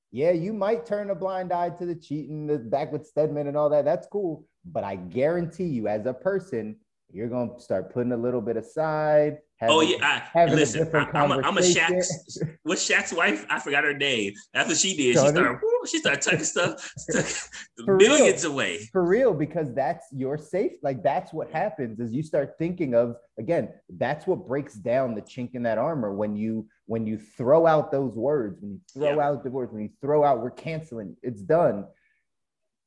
Yeah, 0.09 0.31
you 0.31 0.53
might 0.53 0.85
turn 0.85 1.09
a 1.09 1.15
blind 1.15 1.51
eye 1.51 1.69
to 1.71 1.85
the 1.85 1.95
cheating, 1.95 2.47
the 2.47 2.57
back 2.57 2.93
with 2.93 3.05
Stedman 3.05 3.47
and 3.47 3.57
all 3.57 3.69
that. 3.71 3.83
That's 3.83 4.07
cool. 4.07 4.45
But 4.63 4.85
I 4.85 4.95
guarantee 4.95 5.65
you, 5.65 5.89
as 5.89 6.05
a 6.05 6.13
person, 6.13 6.77
you're 7.11 7.27
going 7.27 7.53
to 7.53 7.61
start 7.61 7.93
putting 7.93 8.13
a 8.13 8.17
little 8.17 8.39
bit 8.39 8.55
aside. 8.55 9.39
Oh 9.63 9.81
yeah, 9.81 10.25
I, 10.33 10.45
listen. 10.45 10.81
I, 10.81 10.83
different 10.85 11.15
I'm 11.15 11.31
a, 11.31 11.37
I'm 11.41 11.57
a. 11.57 11.61
Shaq's. 11.61 12.41
What's 12.63 12.89
Shaq's 12.89 13.13
wife? 13.13 13.45
I 13.49 13.59
forgot 13.59 13.83
her 13.83 13.93
name. 13.93 14.33
That's 14.53 14.67
what 14.69 14.77
she 14.77 14.95
did. 14.95 15.13
She 15.13 15.27
started. 15.27 15.59
whoo, 15.61 15.85
She 15.87 15.99
started 15.99 16.21
tucking 16.21 16.43
stuff, 16.45 16.93
For 17.85 17.95
millions 17.97 18.43
real. 18.43 18.53
away. 18.53 18.89
for 18.91 19.03
real 19.05 19.33
because 19.33 19.73
that's 19.73 20.05
your 20.11 20.37
safe 20.37 20.73
like 20.83 21.01
that's 21.03 21.33
what 21.33 21.49
happens 21.51 21.99
is 21.99 22.13
you 22.13 22.21
start 22.23 22.55
thinking 22.59 22.93
of 22.95 23.15
again 23.39 23.69
that's 23.97 24.27
what 24.27 24.47
breaks 24.47 24.75
down 24.75 25.15
the 25.15 25.21
chink 25.21 25.55
in 25.55 25.63
that 25.63 25.77
armor 25.77 26.13
when 26.13 26.35
you 26.35 26.67
when 26.85 27.07
you 27.07 27.17
throw 27.17 27.65
out 27.65 27.91
those 27.91 28.15
words 28.15 28.59
when 28.61 28.71
you 28.73 28.79
throw 28.93 29.15
Yeah. 29.17 29.27
out 29.29 29.43
divorce 29.43 29.69
when 29.71 29.81
you 29.83 29.89
throw 30.01 30.23
out 30.23 30.41
we're 30.41 30.51
canceling 30.51 31.15
it's 31.23 31.41
done 31.41 31.85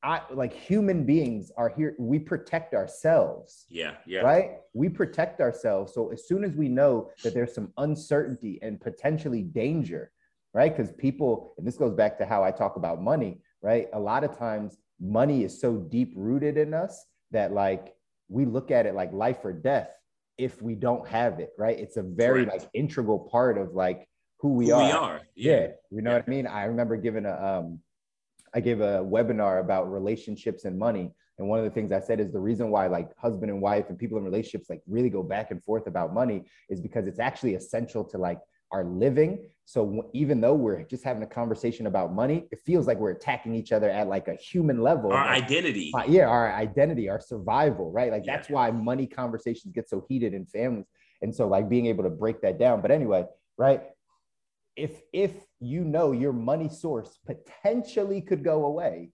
i 0.05 0.21
like 0.33 0.53
human 0.53 1.05
beings 1.05 1.51
are 1.57 1.69
here 1.71 1.95
we 1.99 2.19
protect 2.19 2.75
ourselves. 2.75 3.65
Yeah, 3.69 3.95
yeah, 4.07 4.21
right? 4.21 4.51
We 4.75 4.89
protect 4.89 5.41
ourselves. 5.41 5.95
So 5.95 6.13
as 6.13 6.29
soon 6.29 6.45
as 6.45 6.53
we 6.53 6.69
know 6.69 7.11
that 7.23 7.33
there's 7.35 7.55
some 7.55 7.73
uncertainty 7.79 8.59
and 8.63 8.81
potentially 8.81 9.43
danger 9.43 10.11
right? 10.53 10.77
Because 10.77 10.93
people 10.93 11.55
and 11.59 11.67
this 11.67 11.77
goes 11.77 11.95
back 11.95 12.17
to 12.19 12.25
how 12.25 12.45
i 12.45 12.51
talk 12.53 12.77
about 12.77 13.03
money 13.03 13.41
right? 13.63 13.89
A 13.95 13.99
lot 13.99 14.23
of 14.25 14.37
times 14.39 14.77
money 15.01 15.43
is 15.43 15.59
so 15.59 15.71
deep 15.97 16.13
rooted 16.15 16.57
in 16.59 16.75
us 16.75 17.07
that 17.31 17.53
like 17.53 17.95
we 18.29 18.45
look 18.45 18.71
at 18.71 18.85
it 18.87 18.95
like 18.95 19.11
life 19.13 19.39
or 19.43 19.53
death 19.53 19.91
if 20.37 20.61
we 20.63 20.75
don't 20.75 21.07
have 21.09 21.41
it 21.41 21.51
right? 21.59 21.79
It's 21.79 21.97
a 21.97 22.03
very 22.03 22.45
Correct. 22.45 22.63
like 22.63 22.71
integral 22.75 23.19
part 23.19 23.57
of 23.59 23.73
like 23.75 24.07
who 24.41 24.51
we 24.61 24.67
Who 24.69 24.75
are. 24.75 24.85
we 24.87 24.93
are. 24.93 25.21
yeah, 25.35 25.69
you 25.91 26.03
know 26.03 26.11
Yeah. 26.11 26.17
what 26.19 26.25
I 26.29 26.31
mean. 26.31 26.47
I 26.47 26.65
remember 26.65 26.97
giving 26.99 27.25
a 27.25 27.33
um, 27.51 27.81
I 28.55 28.61
gave 28.61 28.81
a 28.81 28.99
webinar 29.05 29.61
about 29.61 29.91
relationships 29.91 30.65
and 30.65 30.79
money, 30.79 31.11
and 31.39 31.49
one 31.49 31.59
of 31.59 31.65
the 31.65 31.71
things 31.71 31.91
I 31.91 32.01
said 32.01 32.21
is 32.21 32.33
the 32.33 32.39
reason 32.41 32.71
why 32.71 32.87
like 32.87 33.17
husband 33.19 33.51
and 33.51 33.61
wife 33.61 33.87
and 33.89 33.99
people 33.99 34.17
in 34.19 34.25
relationships 34.25 34.71
like 34.71 34.83
really 34.87 35.11
go 35.11 35.23
back 35.23 35.51
and 35.51 35.63
forth 35.63 35.87
about 35.89 36.15
money 36.15 36.45
is 36.71 36.81
because 36.81 37.07
it's 37.09 37.19
actually 37.19 37.55
essential 37.57 38.05
to 38.05 38.19
like 38.19 38.39
our 38.71 38.85
living. 38.85 39.49
So 39.65 40.11
even 40.13 40.41
though 40.41 40.55
we're 40.55 40.85
just 40.85 41.03
having 41.03 41.23
a 41.23 41.27
conversation 41.27 41.87
about 41.87 42.13
money, 42.13 42.47
it 42.53 42.61
feels 42.65 42.87
like 42.87 42.99
we're 42.99 43.11
attacking 43.11 43.55
each 43.55 43.73
other 43.73 43.91
at 43.91 44.09
like 44.09 44.29
a 44.29 44.35
human 44.35 44.81
level. 44.81 45.13
Our 45.13 45.25
Like, 45.25 45.45
identity. 45.45 45.93
uh, 45.97 46.05
yeah, 46.07 46.29
our 46.29 46.53
identity, 46.55 47.09
our 47.09 47.21
survival, 47.21 47.91
right? 47.91 48.13
Like 48.13 48.25
Yeah. 48.25 48.37
that's 48.37 48.49
why 48.49 48.71
money 48.71 49.07
conversations 49.07 49.73
get 49.73 49.89
so 49.89 50.05
heated 50.09 50.35
in 50.35 50.47
families. 50.47 50.87
And 51.23 51.35
so 51.35 51.49
like 51.49 51.69
being 51.69 51.87
able 51.87 52.05
to 52.05 52.11
break 52.11 52.41
that 52.43 52.59
down. 52.59 52.81
But 52.81 52.91
anyway, 52.91 53.25
right? 53.59 53.83
If 54.77 55.03
if 55.13 55.33
you 55.61 55.85
know 55.85 56.13
your 56.13 56.33
money 56.33 56.69
source 56.69 57.19
potentially 57.27 58.21
could 58.21 58.43
go 58.43 58.67
away, 58.67 59.11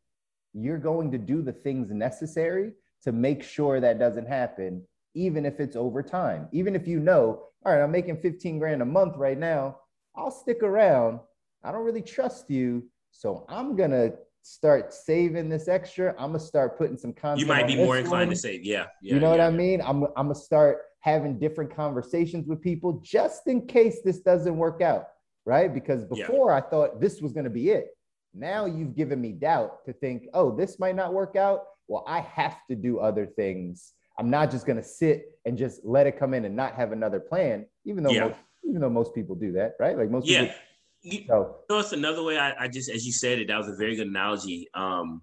you're 0.52 0.78
going 0.78 1.10
to 1.12 1.18
do 1.18 1.42
the 1.42 1.52
things 1.52 1.90
necessary 1.90 2.72
to 3.02 3.12
make 3.12 3.42
sure 3.42 3.80
that 3.80 3.98
doesn't 3.98 4.26
happen, 4.26 4.82
even 5.14 5.46
if 5.46 5.60
it's 5.60 5.76
over 5.76 6.02
time. 6.02 6.48
Even 6.52 6.74
if 6.74 6.86
you 6.86 7.00
know, 7.00 7.44
all 7.64 7.72
right, 7.72 7.82
I'm 7.82 7.90
making 7.90 8.20
15 8.20 8.58
grand 8.58 8.82
a 8.82 8.86
month 8.86 9.16
right 9.16 9.38
now, 9.38 9.76
I'll 10.16 10.30
stick 10.30 10.62
around. 10.62 11.20
I 11.62 11.72
don't 11.72 11.84
really 11.84 12.02
trust 12.02 12.50
you. 12.50 12.88
So 13.12 13.44
I'm 13.48 13.76
gonna 13.76 14.12
start 14.42 14.92
saving 14.92 15.48
this 15.48 15.68
extra. 15.68 16.14
I'm 16.18 16.30
gonna 16.30 16.40
start 16.40 16.78
putting 16.78 16.96
some 16.96 17.12
content. 17.12 17.40
You 17.40 17.46
might 17.46 17.66
be 17.66 17.76
more 17.76 17.98
inclined 17.98 18.28
one. 18.28 18.36
to 18.36 18.40
say, 18.40 18.60
yeah, 18.62 18.86
yeah. 19.02 19.14
you 19.14 19.20
know 19.20 19.30
what 19.30 19.38
yeah. 19.38 19.46
I 19.46 19.50
mean? 19.50 19.80
I'm 19.82 20.04
I'm 20.16 20.28
gonna 20.28 20.34
start 20.34 20.78
having 21.00 21.38
different 21.38 21.74
conversations 21.74 22.46
with 22.46 22.60
people 22.60 23.00
just 23.02 23.46
in 23.46 23.66
case 23.66 24.00
this 24.04 24.20
doesn't 24.20 24.56
work 24.56 24.82
out, 24.82 25.04
right? 25.50 25.74
Because 25.74 26.02
Yeah. 26.02 26.26
before 26.28 26.52
I 26.52 26.60
thought 26.60 27.00
this 27.00 27.20
was 27.20 27.32
gonna 27.32 27.50
be 27.50 27.70
it. 27.70 27.88
Now 28.32 28.66
you've 28.66 28.94
given 28.94 29.20
me 29.20 29.32
doubt 29.32 29.84
to 29.86 29.92
think, 29.92 30.28
oh, 30.32 30.54
this 30.54 30.78
might 30.78 30.94
not 30.94 31.12
work 31.12 31.34
out. 31.34 31.64
Well, 31.88 32.04
I 32.06 32.20
have 32.20 32.56
to 32.68 32.76
do 32.76 33.00
other 33.00 33.26
things. 33.26 33.92
I'm 34.16 34.30
not 34.30 34.52
just 34.52 34.64
gonna 34.64 34.84
sit 34.84 35.18
and 35.44 35.58
just 35.58 35.84
let 35.84 36.06
it 36.06 36.16
come 36.16 36.34
in 36.34 36.44
and 36.44 36.54
not 36.54 36.74
have 36.76 36.92
another 36.92 37.18
plan, 37.18 37.66
even 37.84 38.04
though 38.04 38.12
Yeah. 38.12 38.28
most, 38.28 38.38
even 38.62 38.80
though 38.80 38.90
most 39.00 39.12
people 39.12 39.34
do 39.34 39.50
that, 39.52 39.74
right? 39.80 39.98
Like 39.98 40.08
most 40.08 40.28
Yeah. 40.28 40.42
people. 40.42 40.54
You- 41.02 41.24
So 41.26 41.64
know, 41.68 41.78
it's 41.80 41.92
another 41.92 42.22
way 42.22 42.38
I, 42.38 42.64
I 42.64 42.68
just, 42.68 42.88
as 42.88 43.04
you 43.04 43.12
said 43.12 43.40
it, 43.40 43.48
that 43.48 43.58
was 43.58 43.68
a 43.68 43.74
very 43.74 43.96
good 43.96 44.06
analogy. 44.06 44.68
Um, 44.74 45.22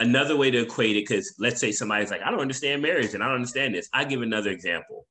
another 0.00 0.36
way 0.36 0.50
to 0.50 0.58
equate 0.62 0.96
it, 0.96 1.06
because 1.06 1.36
let's 1.38 1.60
say 1.60 1.70
somebody's 1.70 2.10
like, 2.10 2.22
I 2.22 2.30
don't 2.32 2.40
understand 2.40 2.82
marriage 2.82 3.14
and 3.14 3.22
I 3.22 3.26
don't 3.26 3.36
understand 3.36 3.74
this. 3.76 3.88
I 3.92 4.04
give 4.04 4.22
another 4.22 4.50
example 4.50 5.06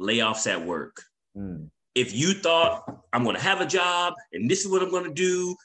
layoffs 0.00 0.46
at 0.46 0.64
work. 0.64 1.02
mm, 1.36 1.68
If 1.96 2.14
you 2.14 2.34
thought 2.34 2.84
I'm 3.12 3.24
going 3.24 3.34
to 3.36 3.42
have 3.42 3.60
a 3.60 3.66
job 3.66 4.14
and 4.32 4.48
this 4.48 4.64
is 4.64 4.70
what 4.70 4.82
I'm 4.82 4.90
going 4.90 5.04
to 5.04 5.14
do, 5.14 5.56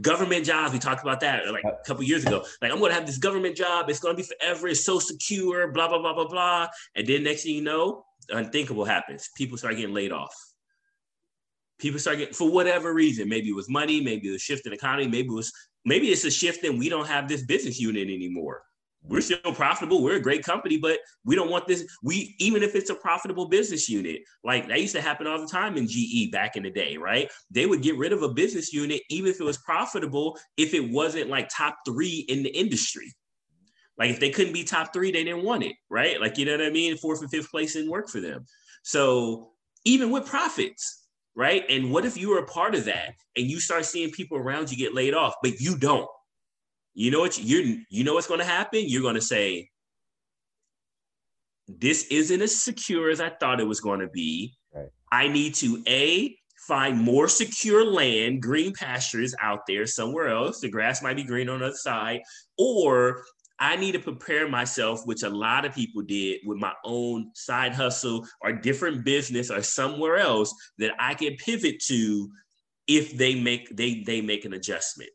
government 0.00 0.46
jobs, 0.46 0.72
we 0.72 0.78
talked 0.78 1.02
about 1.02 1.20
that 1.20 1.50
like 1.52 1.64
a 1.64 1.84
couple 1.84 2.04
years 2.04 2.24
ago. 2.24 2.44
Like, 2.62 2.70
I'm 2.70 2.78
going 2.78 2.90
to 2.90 2.94
have 2.94 3.06
this 3.06 3.18
government 3.18 3.56
job, 3.56 3.90
it's 3.90 4.00
going 4.00 4.16
to 4.16 4.22
be 4.22 4.26
forever, 4.26 4.68
it's 4.68 4.84
so 4.84 5.00
secure, 5.00 5.72
blah, 5.72 5.88
blah, 5.88 5.98
blah, 5.98 6.14
blah, 6.14 6.28
blah. 6.28 6.68
And 6.94 7.06
then 7.06 7.24
next 7.24 7.42
thing 7.42 7.56
you 7.56 7.62
know, 7.62 8.04
unthinkable 8.30 8.84
happens. 8.84 9.28
People 9.36 9.58
start 9.58 9.76
getting 9.76 9.94
laid 9.94 10.12
off 10.12 10.34
people 11.80 11.98
start 11.98 12.18
getting 12.18 12.34
for 12.34 12.50
whatever 12.50 12.92
reason 12.92 13.28
maybe 13.28 13.48
it 13.48 13.54
was 13.54 13.68
money 13.68 14.00
maybe 14.00 14.28
it 14.28 14.32
was 14.32 14.42
shift 14.42 14.66
in 14.66 14.72
economy 14.72 15.08
maybe 15.08 15.28
it 15.28 15.32
was 15.32 15.50
maybe 15.84 16.08
it's 16.08 16.24
a 16.24 16.30
shift 16.30 16.62
and 16.64 16.78
we 16.78 16.88
don't 16.88 17.08
have 17.08 17.26
this 17.26 17.42
business 17.42 17.80
unit 17.80 18.08
anymore 18.08 18.62
we're 19.02 19.20
still 19.20 19.38
profitable 19.54 20.02
we're 20.02 20.16
a 20.16 20.20
great 20.20 20.44
company 20.44 20.76
but 20.76 20.98
we 21.24 21.34
don't 21.34 21.50
want 21.50 21.66
this 21.66 21.86
we 22.02 22.34
even 22.38 22.62
if 22.62 22.74
it's 22.74 22.90
a 22.90 22.94
profitable 22.94 23.48
business 23.48 23.88
unit 23.88 24.20
like 24.44 24.68
that 24.68 24.80
used 24.80 24.94
to 24.94 25.00
happen 25.00 25.26
all 25.26 25.40
the 25.40 25.46
time 25.46 25.76
in 25.76 25.86
ge 25.86 26.30
back 26.30 26.56
in 26.56 26.62
the 26.62 26.70
day 26.70 26.96
right? 26.96 27.30
They 27.50 27.66
would 27.66 27.82
get 27.82 27.96
rid 27.96 28.12
of 28.12 28.22
a 28.22 28.28
business 28.28 28.72
unit 28.72 29.02
even 29.10 29.30
if 29.30 29.40
it 29.40 29.44
was 29.44 29.58
profitable 29.58 30.38
if 30.56 30.74
it 30.74 30.90
wasn't 30.90 31.30
like 31.30 31.48
top 31.48 31.78
three 31.86 32.24
in 32.28 32.42
the 32.42 32.50
industry. 32.50 33.12
Like 33.98 34.10
if 34.10 34.20
they 34.20 34.30
couldn't 34.30 34.52
be 34.52 34.64
top 34.64 34.92
three 34.92 35.10
they 35.10 35.24
didn't 35.24 35.44
want 35.44 35.64
it 35.64 35.76
right? 35.88 36.20
Like 36.20 36.38
you 36.38 36.44
know 36.44 36.52
what 36.52 36.62
i 36.66 36.70
mean? 36.70 36.96
Fourth 36.96 37.20
and 37.20 37.30
fifth 37.30 37.50
place 37.50 37.74
didn't 37.74 37.90
work 37.90 38.08
for 38.08 38.20
them. 38.20 38.44
So 38.82 39.52
even 39.84 40.10
with 40.10 40.26
profits 40.26 40.98
right? 41.36 41.64
And 41.70 41.92
what 41.92 42.04
if 42.04 42.16
you 42.16 42.28
were 42.30 42.40
a 42.40 42.46
part 42.46 42.74
of 42.74 42.84
that 42.86 43.14
and 43.36 43.46
you 43.46 43.60
start 43.60 43.86
seeing 43.86 44.10
people 44.10 44.36
around 44.36 44.70
you 44.70 44.76
get 44.76 44.94
laid 44.94 45.14
off, 45.14 45.34
but 45.42 45.60
you 45.60 45.78
don't? 45.78 46.08
You 46.94 47.10
know 47.10 47.20
what 47.20 47.42
you're 47.42 47.76
you 47.88 48.04
know 48.04 48.14
what's 48.14 48.26
going 48.26 48.40
to 48.40 48.46
happen? 48.46 48.84
You're 48.86 49.02
going 49.02 49.14
to 49.14 49.20
say 49.20 49.70
this 51.68 52.06
isn't 52.10 52.42
as 52.42 52.60
secure 52.60 53.10
as 53.10 53.20
I 53.20 53.30
thought 53.30 53.60
it 53.60 53.66
was 53.66 53.80
going 53.80 54.00
to 54.00 54.08
be. 54.08 54.54
Right. 54.74 54.88
I 55.12 55.28
need 55.28 55.54
to 55.56 55.82
a 55.86 56.36
find 56.66 56.98
more 56.98 57.26
secure 57.26 57.84
land, 57.84 58.42
green 58.42 58.72
pastures 58.72 59.34
out 59.40 59.60
there 59.66 59.86
somewhere 59.86 60.28
else. 60.28 60.60
The 60.60 60.68
grass 60.68 61.02
might 61.02 61.16
be 61.16 61.24
green 61.24 61.48
on 61.48 61.60
the 61.60 61.66
other 61.66 61.74
side, 61.74 62.20
or 62.58 63.24
I 63.58 63.76
need 63.76 63.92
to 63.92 63.98
prepare 63.98 64.48
myself, 64.48 65.02
which 65.04 65.22
a 65.22 65.28
lot 65.28 65.64
of 65.64 65.74
people 65.74 66.02
did 66.02 66.40
with 66.46 66.58
my 66.58 66.72
own 66.84 67.30
side 67.34 67.74
hustle 67.74 68.26
or 68.40 68.52
different 68.52 69.04
business 69.04 69.50
or 69.50 69.62
somewhere 69.62 70.16
else 70.16 70.54
that 70.78 70.92
I 70.98 71.14
can 71.14 71.36
pivot 71.36 71.80
to 71.88 72.30
if 72.86 73.16
they 73.16 73.34
make 73.34 73.76
they 73.76 74.02
they 74.02 74.20
make 74.22 74.44
an 74.44 74.54
adjustment. 74.54 75.10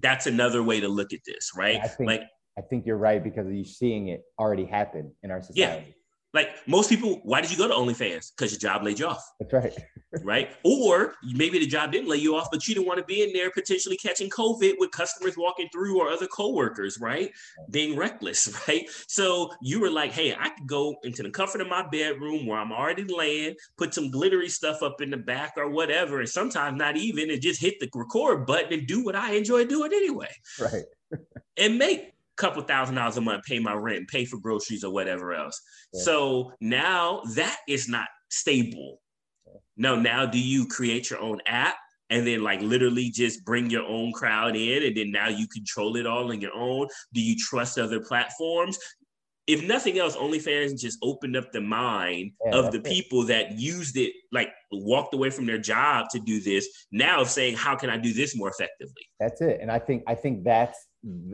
Yeah. 0.00 0.10
That's 0.10 0.26
another 0.26 0.62
way 0.62 0.80
to 0.80 0.88
look 0.88 1.12
at 1.12 1.20
this, 1.26 1.50
right? 1.56 1.80
I 1.82 1.88
think 1.88 2.08
like 2.08 2.22
I 2.58 2.62
think 2.62 2.86
you're 2.86 2.96
right 2.96 3.22
because 3.22 3.46
you're 3.50 3.64
seeing 3.64 4.08
it 4.08 4.22
already 4.38 4.64
happen 4.64 5.12
in 5.22 5.30
our 5.30 5.42
society. 5.42 5.94
Like 6.34 6.50
most 6.66 6.90
people, 6.90 7.20
why 7.22 7.40
did 7.40 7.50
you 7.50 7.56
go 7.56 7.66
to 7.68 7.74
OnlyFans? 7.74 8.32
Because 8.36 8.52
your 8.52 8.58
job 8.58 8.84
laid 8.84 8.98
you 8.98 9.06
off, 9.06 9.24
That's 9.40 9.52
right. 9.52 9.72
right? 10.22 10.50
Or 10.62 11.14
maybe 11.22 11.58
the 11.58 11.66
job 11.66 11.90
didn't 11.92 12.08
lay 12.08 12.18
you 12.18 12.36
off, 12.36 12.48
but 12.50 12.68
you 12.68 12.74
didn't 12.74 12.86
want 12.86 12.98
to 12.98 13.04
be 13.04 13.22
in 13.22 13.32
there 13.32 13.50
potentially 13.50 13.96
catching 13.96 14.28
COVID 14.28 14.74
with 14.78 14.90
customers 14.90 15.36
walking 15.38 15.68
through 15.72 15.98
or 15.98 16.10
other 16.10 16.26
coworkers, 16.26 16.98
right? 17.00 17.30
Being 17.70 17.96
reckless, 17.96 18.48
right? 18.68 18.86
So 19.06 19.50
you 19.62 19.80
were 19.80 19.90
like, 19.90 20.12
hey, 20.12 20.34
I 20.34 20.50
could 20.50 20.66
go 20.66 20.96
into 21.02 21.22
the 21.22 21.30
comfort 21.30 21.62
of 21.62 21.68
my 21.68 21.86
bedroom 21.88 22.46
where 22.46 22.58
I'm 22.58 22.72
already 22.72 23.04
laying, 23.04 23.54
put 23.78 23.94
some 23.94 24.10
glittery 24.10 24.50
stuff 24.50 24.82
up 24.82 25.00
in 25.00 25.10
the 25.10 25.16
back 25.16 25.54
or 25.56 25.70
whatever, 25.70 26.20
and 26.20 26.28
sometimes 26.28 26.78
not 26.78 26.96
even, 26.96 27.30
and 27.30 27.40
just 27.40 27.60
hit 27.60 27.80
the 27.80 27.88
record 27.94 28.46
button 28.46 28.72
and 28.72 28.86
do 28.86 29.02
what 29.02 29.16
I 29.16 29.32
enjoy 29.32 29.64
doing 29.64 29.92
anyway, 29.94 30.30
Right. 30.60 30.84
and 31.56 31.78
make 31.78 32.12
couple 32.38 32.62
thousand 32.62 32.94
dollars 32.94 33.16
a 33.16 33.20
month, 33.20 33.44
pay 33.44 33.58
my 33.58 33.74
rent, 33.74 34.08
pay 34.08 34.24
for 34.24 34.38
groceries 34.38 34.84
or 34.84 34.92
whatever 34.92 35.34
else. 35.34 35.60
Yeah. 35.92 36.02
So 36.02 36.52
now 36.60 37.22
that 37.34 37.58
is 37.68 37.88
not 37.88 38.08
stable. 38.30 39.00
No, 39.76 39.94
now 39.96 40.26
do 40.26 40.38
you 40.38 40.66
create 40.66 41.10
your 41.10 41.20
own 41.20 41.40
app 41.46 41.76
and 42.10 42.26
then 42.26 42.42
like 42.42 42.60
literally 42.62 43.10
just 43.10 43.44
bring 43.44 43.70
your 43.70 43.84
own 43.84 44.12
crowd 44.12 44.56
in 44.56 44.82
and 44.82 44.96
then 44.96 45.10
now 45.12 45.28
you 45.28 45.46
control 45.48 45.96
it 45.96 46.06
all 46.06 46.30
on 46.30 46.40
your 46.40 46.54
own? 46.54 46.88
Do 47.12 47.20
you 47.20 47.36
trust 47.36 47.78
other 47.78 48.00
platforms? 48.00 48.78
If 49.46 49.66
nothing 49.66 49.98
else, 49.98 50.14
OnlyFans 50.14 50.78
just 50.78 50.98
opened 51.02 51.34
up 51.34 51.52
the 51.52 51.62
mind 51.62 52.32
Yeah, 52.44 52.56
of 52.56 52.66
the 52.66 52.78
that's 52.78 52.90
it. 52.90 52.94
people 52.94 53.22
that 53.24 53.52
used 53.58 53.96
it, 53.96 54.12
like 54.30 54.50
walked 54.70 55.14
away 55.14 55.30
from 55.30 55.46
their 55.46 55.56
job 55.58 56.08
to 56.10 56.18
do 56.18 56.38
this, 56.40 56.68
now 56.92 57.24
saying, 57.24 57.56
how 57.56 57.74
can 57.74 57.88
I 57.88 57.96
do 57.96 58.12
this 58.12 58.36
more 58.36 58.50
effectively? 58.50 59.06
That's 59.18 59.40
it. 59.40 59.60
And 59.62 59.70
I 59.70 59.78
think 59.78 60.02
I 60.06 60.14
think 60.14 60.44
that's 60.44 60.78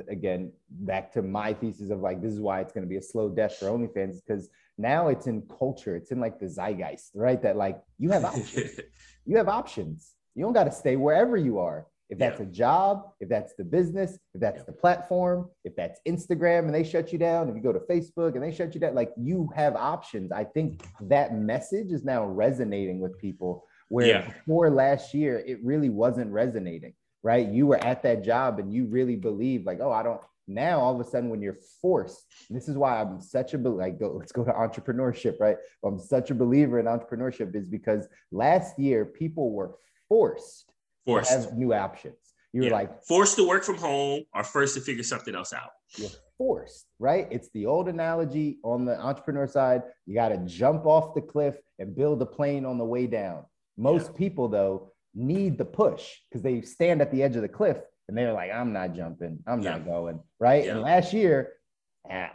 again 0.08 0.52
back 0.70 1.12
to 1.12 1.22
my 1.22 1.52
thesis 1.54 1.90
of 1.90 2.00
like 2.00 2.20
this 2.22 2.32
is 2.32 2.40
why 2.40 2.60
it's 2.60 2.72
going 2.72 2.84
to 2.84 2.88
be 2.88 2.96
a 2.96 3.02
slow 3.02 3.28
death 3.28 3.56
for 3.56 3.66
OnlyFans 3.66 4.16
because 4.24 4.48
now 4.76 5.08
it's 5.08 5.26
in 5.26 5.42
culture. 5.58 5.96
It's 5.96 6.10
in 6.10 6.20
like 6.20 6.38
the 6.38 6.46
zeitgeist, 6.48 7.12
right? 7.14 7.40
That 7.42 7.56
like 7.56 7.80
you 7.98 8.10
have 8.10 8.24
options. 8.24 8.80
you 9.26 9.36
have 9.36 9.48
options. 9.48 10.12
You 10.34 10.44
don't 10.44 10.52
got 10.52 10.64
to 10.64 10.72
stay 10.72 10.96
wherever 10.96 11.36
you 11.36 11.58
are. 11.58 11.86
If 12.10 12.18
that's 12.18 12.40
a 12.40 12.44
job, 12.44 13.10
if 13.20 13.28
that's 13.28 13.54
the 13.54 13.64
business, 13.64 14.18
if 14.34 14.40
that's 14.40 14.58
Yeah. 14.58 14.64
the 14.66 14.72
platform, 14.72 15.48
if 15.64 15.74
that's 15.74 16.00
Instagram 16.06 16.66
and 16.66 16.74
they 16.74 16.84
shut 16.84 17.12
you 17.12 17.18
down, 17.18 17.48
if 17.48 17.54
you 17.56 17.62
go 17.62 17.72
to 17.72 17.80
Facebook 17.80 18.34
and 18.34 18.42
they 18.42 18.52
shut 18.52 18.74
you 18.74 18.80
down, 18.80 18.94
like 18.94 19.12
you 19.16 19.48
have 19.56 19.74
options. 19.74 20.30
I 20.30 20.44
think 20.44 20.84
that 21.00 21.34
message 21.34 21.90
is 21.92 22.04
now 22.04 22.26
resonating 22.26 23.00
with 23.00 23.18
people 23.18 23.64
where 23.88 24.06
Yeah. 24.06 24.26
before 24.26 24.70
last 24.70 25.14
year, 25.14 25.42
it 25.46 25.64
really 25.64 25.88
wasn't 25.88 26.30
resonating, 26.30 26.92
right? 27.24 27.48
You 27.48 27.66
were 27.66 27.82
at 27.84 28.02
that 28.04 28.22
job 28.22 28.60
and 28.60 28.72
you 28.72 28.84
really 28.86 29.16
believe 29.16 29.64
like, 29.66 29.80
oh, 29.80 29.90
I 29.90 30.04
don't. 30.04 30.20
Now 30.46 30.78
all 30.78 30.94
of 30.94 31.04
a 31.04 31.08
sudden, 31.10 31.30
when 31.30 31.40
you're 31.40 31.56
forced, 31.80 32.26
this 32.50 32.68
is 32.68 32.76
why 32.76 33.00
I'm 33.00 33.18
such 33.18 33.54
a 33.54 33.58
like. 33.58 33.98
Go, 33.98 34.12
let's 34.18 34.30
go 34.30 34.44
to 34.44 34.52
entrepreneurship, 34.52 35.40
right? 35.40 35.56
I'm 35.82 35.98
such 35.98 36.30
a 36.30 36.34
believer 36.34 36.78
in 36.78 36.84
entrepreneurship 36.84 37.56
is 37.56 37.66
because 37.66 38.06
last 38.30 38.78
year 38.78 39.06
people 39.06 39.52
were 39.52 39.74
forced, 40.06 40.70
Forced. 41.06 41.30
to 41.32 41.38
have 41.40 41.56
new 41.56 41.72
options. 41.72 42.18
You 42.52 42.60
were 42.60 42.66
Yeah. 42.68 42.74
like 42.74 43.02
forced 43.04 43.36
to 43.36 43.48
work 43.48 43.64
from 43.64 43.78
home 43.78 44.24
or 44.34 44.44
first 44.44 44.74
to 44.74 44.82
figure 44.82 45.02
something 45.02 45.34
else 45.34 45.52
out. 45.54 45.70
you're 45.96 46.10
forced, 46.36 46.86
right? 46.98 47.26
It's 47.30 47.48
the 47.54 47.64
old 47.66 47.88
analogy 47.88 48.58
on 48.64 48.84
the 48.84 49.00
entrepreneur 49.00 49.46
side. 49.46 49.82
You 50.06 50.14
got 50.14 50.28
to 50.30 50.38
jump 50.38 50.84
off 50.86 51.14
the 51.14 51.20
cliff 51.22 51.56
and 51.78 51.94
build 51.96 52.20
a 52.20 52.26
plane 52.26 52.66
on 52.66 52.76
the 52.78 52.84
way 52.84 53.06
down. 53.06 53.44
Most 53.78 54.14
people, 54.14 54.48
though, 54.48 54.92
need 55.14 55.58
the 55.58 55.64
push 55.64 56.10
because 56.28 56.42
they 56.42 56.62
stand 56.62 57.00
at 57.00 57.10
the 57.10 57.22
edge 57.22 57.36
of 57.36 57.42
the 57.42 57.48
cliff 57.48 57.78
and 58.08 58.16
they're 58.16 58.32
like, 58.32 58.50
I'm 58.52 58.72
not 58.72 58.94
jumping, 58.94 59.38
I'm 59.46 59.60
not 59.60 59.84
going, 59.84 60.20
right? 60.38 60.64
Yeah. 60.64 60.72
And 60.72 60.82
last 60.82 61.12
year, 61.12 61.52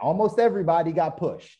almost 0.00 0.38
everybody 0.38 0.92
got 0.92 1.16
pushed. 1.16 1.58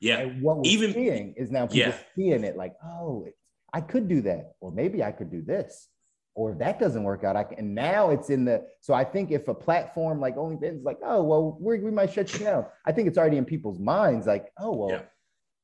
Yeah. 0.00 0.18
And 0.18 0.42
what 0.42 0.58
we're 0.58 0.62
Even- 0.66 0.92
seeing 0.92 1.34
is 1.36 1.50
now 1.50 1.66
people 1.66 1.92
Yeah. 1.92 1.98
seeing 2.14 2.44
it 2.44 2.56
like, 2.56 2.74
oh, 2.84 3.26
I 3.72 3.80
could 3.80 4.08
do 4.08 4.20
that, 4.22 4.52
or 4.60 4.70
maybe 4.72 5.02
I 5.02 5.12
could 5.12 5.30
do 5.30 5.42
this, 5.42 5.88
or 6.34 6.52
if 6.52 6.58
that 6.58 6.78
doesn't 6.78 7.02
work 7.04 7.24
out, 7.24 7.36
I 7.36 7.44
can. 7.44 7.58
And 7.58 7.74
now 7.74 8.10
it's 8.10 8.28
in 8.30 8.44
the. 8.44 8.66
So 8.80 8.94
I 8.94 9.04
think 9.04 9.30
if 9.30 9.46
a 9.48 9.54
platform 9.54 10.20
like 10.20 10.36
OnlyFans 10.36 10.78
is 10.78 10.84
like, 10.84 10.98
oh, 11.04 11.22
well, 11.22 11.56
we 11.60 11.78
we 11.78 11.90
might 11.90 12.12
shut 12.12 12.32
you 12.32 12.40
down. 12.44 12.66
I 12.84 12.92
think 12.92 13.08
it's 13.08 13.16
already 13.18 13.36
in 13.36 13.44
people's 13.44 13.78
minds, 13.78 14.26
like, 14.26 14.50
oh, 14.58 14.72
well, 14.76 14.90
Yeah. 14.90 15.02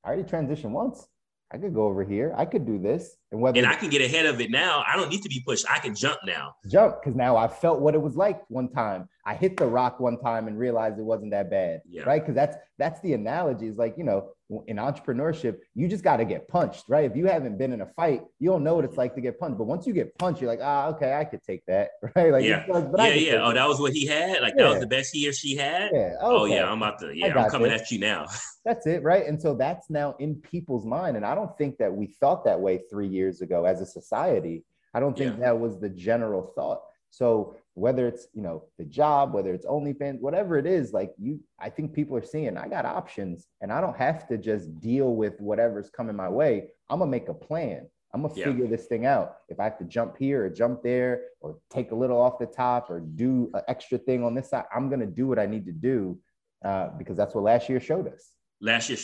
I 0.04 0.08
already 0.08 0.22
transitioned 0.24 0.70
once. 0.70 1.06
I 1.52 1.58
could 1.58 1.74
go 1.74 1.84
over 1.86 2.02
here. 2.02 2.34
I 2.36 2.44
could 2.44 2.66
do 2.66 2.76
this, 2.78 3.16
and 3.30 3.40
whether 3.40 3.58
And 3.58 3.66
I 3.68 3.76
can 3.76 3.88
get 3.88 4.02
ahead 4.02 4.26
of 4.26 4.40
it 4.40 4.50
now. 4.50 4.82
I 4.92 4.96
don't 4.96 5.08
need 5.08 5.22
to 5.22 5.28
be 5.28 5.40
pushed. 5.46 5.64
I 5.70 5.78
can 5.78 5.94
jump 5.94 6.18
now. 6.26 6.56
jump 6.68 6.96
because 7.00 7.14
now 7.14 7.36
I 7.36 7.46
felt 7.46 7.80
what 7.80 7.94
it 7.94 8.02
was 8.02 8.16
like 8.16 8.40
one 8.48 8.68
time. 8.68 9.08
I 9.24 9.34
hit 9.34 9.56
the 9.56 9.66
rock 9.66 10.00
one 10.00 10.18
time 10.18 10.48
and 10.48 10.58
realized 10.58 10.98
it 10.98 11.04
wasn't 11.04 11.30
that 11.30 11.48
bad, 11.48 11.82
Yeah. 11.88 12.02
right? 12.02 12.20
Because 12.20 12.34
that's 12.34 12.56
that's 12.78 13.00
the 13.00 13.12
analogy. 13.14 13.66
Is 13.68 13.76
like 13.76 13.94
you 13.96 14.02
know, 14.04 14.30
in 14.66 14.76
entrepreneurship, 14.76 15.56
you 15.74 15.88
just 15.88 16.04
got 16.04 16.18
to 16.18 16.24
get 16.24 16.46
punched, 16.46 16.84
right? 16.88 17.10
If 17.10 17.16
you 17.16 17.26
haven't 17.26 17.58
been 17.58 17.72
in 17.72 17.80
a 17.80 17.86
fight, 17.86 18.22
you 18.38 18.48
don't 18.48 18.62
know 18.62 18.76
what 18.76 18.84
it's 18.84 18.96
like 18.96 19.14
to 19.16 19.20
get 19.20 19.40
punched. 19.40 19.58
But 19.58 19.64
once 19.66 19.86
you 19.86 19.92
get 19.92 20.16
punched, 20.18 20.40
you're 20.40 20.50
like, 20.50 20.60
ah, 20.62 20.86
okay, 20.88 21.14
I 21.14 21.24
could 21.24 21.42
take 21.42 21.64
that, 21.66 21.90
right? 22.16 22.30
Like, 22.30 22.44
Yeah. 22.44 22.60
it's 22.60 22.68
like, 22.68 22.92
but 22.92 23.00
yeah, 23.02 23.14
yeah. 23.14 23.40
Oh, 23.46 23.52
that 23.52 23.66
was 23.66 23.80
what 23.80 23.92
he 23.92 24.06
had. 24.06 24.40
Like 24.42 24.56
that 24.56 24.68
was 24.68 24.80
the 24.80 24.86
best 24.86 25.12
he 25.14 25.28
or 25.28 25.32
she 25.32 25.56
had. 25.56 25.90
yeah. 25.92 26.12
Oh 26.20 26.44
yeah, 26.44 26.70
I'm 26.70 26.78
about 26.80 27.00
to. 27.00 27.12
Yeah, 27.16 27.36
I'm 27.36 27.50
coming 27.50 27.72
at 27.72 27.90
you 27.90 27.98
now. 27.98 28.26
That's 28.64 28.86
it, 28.86 29.02
right? 29.02 29.26
And 29.26 29.40
so 29.40 29.54
that's 29.54 29.88
now 29.90 30.16
in 30.18 30.34
people's 30.36 30.84
mind. 30.84 31.16
And 31.16 31.24
I 31.24 31.36
don't 31.36 31.56
think 31.56 31.78
that 31.78 31.92
we 31.92 32.08
thought 32.20 32.44
that 32.46 32.60
way 32.60 32.82
three 32.90 33.06
years 33.06 33.40
ago 33.40 33.64
as 33.64 33.80
a 33.80 33.86
society. 33.86 34.64
I 34.92 34.98
don't 34.98 35.16
think 35.16 35.38
that 35.38 35.56
was 35.58 35.78
the 35.78 35.88
general 35.88 36.52
thought. 36.56 36.80
So 37.10 37.56
whether 37.76 38.08
it's 38.08 38.26
you 38.32 38.40
know 38.40 38.64
the 38.78 38.84
job, 38.84 39.34
whether 39.34 39.52
it's 39.52 39.66
OnlyFans, 39.66 40.18
whatever 40.20 40.56
it 40.56 40.66
is, 40.66 40.92
like 40.94 41.12
you, 41.18 41.38
I 41.60 41.68
think 41.68 41.92
people 41.92 42.16
are 42.16 42.24
seeing 42.24 42.56
I 42.56 42.68
got 42.68 42.86
options, 42.86 43.46
and 43.60 43.70
I 43.70 43.80
don't 43.82 43.96
have 43.96 44.26
to 44.28 44.38
just 44.38 44.80
deal 44.80 45.14
with 45.14 45.38
whatever's 45.40 45.90
coming 45.90 46.16
my 46.16 46.28
way. 46.28 46.68
I'm 46.88 46.98
gonna 47.00 47.10
make 47.10 47.28
a 47.28 47.34
plan. 47.34 47.86
I'm 48.14 48.22
gonna 48.22 48.34
Yeah. 48.34 48.46
figure 48.46 48.66
this 48.66 48.86
thing 48.86 49.04
out. 49.04 49.36
If 49.50 49.60
I 49.60 49.64
have 49.64 49.76
to 49.78 49.84
jump 49.84 50.16
here 50.16 50.44
or 50.46 50.48
jump 50.48 50.82
there, 50.82 51.24
or 51.40 51.58
take 51.68 51.90
a 51.90 51.94
little 51.94 52.18
off 52.18 52.38
the 52.38 52.46
top, 52.46 52.88
or 52.88 53.00
do 53.00 53.50
an 53.52 53.60
extra 53.68 53.98
thing 53.98 54.24
on 54.24 54.34
this 54.34 54.48
side, 54.48 54.64
I'm 54.74 54.88
gonna 54.88 55.06
do 55.06 55.26
what 55.26 55.38
I 55.38 55.44
need 55.44 55.66
to 55.66 55.72
do 55.72 56.18
uh, 56.64 56.88
because 56.96 57.18
that's 57.18 57.34
what 57.34 57.44
last 57.44 57.68
year 57.68 57.78
showed 57.78 58.08
us. 58.08 58.32
last 58.62 58.88
year 58.88 58.98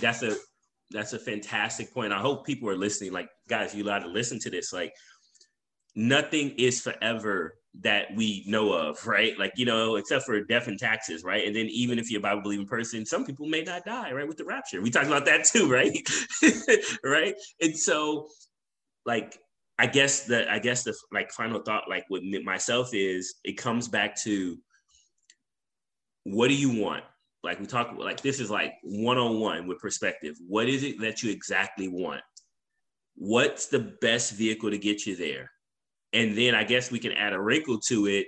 that's 0.00 0.22
a 0.22 0.34
that's 0.90 1.12
a 1.12 1.18
fantastic 1.18 1.92
point 1.92 2.10
i 2.10 2.18
hope 2.18 2.46
people 2.46 2.70
are 2.70 2.76
listening 2.76 3.12
like 3.12 3.28
guys 3.50 3.74
you 3.74 3.84
allowed 3.84 3.98
to 3.98 4.08
listen 4.08 4.38
to 4.38 4.48
this 4.48 4.72
like 4.72 4.94
nothing 5.94 6.50
is 6.56 6.80
forever 6.80 7.58
that 7.80 8.06
we 8.14 8.44
know 8.46 8.72
of 8.72 9.04
right? 9.06 9.38
Like 9.38 9.52
you 9.56 9.66
know 9.66 9.96
except 9.96 10.24
for 10.24 10.40
death 10.42 10.68
and 10.68 10.78
taxes 10.78 11.24
right? 11.24 11.46
And 11.46 11.54
then 11.54 11.66
even 11.66 11.98
if 11.98 12.10
you're 12.10 12.20
a 12.20 12.22
bible 12.22 12.42
believing 12.42 12.66
person 12.66 13.04
some 13.04 13.24
people 13.24 13.46
may 13.46 13.62
not 13.62 13.84
die 13.84 14.12
right 14.12 14.28
with 14.28 14.36
the 14.36 14.44
rapture. 14.44 14.80
We 14.80 14.90
talked 14.90 15.06
about 15.06 15.26
that 15.26 15.44
too 15.44 15.70
right? 15.70 15.98
Right? 17.04 17.34
And 17.60 17.76
so 17.76 18.28
like 19.06 19.38
i 19.78 19.86
guess 19.86 20.24
the 20.24 20.50
i 20.50 20.58
guess 20.58 20.84
the 20.84 20.94
like 21.12 21.32
final 21.32 21.60
thought 21.60 21.82
like 21.90 22.04
with 22.08 22.22
myself 22.44 22.90
is 22.92 23.34
it 23.42 23.56
comes 23.56 23.88
back 23.88 24.16
to 24.22 24.56
what 26.24 26.48
do 26.48 26.54
you 26.54 26.80
want? 26.82 27.04
Like 27.42 27.60
we 27.60 27.66
talk 27.66 27.94
like 27.98 28.22
this 28.22 28.40
is 28.40 28.50
like 28.50 28.72
one-on-one 28.82 29.66
with 29.66 29.78
perspective. 29.78 30.36
What 30.46 30.68
is 30.68 30.82
it 30.82 31.00
that 31.00 31.22
you 31.22 31.30
exactly 31.30 31.88
want? 31.88 32.22
What's 33.16 33.66
the 33.66 33.96
best 34.00 34.32
vehicle 34.32 34.70
to 34.70 34.78
get 34.78 35.06
you 35.06 35.14
there 35.14 35.50
and 36.14 36.36
then 36.36 36.54
i 36.54 36.64
guess 36.64 36.90
we 36.90 36.98
can 36.98 37.12
add 37.12 37.32
a 37.32 37.40
wrinkle 37.40 37.78
to 37.78 38.06
it 38.06 38.26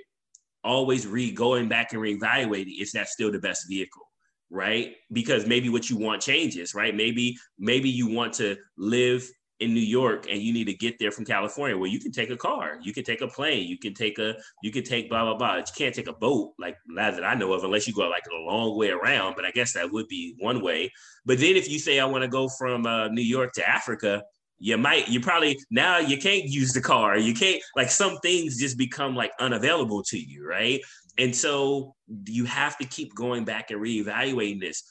always 0.63 1.07
re 1.07 1.31
going 1.31 1.69
back 1.69 1.93
and 1.93 2.03
reevaluating 2.03 2.81
is 2.81 2.93
that 2.93 3.09
still 3.09 3.33
the 3.33 3.39
best 3.39 3.67
vehicle 3.69 4.03
right 4.51 4.95
because 5.13 5.47
maybe 5.47 5.69
what 5.69 5.89
you 5.89 5.97
want 5.97 6.21
changes 6.21 6.75
right 6.75 6.95
maybe 6.95 7.37
maybe 7.59 7.89
you 7.89 8.09
want 8.09 8.33
to 8.33 8.57
live 8.77 9.29
in 9.61 9.73
New 9.73 9.81
York 9.81 10.27
and 10.31 10.43
you 10.43 10.53
need 10.53 10.67
to 10.67 10.75
get 10.75 10.99
there 10.99 11.11
from 11.11 11.25
California, 11.25 11.77
well, 11.77 11.91
you 11.91 11.99
can 11.99 12.13
take 12.13 12.31
a 12.31 12.37
car, 12.37 12.79
you 12.83 12.93
can 12.93 13.05
take 13.05 13.23
a 13.23 13.27
plane, 13.27 13.67
you 13.67 13.79
can 13.79 13.95
take 13.95 14.19
a, 14.19 14.35
you 14.63 14.71
can 14.71 14.85
take 14.85 15.09
blah 15.09 15.25
blah 15.25 15.37
blah. 15.37 15.57
You 15.57 15.65
can't 15.77 15.95
take 15.95 16.09
a 16.09 16.13
boat, 16.13 16.53
like 16.59 16.77
that 16.95 17.25
I 17.25 17.35
know 17.35 17.53
of, 17.53 17.65
unless 17.65 17.87
you 17.87 17.95
go 17.95 18.09
like 18.09 18.25
a 18.31 18.37
long 18.37 18.77
way 18.77 18.91
around. 18.91 19.35
But 19.35 19.47
I 19.47 19.51
guess 19.51 19.73
that 19.73 19.91
would 19.91 20.09
be 20.09 20.35
one 20.39 20.63
way. 20.63 20.93
But 21.25 21.39
then 21.39 21.57
if 21.57 21.71
you 21.71 21.79
say 21.79 21.99
I 22.01 22.05
want 22.05 22.23
to 22.23 22.29
go 22.29 22.49
from 22.49 22.87
uh, 22.87 23.09
New 23.09 23.23
York 23.23 23.53
to 23.55 23.69
Africa, 23.69 24.23
you 24.59 24.79
might, 24.79 25.09
you 25.09 25.21
probably 25.21 25.59
now 25.71 25.99
you 25.99 26.19
can't 26.19 26.45
use 26.45 26.73
the 26.73 26.81
car. 26.81 27.19
You 27.19 27.35
can't 27.35 27.63
like 27.75 27.91
some 27.91 28.19
things 28.19 28.59
just 28.59 28.79
become 28.79 29.15
like 29.15 29.33
unavailable 29.39 30.03
to 30.05 30.19
you, 30.19 30.47
right? 30.47 30.81
And 31.19 31.35
so 31.35 31.95
you 32.27 32.45
have 32.45 32.79
to 32.79 32.85
keep 32.87 33.15
going 33.15 33.45
back 33.45 33.71
and 33.71 33.81
reevaluating 33.81 34.61
this. 34.61 34.83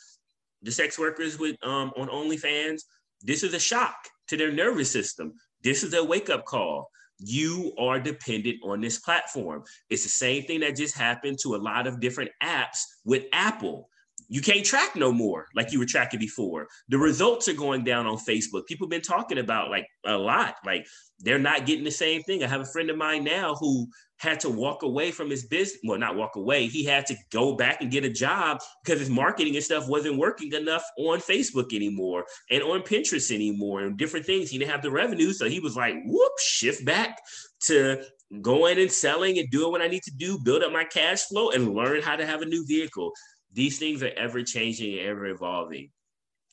The 0.61 0.72
sex 0.72 0.97
workers 0.99 1.39
with 1.39 1.55
um 1.63 1.91
on 1.97 2.07
OnlyFans, 2.09 2.82
this 3.22 3.43
is 3.43 3.53
a 3.53 3.59
shock 3.59 3.95
to 4.28 4.38
their 4.38 4.51
nervous 4.51 4.91
system. 4.91 5.34
This 5.63 5.84
is 5.84 5.93
a 5.93 6.03
wake 6.03 6.30
up 6.30 6.45
call. 6.45 6.89
You 7.18 7.74
are 7.80 7.99
dependent 7.99 8.57
on 8.63 8.82
this 8.82 8.99
platform. 8.99 9.63
It's 9.89 10.03
the 10.03 10.09
same 10.09 10.43
thing 10.43 10.59
that 10.59 10.76
just 10.76 10.97
happened 10.97 11.39
to 11.41 11.55
a 11.55 11.57
lot 11.57 11.88
of 11.88 11.99
different 11.99 12.32
apps 12.43 12.84
with 13.03 13.24
Apple. 13.32 13.89
You 14.28 14.41
can't 14.41 14.65
track 14.65 14.95
no 14.95 15.11
more 15.11 15.47
like 15.55 15.71
you 15.71 15.80
were 15.80 15.86
tracking 15.86 16.19
before. 16.19 16.67
The 16.89 16.97
results 16.97 17.47
are 17.47 17.53
going 17.53 17.84
down 17.84 18.07
on 18.07 18.17
Facebook. 18.17 18.65
People 18.65 18.86
have 18.86 18.91
been 18.91 19.01
talking 19.01 19.38
about 19.38 19.69
like 19.69 19.88
a 20.05 20.17
lot. 20.17 20.55
Like 20.65 20.88
they're 21.19 21.39
not 21.39 21.65
getting 21.65 21.84
the 21.84 21.91
same 21.91 22.21
thing. 22.23 22.43
I 22.43 22.47
have 22.47 22.61
a 22.61 22.65
friend 22.65 22.89
of 22.89 22.97
mine 22.97 23.23
now 23.23 23.55
who 23.55 23.88
had 24.17 24.39
to 24.39 24.49
walk 24.49 24.84
away 24.84 25.11
from 25.11 25.30
his 25.30 25.45
business. 25.45 25.80
Well, 25.84 25.99
not 25.99 26.15
walk 26.15 26.36
away. 26.36 26.67
He 26.67 26.84
had 26.84 27.05
to 27.07 27.15
go 27.32 27.55
back 27.55 27.82
and 27.82 27.91
get 27.91 28.05
a 28.05 28.09
job 28.09 28.59
because 28.84 28.99
his 28.99 29.09
marketing 29.09 29.55
and 29.55 29.63
stuff 29.63 29.88
wasn't 29.88 30.17
working 30.17 30.53
enough 30.53 30.84
on 30.97 31.19
Facebook 31.19 31.73
anymore 31.73 32.26
and 32.49 32.63
on 32.63 32.82
Pinterest 32.82 33.34
anymore 33.34 33.82
and 33.82 33.97
different 33.97 34.26
things. 34.26 34.49
He 34.49 34.57
didn't 34.57 34.71
have 34.71 34.82
the 34.82 34.91
revenue. 34.91 35.34
So 35.34 35.49
he 35.49 35.59
was 35.59 35.76
like, 35.76 35.95
whoop, 36.05 36.32
shift 36.39 36.86
back 36.86 37.19
to 37.63 38.03
going 38.41 38.80
and 38.80 38.91
selling 38.91 39.38
and 39.38 39.49
doing 39.49 39.71
what 39.71 39.82
I 39.82 39.88
need 39.88 40.03
to 40.03 40.11
do, 40.11 40.39
build 40.43 40.63
up 40.63 40.71
my 40.71 40.84
cash 40.84 41.23
flow 41.23 41.51
and 41.51 41.76
learn 41.76 42.01
how 42.01 42.15
to 42.15 42.26
have 42.26 42.41
a 42.41 42.45
new 42.45 42.65
vehicle. 42.65 43.11
These 43.56 43.80
things 43.80 44.03
are 44.03 44.12
ever 44.18 44.43
changing 44.43 44.99
and 44.99 45.08
ever 45.08 45.26
evolving. 45.28 45.89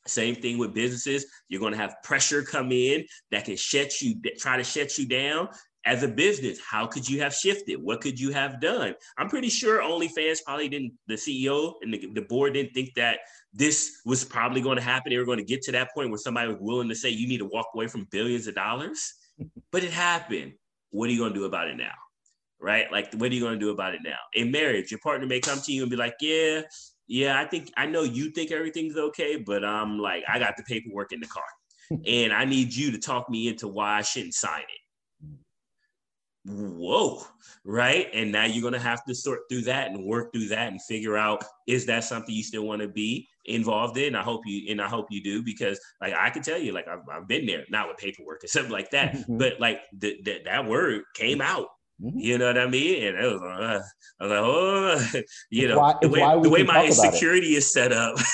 Same 0.06 0.34
thing 0.34 0.58
with 0.58 0.74
businesses. 0.74 1.26
You're 1.48 1.60
going 1.60 1.72
to 1.72 1.78
have 1.78 1.96
pressure 2.02 2.42
come 2.42 2.72
in 2.72 3.04
that 3.30 3.44
can 3.44 3.56
shut 3.56 4.00
you, 4.00 4.20
try 4.38 4.56
to 4.56 4.64
shut 4.64 4.98
you 4.98 5.06
down. 5.06 5.48
As 5.84 6.04
a 6.04 6.08
business, 6.08 6.60
how 6.60 6.86
could 6.86 7.08
you 7.08 7.20
have 7.22 7.34
shifted? 7.34 7.82
What 7.82 8.00
could 8.00 8.18
you 8.18 8.30
have 8.30 8.60
done? 8.60 8.94
I'm 9.18 9.28
pretty 9.28 9.48
sure 9.48 9.82
OnlyFans 9.82 10.38
probably 10.44 10.68
didn't, 10.68 10.92
the 11.08 11.14
CEO 11.14 11.72
and 11.82 11.92
the, 11.92 12.08
the 12.14 12.22
board 12.22 12.54
didn't 12.54 12.72
think 12.72 12.94
that 12.94 13.18
this 13.52 14.00
was 14.04 14.24
probably 14.24 14.60
going 14.60 14.76
to 14.76 14.82
happen. 14.82 15.10
They 15.10 15.18
were 15.18 15.24
going 15.24 15.38
to 15.38 15.44
get 15.44 15.60
to 15.62 15.72
that 15.72 15.92
point 15.92 16.10
where 16.10 16.18
somebody 16.18 16.48
was 16.48 16.58
willing 16.60 16.88
to 16.88 16.94
say, 16.94 17.10
you 17.10 17.26
need 17.26 17.38
to 17.38 17.46
walk 17.46 17.66
away 17.74 17.88
from 17.88 18.06
billions 18.10 18.46
of 18.46 18.54
dollars. 18.54 19.14
But 19.72 19.82
it 19.82 19.90
happened. 19.90 20.52
What 20.90 21.08
are 21.08 21.12
you 21.12 21.18
going 21.18 21.32
to 21.32 21.38
do 21.38 21.46
about 21.46 21.66
it 21.66 21.76
now? 21.76 21.94
Right? 22.60 22.92
Like, 22.92 23.12
what 23.14 23.32
are 23.32 23.34
you 23.34 23.40
going 23.40 23.54
to 23.54 23.58
do 23.58 23.70
about 23.70 23.94
it 23.94 24.02
now? 24.04 24.18
In 24.34 24.52
marriage, 24.52 24.90
your 24.90 25.00
partner 25.00 25.26
may 25.26 25.40
come 25.40 25.58
to 25.62 25.72
you 25.72 25.82
and 25.82 25.90
be 25.90 25.96
like, 25.96 26.14
yeah, 26.20 26.60
yeah, 27.06 27.40
I 27.40 27.44
think 27.44 27.70
I 27.76 27.86
know 27.86 28.02
you 28.02 28.30
think 28.30 28.50
everything's 28.50 28.96
okay, 28.96 29.36
but 29.36 29.64
I'm 29.64 29.98
like, 29.98 30.24
I 30.28 30.38
got 30.38 30.56
the 30.56 30.62
paperwork 30.62 31.12
in 31.12 31.20
the 31.20 31.26
car, 31.26 31.42
and 32.06 32.32
I 32.32 32.44
need 32.44 32.74
you 32.74 32.90
to 32.92 32.98
talk 32.98 33.28
me 33.28 33.48
into 33.48 33.68
why 33.68 33.98
I 33.98 34.02
shouldn't 34.02 34.34
sign 34.34 34.62
it. 34.62 34.82
Whoa, 36.44 37.22
right? 37.64 38.08
And 38.12 38.32
now 38.32 38.46
you're 38.46 38.62
gonna 38.62 38.78
have 38.82 39.04
to 39.04 39.14
sort 39.14 39.42
through 39.48 39.62
that 39.62 39.90
and 39.92 40.04
work 40.04 40.32
through 40.32 40.48
that 40.48 40.72
and 40.72 40.82
figure 40.82 41.16
out 41.16 41.44
is 41.68 41.86
that 41.86 42.02
something 42.02 42.34
you 42.34 42.42
still 42.42 42.64
want 42.64 42.82
to 42.82 42.88
be 42.88 43.28
involved 43.44 43.96
in? 43.96 44.16
I 44.16 44.22
hope 44.22 44.42
you 44.44 44.68
and 44.70 44.80
I 44.80 44.88
hope 44.88 45.06
you 45.10 45.22
do 45.22 45.42
because 45.44 45.78
like 46.00 46.14
I 46.14 46.30
can 46.30 46.42
tell 46.42 46.58
you, 46.58 46.72
like 46.72 46.88
I've, 46.88 47.08
I've 47.12 47.28
been 47.28 47.46
there, 47.46 47.64
not 47.70 47.86
with 47.88 47.98
paperwork 47.98 48.42
or 48.42 48.48
something 48.48 48.72
like 48.72 48.90
that, 48.90 49.18
but 49.28 49.60
like 49.60 49.82
the, 49.96 50.18
the, 50.24 50.40
that 50.44 50.66
word 50.66 51.02
came 51.14 51.40
out 51.40 51.68
Mhm. 52.02 52.12
you 52.16 52.36
know 52.38 52.46
what 52.48 52.58
I 52.58 52.66
mean? 52.66 53.04
And 53.06 53.16
it 53.16 53.32
was, 53.32 53.40
uh, 53.42 53.80
I 54.20 54.24
was 54.24 54.30
like, 54.30 54.40
oh, 54.42 55.20
you 55.50 55.68
know, 55.68 55.78
why- 55.78 55.96
the 56.02 56.08
way, 56.08 56.20
the 56.42 56.50
way 56.50 56.62
my 56.64 56.84
insecurity 56.86 57.54
is 57.54 57.70
set 57.72 57.92
up. 57.92 58.18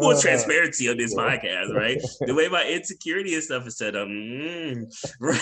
Full 0.00 0.10
Uh, 0.14 0.20
transparency 0.20 0.88
on 0.88 0.96
this 0.96 1.12
podcast, 1.12 1.74
right? 1.74 2.00
The 2.20 2.32
way 2.32 2.46
my 2.48 2.62
insecurity 2.64 3.34
and 3.34 3.42
stuff 3.42 3.66
is 3.66 3.76
set 3.76 3.96
up, 3.96 4.06
mm, 4.06 4.86
right? 5.20 5.40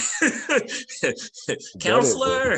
counselor, 1.78 2.56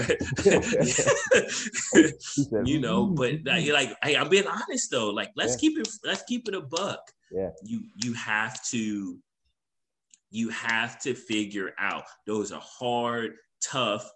you 2.65 2.79
know. 2.79 3.09
"Mm." 3.09 3.17
But 3.17 3.61
you're 3.63 3.75
like, 3.75 3.97
hey, 4.05 4.15
I'm 4.17 4.29
being 4.29 4.47
honest 4.47 4.93
though. 4.93 5.11
Like, 5.11 5.31
let's 5.35 5.55
Yeah. 5.55 5.59
keep 5.71 5.79
it, 5.81 5.89
let's 6.05 6.23
keep 6.23 6.47
it 6.47 6.55
a 6.55 6.61
buck. 6.61 7.01
Yeah. 7.33 7.51
You 7.65 7.83
you 7.97 8.13
have 8.15 8.63
to, 8.69 9.19
you 10.31 10.49
have 10.51 10.99
to 11.01 11.15
figure 11.15 11.73
out 11.79 12.05
those 12.27 12.53
are 12.53 12.63
hard, 12.63 13.35
tough, 13.63 14.11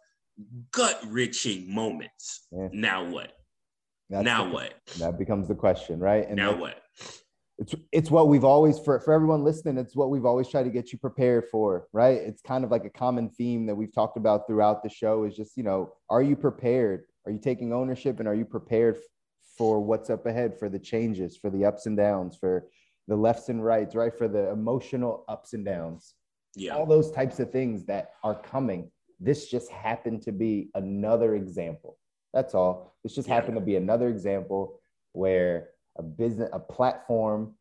gut 0.70 1.00
wrenching 1.08 1.72
moments. 1.72 2.46
Yeah. 2.52 2.68
Now 2.72 3.08
what? 3.10 3.32
That's 4.10 4.24
now 4.24 4.44
the- 4.44 4.50
what? 4.50 4.74
That 4.98 5.18
becomes 5.18 5.48
the 5.48 5.54
question, 5.54 6.00
right? 6.00 6.26
And 6.26 6.36
now 6.36 6.52
that- 6.52 6.60
what? 6.60 6.82
it's 7.58 7.74
it's 7.92 8.10
what 8.10 8.28
we've 8.28 8.44
always 8.44 8.78
for 8.78 8.98
for 9.00 9.12
everyone 9.12 9.44
listening 9.44 9.76
it's 9.76 9.94
what 9.94 10.10
we've 10.10 10.24
always 10.24 10.48
tried 10.48 10.62
to 10.62 10.70
get 10.70 10.90
you 10.92 10.98
prepared 10.98 11.44
for 11.50 11.86
right 11.92 12.18
it's 12.18 12.40
kind 12.40 12.64
of 12.64 12.70
like 12.70 12.84
a 12.84 12.90
common 12.90 13.28
theme 13.28 13.66
that 13.66 13.74
we've 13.74 13.92
talked 13.92 14.16
about 14.16 14.46
throughout 14.46 14.82
the 14.82 14.88
show 14.88 15.24
is 15.24 15.36
just 15.36 15.56
you 15.56 15.62
know 15.62 15.92
are 16.08 16.22
you 16.22 16.34
prepared 16.34 17.04
are 17.26 17.32
you 17.32 17.38
taking 17.38 17.72
ownership 17.72 18.18
and 18.18 18.28
are 18.28 18.34
you 18.34 18.44
prepared 18.44 18.96
for 19.56 19.80
what's 19.80 20.08
up 20.08 20.24
ahead 20.26 20.58
for 20.58 20.68
the 20.68 20.78
changes 20.78 21.36
for 21.36 21.50
the 21.50 21.64
ups 21.64 21.84
and 21.86 21.96
downs 21.96 22.36
for 22.40 22.66
the 23.08 23.16
lefts 23.16 23.48
and 23.48 23.64
rights 23.64 23.94
right 23.94 24.16
for 24.16 24.28
the 24.28 24.50
emotional 24.50 25.24
ups 25.28 25.52
and 25.54 25.64
downs. 25.64 26.14
Yeah. 26.54 26.76
all 26.76 26.84
those 26.84 27.10
types 27.10 27.40
of 27.40 27.50
things 27.50 27.86
that 27.86 28.10
are 28.22 28.34
coming. 28.34 28.90
This 29.18 29.48
just 29.48 29.70
happened 29.70 30.20
to 30.22 30.32
be 30.32 30.68
another 30.74 31.34
example. 31.34 31.96
That's 32.34 32.54
all. 32.54 32.94
This 33.02 33.14
just 33.14 33.26
Yeah. 33.26 33.36
happened 33.36 33.54
to 33.54 33.62
be 33.64 33.76
another 33.76 34.08
example 34.08 34.78
where 35.12 35.70
a 35.96 36.02
business 36.02 36.50
a 36.52 36.58
platform 36.60 37.54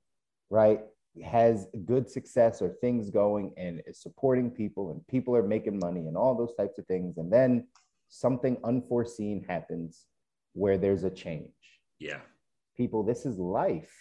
right 0.49 0.81
has 1.23 1.67
good 1.85 2.09
success 2.09 2.61
or 2.61 2.69
things 2.81 3.09
going 3.09 3.53
and 3.57 3.81
is 3.87 4.01
supporting 4.01 4.51
people 4.51 4.91
and 4.91 5.05
people 5.07 5.35
are 5.37 5.43
making 5.43 5.79
money 5.79 6.07
and 6.07 6.17
all 6.17 6.35
those 6.35 6.53
types 6.55 6.77
of 6.77 6.85
things. 6.87 7.17
And 7.17 7.31
then 7.31 7.67
something 8.09 8.57
unforeseen 8.65 9.43
happens 9.45 10.05
where 10.53 10.77
there's 10.77 11.05
a 11.05 11.09
change. 11.09 11.53
Yeah. 11.99 12.19
people 12.75 13.03
this 13.03 13.25
is 13.25 13.37
life 13.37 13.93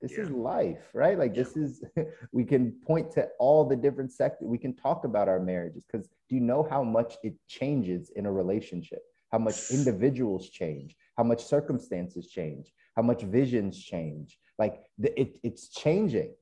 this 0.00 0.12
is 0.12 0.30
life 0.30 0.90
right? 0.94 1.18
Like 1.18 1.34
this 1.34 1.56
is 1.56 1.82
we 2.32 2.44
can 2.44 2.72
point 2.86 3.10
to 3.12 3.28
all 3.38 3.64
the 3.64 3.76
different 3.76 4.12
sectors 4.12 4.46
we 4.48 4.58
can 4.58 4.74
talk 4.74 5.04
about 5.04 5.28
our 5.28 5.40
marriages 5.40 5.82
because 5.90 6.08
do 6.28 6.34
you 6.36 6.40
know 6.40 6.66
how 6.68 6.82
much 6.82 7.16
it 7.22 7.34
changes 7.48 8.10
in 8.16 8.26
a 8.26 8.32
relationship? 8.32 9.00
How 9.32 9.38
much 9.38 9.70
individuals 9.70 10.50
change 10.50 10.96
how 11.16 11.24
much 11.24 11.44
circumstances 11.44 12.28
change 12.28 12.72
how 12.98 13.02
much 13.02 13.22
visions 13.22 13.78
change. 13.78 14.38
Like 14.58 14.80
the, 14.98 15.20
it, 15.20 15.38
it's 15.44 15.68
changing 15.68 16.34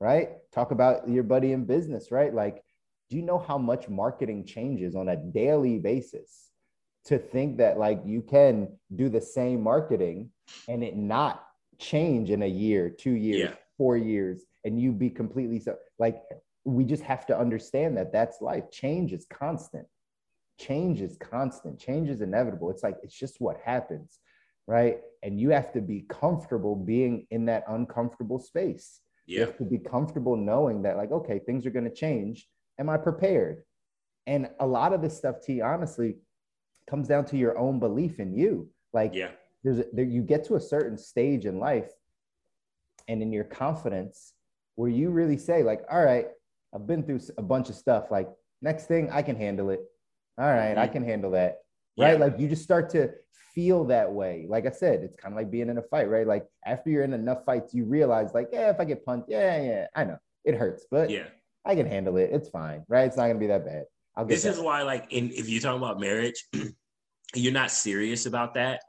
right? 0.00 0.30
Talk 0.52 0.72
about 0.72 1.08
your 1.08 1.22
buddy 1.22 1.52
in 1.52 1.64
business 1.64 2.10
right? 2.10 2.34
Like 2.34 2.62
do 3.08 3.16
you 3.16 3.22
know 3.22 3.38
how 3.38 3.58
much 3.58 3.88
marketing 3.88 4.44
changes 4.44 4.96
on 4.96 5.10
a 5.10 5.16
daily 5.16 5.78
basis 5.78 6.50
to 7.04 7.18
think 7.18 7.58
that 7.58 7.78
like 7.78 8.00
you 8.04 8.22
can 8.22 8.68
do 8.96 9.08
the 9.08 9.20
same 9.20 9.62
marketing 9.62 10.30
and 10.68 10.82
it 10.82 10.96
not 10.96 11.44
change 11.78 12.30
in 12.30 12.42
a 12.42 12.46
year 12.46 12.88
two 12.90 13.12
years 13.12 13.50
Yeah. 13.50 13.54
four 13.76 13.96
years 13.96 14.44
and 14.64 14.80
you 14.80 14.92
be 14.92 15.10
completely 15.10 15.58
so 15.58 15.76
like 15.98 16.22
we 16.64 16.84
just 16.84 17.02
have 17.02 17.26
to 17.26 17.36
understand 17.36 17.96
that 17.96 18.12
that's 18.12 18.40
life. 18.40 18.70
Change 18.70 19.12
is 19.12 19.26
constant. 19.28 19.86
Change 20.60 21.00
is 21.00 21.16
constant. 21.16 21.78
Change 21.80 22.08
is 22.08 22.20
inevitable. 22.20 22.70
It's 22.70 22.84
like 22.84 22.96
it's 23.02 23.14
just 23.18 23.40
what 23.40 23.56
happens 23.64 24.18
right? 24.68 24.98
And 25.24 25.40
you 25.40 25.50
have 25.50 25.72
to 25.72 25.80
be 25.80 26.06
comfortable 26.08 26.76
being 26.76 27.26
in 27.32 27.46
that 27.46 27.64
uncomfortable 27.68 28.38
space. 28.38 29.00
You 29.26 29.40
Yeah. 29.40 29.46
have 29.46 29.56
to 29.58 29.64
be 29.64 29.78
comfortable 29.78 30.36
knowing 30.36 30.82
that 30.82 30.96
like 30.96 31.10
okay 31.10 31.40
things 31.40 31.66
are 31.66 31.70
going 31.70 31.84
to 31.84 31.94
change. 31.94 32.48
Am 32.78 32.88
i 32.88 32.96
prepared? 32.96 33.64
And 34.28 34.50
a 34.60 34.66
lot 34.66 34.92
of 34.92 35.02
this 35.02 35.16
stuff 35.16 35.40
t 35.42 35.60
honestly 35.60 36.18
comes 36.88 37.08
down 37.08 37.24
to 37.26 37.36
your 37.36 37.58
own 37.58 37.80
belief 37.80 38.20
in 38.20 38.34
you. 38.36 38.70
Like 38.92 39.14
Yeah. 39.14 39.32
There's 39.64 39.78
a, 39.80 39.84
there, 39.92 40.04
you 40.04 40.22
get 40.22 40.44
to 40.44 40.56
a 40.56 40.60
certain 40.60 40.98
stage 40.98 41.46
in 41.46 41.58
life 41.58 41.90
and 43.08 43.22
in 43.22 43.32
your 43.32 43.44
confidence 43.44 44.32
where 44.76 44.88
you 44.90 45.10
really 45.10 45.36
say 45.38 45.62
like 45.62 45.82
all 45.90 46.04
right 46.04 46.26
i've 46.74 46.86
been 46.86 47.02
through 47.02 47.20
a 47.38 47.42
bunch 47.42 47.68
of 47.68 47.74
stuff. 47.74 48.10
Like 48.10 48.28
next 48.60 48.86
thing 48.86 49.10
i 49.10 49.22
can 49.22 49.36
handle 49.36 49.70
it. 49.70 49.80
All 50.38 50.46
right, 50.46 50.76
i 50.78 50.88
Mhm. 50.88 50.92
can 50.92 51.04
handle 51.04 51.30
that. 51.32 51.58
Right? 51.98 52.12
Yeah. 52.18 52.24
like 52.24 52.38
you 52.38 52.48
just 52.48 52.62
start 52.62 52.88
to 52.90 53.10
feel 53.54 53.84
that 53.84 54.10
way. 54.10 54.46
Like 54.48 54.66
i 54.66 54.70
said 54.70 55.02
it's 55.02 55.16
kind 55.16 55.34
of 55.34 55.36
like 55.36 55.50
being 55.50 55.68
in 55.68 55.78
a 55.78 55.82
fight 55.82 56.08
right? 56.08 56.26
Like 56.26 56.46
after 56.64 56.90
you're 56.90 57.04
in 57.04 57.12
enough 57.12 57.44
fights 57.44 57.74
you 57.74 57.84
realize 57.84 58.32
like 58.34 58.48
yeah 58.52 58.70
if 58.70 58.80
i 58.80 58.84
get 58.84 59.04
punched 59.04 59.26
yeah 59.28 59.60
yeah 59.62 59.86
i 59.94 60.04
know. 60.04 60.18
It 60.44 60.54
hurts 60.54 60.86
but 60.90 61.10
Yeah. 61.10 61.26
i 61.64 61.74
can 61.74 61.86
handle 61.86 62.16
it. 62.16 62.30
It's 62.32 62.48
fine 62.48 62.84
right? 62.88 63.04
It's 63.06 63.16
not 63.16 63.26
gonna 63.26 63.38
be 63.38 63.48
that 63.48 63.64
bad. 63.66 63.84
I'll 64.16 64.24
get 64.24 64.34
This 64.34 64.42
that. 64.44 64.50
is 64.54 64.60
why, 64.60 64.82
like, 64.82 65.10
in 65.10 65.30
if 65.32 65.48
you're 65.48 65.60
talking 65.62 65.78
about 65.82 65.98
marriage, 65.98 66.46
you're 67.34 67.52
not 67.52 67.70
serious 67.70 68.26
about 68.26 68.52
that, 68.54 68.82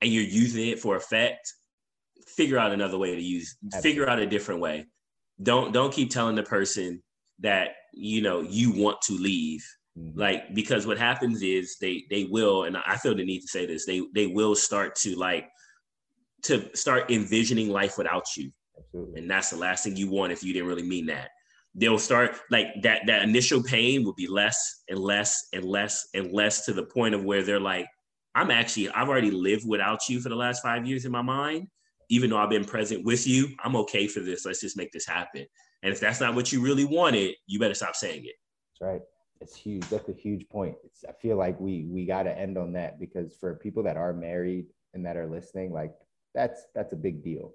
and 0.00 0.12
you're 0.12 0.22
using 0.24 0.68
it 0.68 0.78
for 0.78 0.96
effect. 0.96 1.52
Figure 2.26 2.58
out 2.58 2.72
another 2.72 2.98
way 2.98 3.14
to 3.14 3.22
use. 3.22 3.56
Figure 3.82 4.08
out 4.08 4.18
a 4.18 4.26
different 4.26 4.60
way. 4.60 4.86
Don't 5.42 5.72
don't 5.72 5.92
keep 5.92 6.10
telling 6.10 6.36
the 6.36 6.42
person 6.42 7.02
that 7.40 7.70
you 7.92 8.22
know 8.22 8.40
you 8.42 8.72
want 8.72 9.00
to 9.02 9.14
leave. 9.14 9.64
Mhm. 9.98 10.12
Like 10.16 10.54
because 10.54 10.86
what 10.86 10.98
happens 10.98 11.42
is 11.42 11.76
they 11.80 12.04
they 12.10 12.24
will, 12.24 12.64
and 12.64 12.76
I 12.76 12.96
feel 12.96 13.14
the 13.14 13.24
need 13.24 13.40
to 13.40 13.48
say 13.48 13.66
this. 13.66 13.86
They 13.86 14.02
they 14.14 14.26
will 14.26 14.54
start 14.54 14.94
to 14.96 15.16
like 15.16 15.48
to 16.42 16.74
start 16.76 17.10
envisioning 17.10 17.68
life 17.68 17.98
without 17.98 18.24
you 18.36 18.52
absolutely 18.78 19.20
and 19.20 19.30
that's 19.30 19.50
the 19.50 19.56
last 19.56 19.84
thing 19.84 19.96
you 19.96 20.10
want 20.10 20.32
if 20.32 20.42
you 20.42 20.52
didn't 20.52 20.68
really 20.68 20.82
mean 20.82 21.06
that 21.06 21.30
they'll 21.74 21.98
start 21.98 22.36
like 22.50 22.68
that 22.82 23.02
that 23.06 23.22
initial 23.22 23.62
pain 23.62 24.04
will 24.04 24.14
be 24.14 24.26
less 24.26 24.82
and 24.88 24.98
less 24.98 25.48
and 25.52 25.64
less 25.64 26.08
and 26.14 26.32
less 26.32 26.64
to 26.64 26.72
the 26.72 26.84
point 26.84 27.14
of 27.14 27.24
where 27.24 27.42
they're 27.42 27.60
like 27.60 27.86
i'm 28.38 28.50
actually 28.50 28.88
i've 28.90 29.08
already 29.08 29.30
lived 29.30 29.66
without 29.66 30.08
you 30.08 30.20
for 30.20 30.28
the 30.28 30.36
last 30.36 30.62
five 30.62 30.86
years 30.86 31.04
in 31.04 31.12
my 31.12 31.22
mind 31.22 31.66
even 32.08 32.30
though 32.30 32.38
i've 32.38 32.50
been 32.50 32.64
present 32.64 33.04
with 33.04 33.26
you 33.26 33.48
i'm 33.64 33.76
okay 33.76 34.06
for 34.06 34.20
this 34.20 34.44
let's 34.46 34.60
just 34.60 34.76
make 34.76 34.92
this 34.92 35.06
happen 35.06 35.44
and 35.82 35.92
if 35.92 36.00
that's 36.00 36.20
not 36.20 36.34
what 36.34 36.52
you 36.52 36.60
really 36.60 36.84
wanted 36.84 37.34
you 37.46 37.58
better 37.58 37.74
stop 37.74 37.94
saying 37.94 38.24
it 38.24 38.36
That's 38.80 38.92
right. 38.92 39.02
It's 39.40 39.56
huge. 39.56 39.88
That's 39.88 40.08
a 40.08 40.12
huge 40.12 40.48
point. 40.48 40.74
It's, 40.84 41.04
I 41.08 41.12
feel 41.12 41.36
like 41.36 41.58
we 41.60 41.86
we 41.88 42.04
got 42.04 42.24
to 42.24 42.36
end 42.36 42.58
on 42.58 42.72
that 42.72 42.98
because 42.98 43.36
for 43.38 43.54
people 43.54 43.82
that 43.84 43.96
are 43.96 44.12
married 44.12 44.66
and 44.94 45.06
that 45.06 45.16
are 45.16 45.28
listening, 45.28 45.72
like 45.72 45.92
that's 46.34 46.66
that's 46.74 46.92
a 46.92 46.96
big 46.96 47.22
deal. 47.22 47.52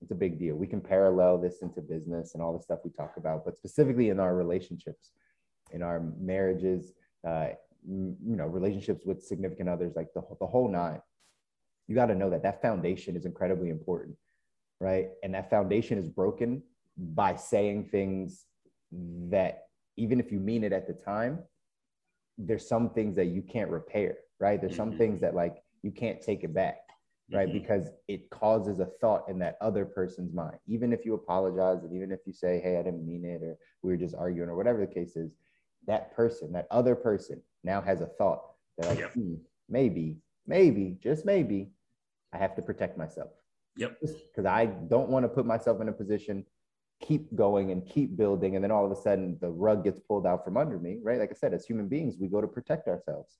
It's 0.00 0.12
a 0.12 0.14
big 0.14 0.38
deal. 0.38 0.54
We 0.54 0.68
can 0.68 0.80
parallel 0.80 1.38
this 1.38 1.62
into 1.62 1.80
business 1.80 2.34
and 2.34 2.42
all 2.42 2.56
the 2.56 2.62
stuff 2.62 2.80
we 2.84 2.90
talk 2.90 3.14
about, 3.16 3.44
but 3.44 3.56
specifically 3.56 4.10
in 4.10 4.20
our 4.20 4.36
relationships, 4.36 5.10
in 5.72 5.82
our 5.82 6.00
marriages, 6.20 6.92
uh, 7.26 7.48
you 7.86 8.16
know, 8.36 8.46
relationships 8.46 9.04
with 9.04 9.22
significant 9.22 9.68
others, 9.68 9.94
like 9.96 10.12
the 10.14 10.22
the 10.40 10.46
whole 10.46 10.68
nine. 10.68 11.00
You 11.86 11.94
got 11.94 12.06
to 12.06 12.14
know 12.14 12.30
that 12.30 12.42
that 12.42 12.60
foundation 12.60 13.16
is 13.16 13.24
incredibly 13.24 13.70
important, 13.70 14.16
right? 14.80 15.08
And 15.22 15.34
that 15.34 15.48
foundation 15.48 15.98
is 15.98 16.08
broken 16.08 16.62
by 16.98 17.36
saying 17.36 17.88
things 17.90 18.46
that 19.30 19.68
even 19.96 20.20
if 20.20 20.30
you 20.30 20.38
mean 20.38 20.64
it 20.64 20.72
at 20.72 20.86
the 20.86 20.92
time, 20.92 21.40
there's 22.36 22.68
some 22.68 22.90
things 22.90 23.16
that 23.16 23.26
you 23.26 23.42
can't 23.42 23.70
repair, 23.70 24.18
right? 24.38 24.60
There's 24.60 24.76
some 24.76 24.92
Mhm. 24.92 24.98
things 24.98 25.20
that 25.20 25.34
like 25.34 25.62
you 25.82 25.90
can't 25.90 26.20
take 26.20 26.44
it 26.44 26.52
back, 26.54 26.76
right? 27.32 27.48
Mhm. 27.48 27.52
Because 27.52 27.90
it 28.06 28.28
causes 28.30 28.80
a 28.80 28.86
thought 28.86 29.28
in 29.28 29.38
that 29.38 29.56
other 29.60 29.84
person's 29.86 30.32
mind. 30.32 30.58
Even 30.66 30.92
if 30.92 31.04
you 31.04 31.14
apologize 31.14 31.82
and 31.84 31.92
even 31.92 32.12
if 32.12 32.20
you 32.26 32.32
say, 32.32 32.60
hey, 32.60 32.76
I 32.76 32.82
didn't 32.82 33.06
mean 33.06 33.24
it, 33.24 33.42
or 33.42 33.58
we 33.82 33.92
were 33.92 33.96
just 33.96 34.14
arguing, 34.14 34.50
or 34.50 34.56
whatever 34.56 34.80
the 34.84 34.92
case 34.92 35.16
is, 35.16 35.32
that 35.86 36.12
person, 36.12 36.52
that 36.52 36.66
other 36.70 36.94
person 36.94 37.42
now 37.64 37.80
has 37.80 38.00
a 38.00 38.06
thought. 38.06 38.42
They're 38.76 38.90
like, 38.90 38.98
Yep. 39.00 39.12
hmm, 39.14 39.34
maybe, 39.68 40.18
maybe, 40.46 40.96
just 41.02 41.24
maybe, 41.24 41.70
I 42.32 42.38
have 42.38 42.54
to 42.56 42.62
protect 42.62 42.98
myself. 42.98 43.30
Yep. 43.76 43.98
Because 44.00 44.46
I 44.46 44.66
don't 44.66 45.08
want 45.08 45.24
to 45.24 45.28
put 45.28 45.46
myself 45.46 45.80
in 45.80 45.88
a 45.88 45.92
position 45.92 46.44
keep 47.00 47.34
going 47.34 47.70
and 47.70 47.86
keep 47.86 48.16
building 48.16 48.56
and 48.56 48.64
then 48.64 48.70
all 48.72 48.84
of 48.84 48.90
a 48.90 49.00
sudden 49.00 49.38
the 49.40 49.48
rug 49.48 49.84
gets 49.84 50.00
pulled 50.00 50.26
out 50.26 50.44
from 50.44 50.56
under 50.56 50.78
me 50.78 50.98
right 51.02 51.20
like 51.20 51.30
i 51.30 51.34
said 51.34 51.54
as 51.54 51.64
human 51.64 51.86
beings 51.86 52.16
we 52.18 52.26
go 52.26 52.40
to 52.40 52.48
protect 52.48 52.88
ourselves 52.88 53.38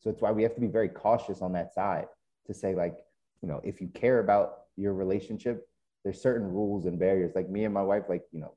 so 0.00 0.10
it's 0.10 0.20
why 0.20 0.32
we 0.32 0.42
have 0.42 0.54
to 0.54 0.60
be 0.60 0.66
very 0.66 0.88
cautious 0.88 1.40
on 1.40 1.52
that 1.52 1.72
side 1.72 2.06
to 2.46 2.52
say 2.52 2.74
like 2.74 2.98
you 3.40 3.48
know 3.48 3.60
if 3.62 3.80
you 3.80 3.88
care 3.88 4.18
about 4.18 4.62
your 4.76 4.94
relationship 4.94 5.68
there's 6.02 6.20
certain 6.20 6.48
rules 6.48 6.86
and 6.86 6.98
barriers 6.98 7.32
like 7.36 7.48
me 7.48 7.64
and 7.64 7.72
my 7.72 7.82
wife 7.82 8.04
like 8.08 8.22
you 8.32 8.40
know 8.40 8.54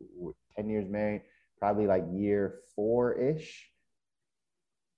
we're 0.16 0.32
10 0.56 0.70
years 0.70 0.88
married 0.88 1.22
probably 1.58 1.86
like 1.86 2.04
year 2.12 2.60
four-ish 2.74 3.70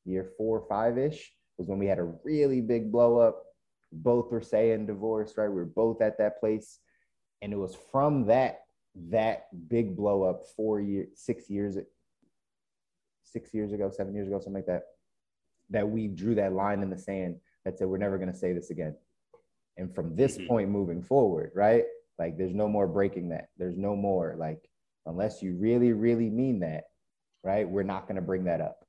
year 0.05 0.31
four 0.37 0.65
five-ish 0.69 1.33
was 1.59 1.69
when 1.69 1.79
we 1.79 1.87
had 1.87 1.99
a 1.99 2.13
really 2.25 2.61
big 2.61 2.91
blow 2.91 3.19
up 3.19 3.45
both 3.93 4.31
were 4.31 4.41
saying 4.41 4.87
divorce 4.87 5.35
right? 5.37 5.49
We 5.49 5.57
were 5.57 5.65
both 5.65 6.01
at 6.01 6.19
that 6.19 6.41
place. 6.41 6.79
And 7.43 7.53
it 7.53 7.57
was 7.57 7.77
from 7.91 8.27
that 8.27 8.61
that 9.11 9.47
big 9.69 9.97
blow 9.97 10.23
up 10.25 10.43
four 10.57 10.81
years 10.81 11.09
six 11.15 11.49
years 11.49 11.77
six 13.25 13.55
years 13.55 13.73
ago 13.73 13.91
seven 13.91 14.15
years 14.15 14.27
ago 14.27 14.39
something 14.39 14.55
like 14.55 14.67
that 14.67 14.83
that 15.71 15.89
we 15.89 16.09
drew 16.09 16.35
that 16.35 16.53
line 16.53 16.83
in 16.83 16.91
the 16.91 16.99
sand 16.99 17.37
that 17.65 17.79
said 17.79 17.87
we're 17.89 17.97
never 17.99 18.19
going 18.19 18.31
to 18.33 18.37
say 18.37 18.53
this 18.53 18.71
again. 18.71 18.97
And 19.77 19.95
from 19.95 20.17
this 20.17 20.39
Mhm. 20.39 20.49
point 20.49 20.71
moving 20.71 21.03
forward 21.03 21.53
right? 21.55 21.85
Like 22.19 22.37
there's 22.37 22.55
no 22.55 22.69
more 22.69 22.87
breaking 22.87 23.31
that. 23.31 23.49
There's 23.57 23.77
no 23.77 23.97
more 23.97 24.35
like 24.37 24.70
unless 25.11 25.43
you 25.43 25.55
really 25.59 25.93
really 25.93 26.31
mean 26.31 26.61
that 26.61 26.85
right 27.45 27.69
we're 27.69 27.83
not 27.83 28.07
going 28.07 28.17
to 28.17 28.23
bring 28.23 28.45
that 28.45 28.61
up 28.61 28.85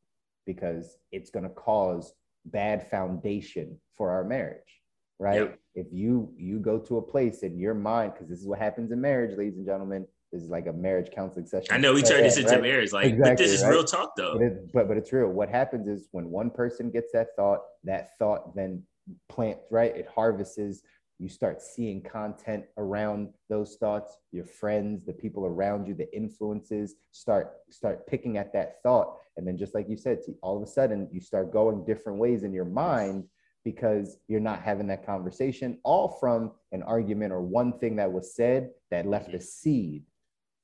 because 0.45 0.97
it's 1.11 1.29
going 1.29 1.43
to 1.43 1.49
cause 1.49 2.13
bad 2.45 2.89
foundation 2.89 3.77
for 3.97 4.11
our 4.11 4.23
marriage 4.23 4.81
right 5.19 5.41
Yep. 5.41 5.59
if 5.75 5.87
you 5.91 6.33
you 6.37 6.59
go 6.59 6.79
to 6.79 6.97
a 6.97 7.01
place 7.01 7.43
in 7.43 7.57
your 7.59 7.73
mind 7.73 8.13
because 8.13 8.29
this 8.29 8.39
is 8.39 8.47
what 8.47 8.59
happens 8.59 8.91
in 8.91 9.01
marriage 9.01 9.37
ladies 9.37 9.57
and 9.57 9.65
gentlemen 9.65 10.07
this 10.31 10.41
is 10.41 10.49
like 10.49 10.67
a 10.67 10.73
marriage 10.73 11.11
counseling 11.13 11.45
session 11.45 11.67
i 11.71 11.77
know 11.77 11.93
we 11.93 12.01
turned 12.01 12.25
this 12.25 12.37
into 12.37 12.51
right? 12.51 12.61
marriage 12.61 12.91
like 12.93 13.17
but 13.19 13.37
this 13.37 13.51
is 13.51 13.61
right? 13.63 13.69
real 13.69 13.83
talk 13.83 14.13
though 14.15 14.33
but, 14.37 14.43
it, 14.43 14.73
but 14.73 14.87
but 14.87 14.97
it's 14.97 15.11
real. 15.11 15.27
What 15.27 15.49
happens 15.49 15.87
is 15.87 16.07
when 16.11 16.29
one 16.29 16.49
person 16.49 16.89
gets 16.89 17.11
that 17.13 17.35
thought, 17.35 17.59
that 17.83 18.17
thought 18.17 18.55
then 18.55 18.83
plants 19.29 19.61
right. 19.71 19.95
It 19.95 20.07
harvests. 20.13 20.83
You 21.21 21.29
start 21.29 21.61
seeing 21.61 22.01
content 22.01 22.65
around 22.79 23.29
those 23.47 23.75
thoughts. 23.75 24.17
Your 24.31 24.43
friends, 24.43 25.05
the 25.05 25.13
people 25.13 25.45
around 25.45 25.85
you, 25.87 25.93
the 25.93 26.11
influences 26.15 26.95
start 27.11 27.51
start 27.69 28.07
picking 28.07 28.39
at 28.39 28.51
that 28.53 28.81
thought, 28.81 29.17
and 29.37 29.47
then 29.47 29.55
just 29.55 29.75
like 29.75 29.87
you 29.87 29.97
said, 29.97 30.17
all 30.41 30.57
of 30.57 30.63
a 30.63 30.65
sudden 30.65 31.07
you 31.11 31.21
start 31.21 31.53
going 31.53 31.85
different 31.85 32.17
ways 32.17 32.41
in 32.41 32.51
your 32.51 32.65
mind 32.65 33.25
because 33.63 34.17
you're 34.27 34.39
not 34.39 34.63
having 34.63 34.87
that 34.87 35.05
conversation, 35.05 35.77
all 35.83 36.17
from 36.19 36.53
an 36.71 36.81
argument 36.81 37.31
or 37.31 37.41
one 37.41 37.77
thing 37.77 37.97
that 37.97 38.11
was 38.11 38.35
said 38.35 38.71
that 38.89 39.05
left 39.05 39.35
a 39.35 39.39
seed 39.39 40.03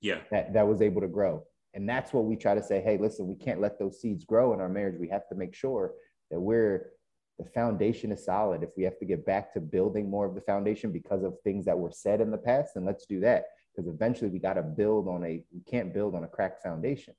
yeah. 0.01 0.21
that 0.31 0.55
that 0.55 0.67
was 0.67 0.81
able 0.81 1.01
to 1.01 1.07
grow. 1.07 1.43
And 1.75 1.87
that's 1.87 2.13
what 2.13 2.25
we 2.25 2.35
try 2.35 2.55
to 2.55 2.63
say 2.63 2.81
hey 2.81 2.97
listen 2.97 3.27
we 3.27 3.35
can't 3.35 3.61
let 3.61 3.77
those 3.77 4.01
seeds 4.01 4.25
grow 4.25 4.55
in 4.55 4.59
our 4.59 4.69
marriage. 4.69 4.99
We 4.99 5.09
have 5.09 5.29
to 5.29 5.35
make 5.35 5.53
sure 5.53 5.93
that 6.31 6.39
we're 6.39 6.93
the 7.39 7.45
foundation 7.45 8.11
is 8.11 8.25
solid 8.25 8.63
if 8.63 8.69
we 8.75 8.83
have 8.83 8.97
to 8.97 9.05
get 9.05 9.25
back 9.25 9.53
to 9.53 9.59
building 9.59 10.09
more 10.09 10.25
of 10.25 10.35
the 10.35 10.41
foundation 10.41 10.91
because 10.91 11.23
of 11.23 11.35
things 11.43 11.65
that 11.65 11.77
were 11.77 11.91
said 11.91 12.21
in 12.21 12.31
the 12.31 12.37
past 12.37 12.73
then 12.75 12.85
let's 12.85 13.05
do 13.05 13.19
that 13.19 13.45
because 13.75 13.87
eventually 13.87 14.29
we 14.29 14.39
got 14.39 14.53
to 14.53 14.63
build 14.63 15.07
on 15.07 15.23
a 15.23 15.43
we 15.53 15.61
can't 15.69 15.93
build 15.93 16.15
on 16.15 16.23
a 16.23 16.27
cracked 16.27 16.63
foundation 16.63 17.13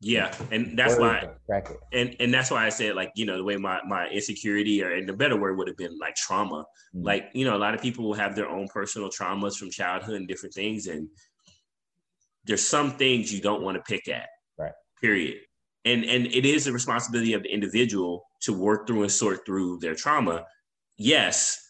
yeah 0.00 0.34
and 0.50 0.76
that's 0.76 0.98
why 0.98 1.28
crack 1.46 1.70
it 1.70 1.78
and 1.92 2.16
and 2.18 2.34
that's 2.34 2.50
why 2.50 2.66
I 2.66 2.70
said 2.70 2.96
like 2.96 3.12
you 3.14 3.24
know 3.24 3.36
the 3.36 3.44
way 3.44 3.56
my 3.56 3.80
my 3.86 4.08
insecurity 4.08 4.82
or 4.82 4.90
and 4.90 5.08
the 5.08 5.12
better 5.12 5.36
word 5.36 5.56
would 5.58 5.68
have 5.68 5.76
been 5.76 5.96
like 5.98 6.16
trauma. 6.16 6.64
Mm. 6.94 7.04
Like 7.04 7.30
you 7.34 7.44
know 7.44 7.56
a 7.56 7.58
lot 7.58 7.74
of 7.74 7.80
people 7.80 8.04
will 8.04 8.14
have 8.14 8.34
their 8.34 8.48
own 8.48 8.66
personal 8.68 9.10
traumas 9.10 9.56
from 9.56 9.70
childhood 9.70 10.16
and 10.16 10.26
different 10.26 10.54
things, 10.54 10.88
and 10.88 11.08
there's 12.44 12.66
some 12.66 12.92
things 12.92 13.32
you 13.32 13.40
don't 13.40 13.62
want 13.62 13.76
to 13.76 13.82
pick 13.82 14.08
at. 14.08 14.28
Right. 14.58 14.72
Period. 15.00 15.38
And 15.84 16.04
and 16.04 16.26
it 16.26 16.44
is 16.46 16.64
the 16.64 16.72
responsibility 16.72 17.32
of 17.32 17.42
the 17.42 17.52
individual 17.52 18.24
to 18.42 18.52
work 18.52 18.86
through 18.86 19.02
and 19.02 19.10
sort 19.10 19.44
through 19.44 19.78
their 19.78 19.94
trauma. 19.94 20.46
Yes, 20.96 21.62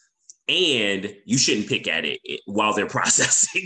and 0.49 1.15
you 1.25 1.37
shouldn't 1.37 1.69
pick 1.69 1.87
at 1.87 2.03
it 2.05 2.19
while 2.45 2.73
they're 2.73 2.85
processing 2.99 3.65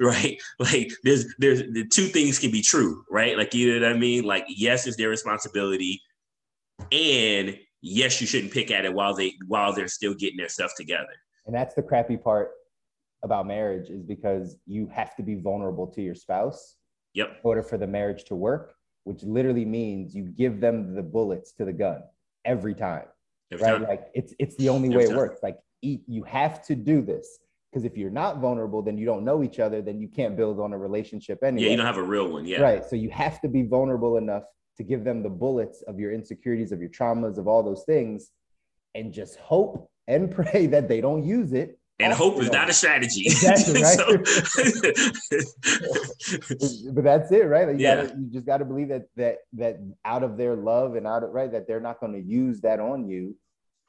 right? 0.00 0.38
Like 0.58 0.92
there's 1.02 1.26
there's 1.38 1.60
the 1.60 1.86
two 1.90 2.06
things 2.06 2.38
can 2.38 2.50
be 2.50 2.62
true 2.62 3.04
right? 3.10 3.36
Like 3.36 3.54
you 3.54 3.78
know 3.80 3.86
what 3.86 3.96
i 3.96 3.98
mean? 3.98 4.24
Like 4.24 4.44
yes 4.48 4.86
it's 4.86 4.96
their 4.96 5.08
responsibility. 5.08 6.00
And 6.92 7.58
yes 7.80 8.20
you 8.20 8.26
shouldn't 8.26 8.52
pick 8.52 8.70
at 8.70 8.84
it 8.84 8.92
while 8.92 9.14
they 9.14 9.34
while 9.46 9.72
they're 9.72 9.88
still 9.88 10.14
getting 10.14 10.36
their 10.36 10.48
stuff 10.48 10.72
together. 10.76 11.14
And 11.46 11.54
that's 11.54 11.74
the 11.74 11.82
crappy 11.82 12.16
part 12.16 12.50
about 13.22 13.46
marriage 13.46 13.88
is 13.88 14.02
because 14.02 14.56
you 14.66 14.88
have 14.92 15.16
to 15.16 15.22
be 15.22 15.34
vulnerable 15.34 15.86
to 15.86 16.02
your 16.02 16.14
spouse 16.14 16.76
yep. 17.14 17.30
in 17.30 17.36
order 17.42 17.62
for 17.62 17.78
the 17.78 17.86
marriage 17.86 18.24
to 18.24 18.34
work 18.36 18.74
which 19.08 19.22
literally 19.22 19.64
means 19.64 20.14
you 20.14 20.24
give 20.24 20.60
them 20.60 20.94
the 20.94 21.02
bullets 21.02 21.52
to 21.52 21.64
the 21.64 21.72
gun 21.72 22.02
every 22.44 22.74
time 22.74 23.06
Every 23.50 23.64
right? 23.64 23.78
time. 23.78 23.88
like 23.88 24.08
it's 24.14 24.34
it's 24.38 24.54
the 24.56 24.68
only 24.68 24.88
Every 24.88 25.06
way 25.06 25.12
it 25.12 25.16
works. 25.16 25.38
Like 25.42 25.56
eat, 25.80 26.02
you 26.06 26.22
have 26.24 26.62
to 26.66 26.74
do 26.74 27.00
this 27.00 27.38
because 27.72 27.84
if 27.86 27.96
you're 27.96 28.10
not 28.10 28.38
vulnerable 28.38 28.82
then 28.82 28.98
you 28.98 29.06
don't 29.06 29.24
know 29.24 29.42
each 29.42 29.58
other 29.60 29.80
then 29.80 29.98
you 29.98 30.08
can't 30.08 30.36
build 30.36 30.60
on 30.60 30.72
a 30.74 30.78
relationship 30.78 31.38
anyway 31.42 31.64
yeah 31.64 31.70
you 31.70 31.76
don't 31.76 31.86
have 31.86 31.96
a 31.96 32.02
real 32.02 32.28
one 32.28 32.44
yeah. 32.44 32.60
Right 32.60 32.84
so 32.84 32.96
you 32.96 33.10
have 33.10 33.40
to 33.40 33.48
be 33.48 33.62
vulnerable 33.62 34.18
enough 34.18 34.44
to 34.76 34.82
give 34.82 35.04
them 35.04 35.22
the 35.22 35.30
bullets 35.30 35.82
of 35.88 35.98
your 35.98 36.12
insecurities 36.12 36.70
of 36.72 36.80
your 36.80 36.90
traumas 36.90 37.38
of 37.38 37.48
all 37.48 37.62
those 37.62 37.84
things 37.84 38.30
and 38.94 39.12
just 39.12 39.36
hope 39.38 39.90
and 40.06 40.30
pray 40.40 40.66
that 40.66 40.88
they 40.88 41.00
don't 41.00 41.24
use 41.24 41.52
it 41.52 41.78
and 42.00 42.12
hope 42.12 42.40
is 42.40 42.48
don't. 42.50 42.70
a 42.70 42.72
strategy 42.72 43.22
Exactly, 43.26 43.82
right? 43.82 43.98
But 46.94 47.04
that's 47.04 47.30
it 47.32 47.44
right 47.46 47.68
like 47.68 47.78
you, 47.78 47.84
Yeah. 47.84 48.06
gotta, 48.06 48.18
you 48.18 48.26
just 48.30 48.46
got 48.46 48.58
to 48.58 48.64
believe 48.64 48.88
that 48.88 49.06
that 49.16 49.38
that 49.54 49.78
out 50.04 50.22
of 50.22 50.36
their 50.36 50.56
love 50.56 50.94
and 50.96 51.06
out 51.06 51.22
of 51.24 51.30
right 51.30 51.50
that 51.52 51.66
they're 51.66 51.80
not 51.80 52.00
going 52.00 52.12
to 52.12 52.20
use 52.20 52.60
that 52.62 52.80
on 52.80 53.08
you 53.08 53.36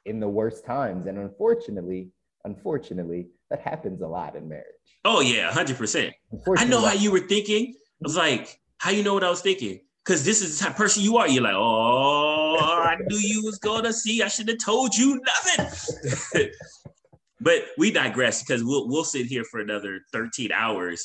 in 0.06 0.20
the 0.20 0.28
worst 0.28 0.64
times 0.64 1.06
and 1.06 1.18
unfortunately 1.18 2.08
unfortunately 2.44 3.28
that 3.50 3.60
happens 3.60 4.00
a 4.00 4.06
lot 4.06 4.34
in 4.34 4.48
marriage 4.48 4.64
oh 5.04 5.20
yeah 5.20 5.50
100% 5.50 6.10
I 6.56 6.64
know 6.64 6.80
how 6.80 6.94
you 6.94 7.10
were 7.10 7.20
thinking. 7.20 7.74
I 7.76 8.02
was 8.02 8.16
like, 8.16 8.58
how 8.78 8.90
you 8.90 9.02
know 9.02 9.12
what 9.12 9.24
I 9.24 9.28
was 9.28 9.42
thinking? 9.42 9.80
Because 10.04 10.24
this 10.24 10.40
is 10.40 10.58
the 10.58 10.64
type 10.64 10.72
of 10.72 10.78
person 10.78 11.02
you 11.02 11.18
are. 11.18 11.28
You're 11.28 11.42
like, 11.42 11.52
oh, 11.54 12.56
I 12.58 12.96
knew 13.08 13.18
you 13.18 13.44
was 13.44 13.58
gonna 13.58 13.92
see. 13.92 14.22
I 14.22 14.28
should 14.28 14.48
have 14.48 14.56
told 14.58 14.96
you 14.96 15.20
nothing. 15.20 15.66
but 17.40 17.64
we 17.78 17.90
digress 17.90 18.42
because 18.42 18.62
we'll 18.62 18.88
we'll 18.88 19.04
sit 19.04 19.26
here 19.26 19.44
for 19.44 19.60
another 19.60 20.00
13 20.12 20.52
hours 20.52 21.04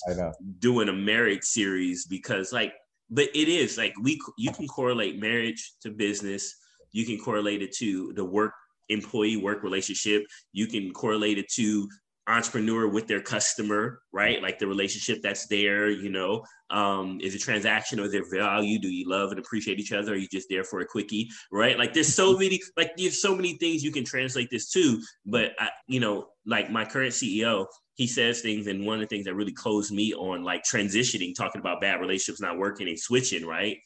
doing 0.59 0.89
a 0.89 0.93
marriage 0.93 1.43
series 1.43 2.05
because 2.05 2.51
like, 2.51 2.73
but 3.09 3.29
it 3.33 3.47
is 3.47 3.77
like 3.77 3.93
we 4.01 4.19
you 4.38 4.51
can 4.51 4.67
correlate 4.67 5.19
marriage 5.19 5.73
to 5.81 5.91
business. 5.91 6.55
You 6.91 7.05
can 7.05 7.17
correlate 7.17 7.61
it 7.61 7.73
to 7.77 8.13
the 8.13 8.23
work 8.23 8.53
employee 8.89 9.38
work 9.38 9.63
relationship. 9.63 10.23
You 10.51 10.67
can 10.67 10.91
correlate 10.91 11.38
it 11.38 11.49
to 11.53 11.88
entrepreneur 12.28 12.88
with 12.88 13.07
their 13.07 13.21
customer, 13.21 13.99
right? 14.11 14.41
Like 14.41 14.57
the 14.57 14.67
relationship 14.67 15.21
that's 15.21 15.47
there, 15.47 15.89
you 15.89 16.09
know, 16.09 16.43
um, 16.71 17.19
is 17.21 17.36
it 17.36 17.39
transaction 17.39 17.99
or 17.99 18.07
their 18.07 18.28
value? 18.30 18.80
Do 18.80 18.88
you 18.88 19.07
love 19.07 19.30
and 19.30 19.39
appreciate 19.39 19.80
each 19.80 19.91
other? 19.91 20.13
Are 20.13 20.17
you 20.17 20.28
just 20.32 20.47
there 20.49 20.63
for 20.63 20.80
a 20.80 20.86
quickie, 20.86 21.30
right? 21.51 21.78
Like 21.78 21.93
there's 21.93 22.13
so 22.13 22.38
many, 22.38 22.59
like 22.78 22.91
there's 22.97 23.21
so 23.21 23.36
many 23.36 23.57
things 23.57 23.84
you 23.84 23.91
can 23.91 24.03
translate 24.03 24.49
this 24.49 24.71
to. 24.71 24.99
But 25.26 25.51
I, 25.59 25.69
you 25.88 25.99
know, 25.99 26.28
like 26.45 26.71
my 26.71 26.84
current 26.84 27.13
CEO, 27.13 27.67
he 27.93 28.07
says 28.07 28.41
things, 28.41 28.67
and 28.67 28.86
one 28.86 28.95
of 28.95 29.01
the 29.01 29.07
things 29.07 29.26
that 29.26 29.36
really 29.36 29.53
closed 29.53 29.93
me 29.93 30.13
on 30.13 30.43
like 30.43 30.63
transitioning, 30.63 31.36
talking 31.36 31.61
about 31.61 31.80
bad 31.80 32.01
relationships 32.01 32.41
not 32.41 32.57
working 32.57 32.88
and 32.88 32.99
switching, 32.99 33.45
right? 33.45 33.78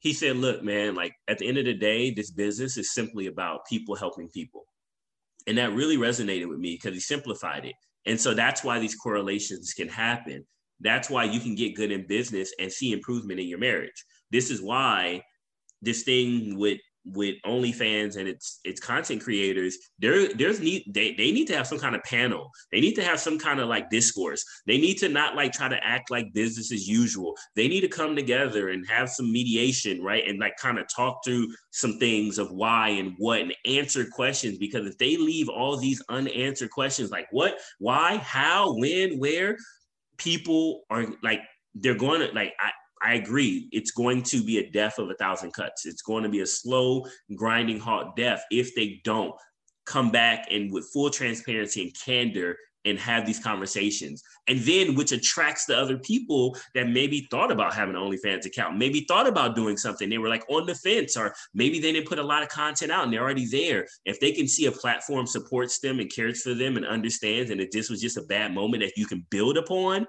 He 0.00 0.12
said, 0.12 0.36
"Look, 0.36 0.62
man, 0.62 0.94
like 0.94 1.12
at 1.26 1.38
the 1.38 1.48
end 1.48 1.58
of 1.58 1.64
the 1.64 1.74
day, 1.74 2.12
this 2.12 2.30
business 2.30 2.76
is 2.76 2.94
simply 2.94 3.26
about 3.26 3.66
people 3.68 3.96
helping 3.96 4.28
people." 4.28 4.64
And 5.48 5.58
that 5.58 5.72
really 5.72 5.96
resonated 5.96 6.46
with 6.46 6.58
me 6.58 6.78
because 6.80 6.94
he 6.94 7.00
simplified 7.00 7.64
it. 7.64 7.74
And 8.06 8.20
so 8.20 8.34
that's 8.34 8.62
why 8.62 8.78
these 8.78 8.94
correlations 8.94 9.72
can 9.72 9.88
happen. 9.88 10.46
That's 10.80 11.10
why 11.10 11.24
you 11.24 11.40
can 11.40 11.54
get 11.54 11.74
good 11.74 11.90
in 11.90 12.06
business 12.06 12.52
and 12.60 12.70
see 12.70 12.92
improvement 12.92 13.40
in 13.40 13.48
your 13.48 13.58
marriage. 13.58 14.04
This 14.30 14.50
is 14.50 14.62
why 14.62 15.22
this 15.82 16.02
thing 16.02 16.58
with 16.58 16.78
with 17.12 17.36
OnlyFans 17.44 18.16
and 18.16 18.28
its 18.28 18.60
its 18.64 18.80
content 18.80 19.22
creators, 19.22 19.76
there 19.98 20.32
there's 20.34 20.60
need 20.60 20.84
they, 20.92 21.14
they 21.14 21.32
need 21.32 21.46
to 21.48 21.56
have 21.56 21.66
some 21.66 21.78
kind 21.78 21.94
of 21.94 22.02
panel. 22.04 22.50
They 22.72 22.80
need 22.80 22.94
to 22.94 23.04
have 23.04 23.20
some 23.20 23.38
kind 23.38 23.60
of 23.60 23.68
like 23.68 23.90
discourse. 23.90 24.44
They 24.66 24.78
need 24.78 24.98
to 24.98 25.08
not 25.08 25.36
like 25.36 25.52
try 25.52 25.68
to 25.68 25.84
act 25.84 26.10
like 26.10 26.32
business 26.32 26.72
as 26.72 26.88
usual. 26.88 27.34
They 27.56 27.68
need 27.68 27.80
to 27.82 27.88
come 27.88 28.16
together 28.16 28.70
and 28.70 28.86
have 28.88 29.08
some 29.10 29.32
mediation, 29.32 30.02
right? 30.02 30.26
And 30.26 30.38
like 30.38 30.56
kind 30.56 30.78
of 30.78 30.86
talk 30.88 31.24
through 31.24 31.48
some 31.70 31.98
things 31.98 32.38
of 32.38 32.50
why 32.50 32.90
and 32.90 33.14
what 33.18 33.40
and 33.40 33.54
answer 33.64 34.06
questions. 34.06 34.58
Because 34.58 34.86
if 34.86 34.98
they 34.98 35.16
leave 35.16 35.48
all 35.48 35.76
these 35.76 36.02
unanswered 36.08 36.70
questions, 36.70 37.10
like 37.10 37.26
what, 37.30 37.58
why, 37.78 38.16
how, 38.18 38.76
when, 38.76 39.18
where, 39.18 39.56
people 40.18 40.82
are 40.90 41.06
like 41.22 41.40
they're 41.74 41.94
going 41.94 42.20
to 42.20 42.34
like 42.34 42.52
I, 42.60 42.70
I 43.02 43.14
agree. 43.14 43.68
It's 43.72 43.90
going 43.90 44.22
to 44.24 44.42
be 44.42 44.58
a 44.58 44.70
death 44.70 44.98
of 44.98 45.10
a 45.10 45.14
thousand 45.14 45.52
cuts. 45.52 45.86
It's 45.86 46.02
going 46.02 46.22
to 46.24 46.28
be 46.28 46.40
a 46.40 46.46
slow, 46.46 47.04
grinding, 47.34 47.78
halt 47.78 48.16
death 48.16 48.42
if 48.50 48.74
they 48.74 49.00
don't 49.04 49.34
come 49.86 50.10
back 50.10 50.46
and 50.50 50.72
with 50.72 50.90
full 50.92 51.10
transparency 51.10 51.82
and 51.82 51.96
candor 51.98 52.56
and 52.84 52.98
have 52.98 53.26
these 53.26 53.38
conversations. 53.38 54.22
And 54.46 54.60
then 54.60 54.94
which 54.94 55.12
attracts 55.12 55.66
the 55.66 55.76
other 55.76 55.98
people 55.98 56.56
that 56.74 56.88
maybe 56.88 57.26
thought 57.30 57.50
about 57.50 57.74
having 57.74 57.94
an 57.94 58.00
OnlyFans 58.00 58.46
account, 58.46 58.78
maybe 58.78 59.04
thought 59.06 59.26
about 59.26 59.56
doing 59.56 59.76
something. 59.76 60.08
They 60.08 60.18
were 60.18 60.28
like 60.28 60.44
on 60.48 60.66
the 60.66 60.74
fence, 60.74 61.16
or 61.16 61.34
maybe 61.54 61.80
they 61.80 61.92
didn't 61.92 62.08
put 62.08 62.18
a 62.18 62.22
lot 62.22 62.42
of 62.42 62.48
content 62.48 62.92
out 62.92 63.04
and 63.04 63.12
they're 63.12 63.22
already 63.22 63.46
there. 63.46 63.86
If 64.04 64.20
they 64.20 64.32
can 64.32 64.48
see 64.48 64.66
a 64.66 64.72
platform 64.72 65.26
supports 65.26 65.80
them 65.80 66.00
and 66.00 66.12
cares 66.12 66.42
for 66.42 66.54
them 66.54 66.76
and 66.76 66.86
understands, 66.86 67.50
and 67.50 67.60
if 67.60 67.70
this 67.70 67.90
was 67.90 68.00
just 68.00 68.16
a 68.16 68.22
bad 68.22 68.54
moment 68.54 68.82
that 68.82 68.96
you 68.96 69.06
can 69.06 69.26
build 69.30 69.58
upon, 69.58 70.06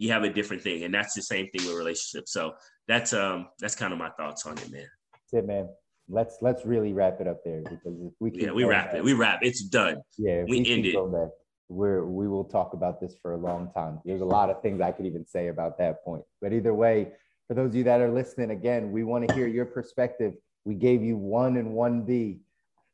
you 0.00 0.10
have 0.10 0.24
a 0.24 0.30
different 0.32 0.62
thing. 0.62 0.82
And 0.84 0.92
that's 0.94 1.14
the 1.14 1.22
same 1.22 1.48
thing 1.50 1.64
with 1.66 1.76
relationships. 1.76 2.32
So 2.32 2.54
that's 2.88 3.12
um 3.12 3.48
that's 3.60 3.76
kind 3.76 3.92
of 3.92 3.98
my 3.98 4.10
thoughts 4.18 4.46
on 4.46 4.56
it, 4.58 4.70
man. 4.72 4.88
That's 5.12 5.44
it, 5.44 5.46
man. 5.46 5.68
Let's 6.08 6.38
let's 6.40 6.64
really 6.64 6.92
wrap 6.92 7.20
it 7.20 7.28
up 7.28 7.44
there 7.44 7.60
because 7.62 8.00
if 8.02 8.12
we 8.18 8.30
Yeah, 8.34 8.50
we 8.52 8.64
wrap 8.64 8.86
back- 8.86 8.94
it. 8.96 9.04
We 9.04 9.12
wrap. 9.12 9.40
It's 9.42 9.62
done. 9.62 9.98
yeah, 10.18 10.42
we 10.48 10.64
keep 10.64 10.72
end 10.72 10.86
it. 10.86 10.94
back, 11.12 11.28
we're 11.68 12.04
we 12.06 12.26
will 12.26 12.44
talk 12.44 12.72
about 12.72 13.00
this 13.00 13.14
for 13.22 13.34
a 13.34 13.36
long 13.36 13.70
time. 13.74 14.00
There's 14.06 14.22
a 14.22 14.24
lot 14.38 14.48
of 14.50 14.60
things 14.62 14.80
I 14.80 14.90
could 14.90 15.06
even 15.06 15.24
say 15.26 15.48
about 15.48 15.78
that 15.78 16.02
point. 16.02 16.24
But 16.40 16.52
either 16.54 16.74
way, 16.74 17.12
for 17.46 17.54
those 17.54 17.68
of 17.68 17.74
you 17.76 17.84
that 17.84 18.00
are 18.00 18.10
listening, 18.10 18.50
again, 18.52 18.90
we 18.90 19.04
want 19.04 19.28
to 19.28 19.34
hear 19.34 19.46
your 19.46 19.66
perspective. 19.66 20.32
We 20.64 20.74
gave 20.76 21.02
you 21.02 21.16
one 21.18 21.58
and 21.58 21.72
one 21.74 22.02
B. 22.06 22.40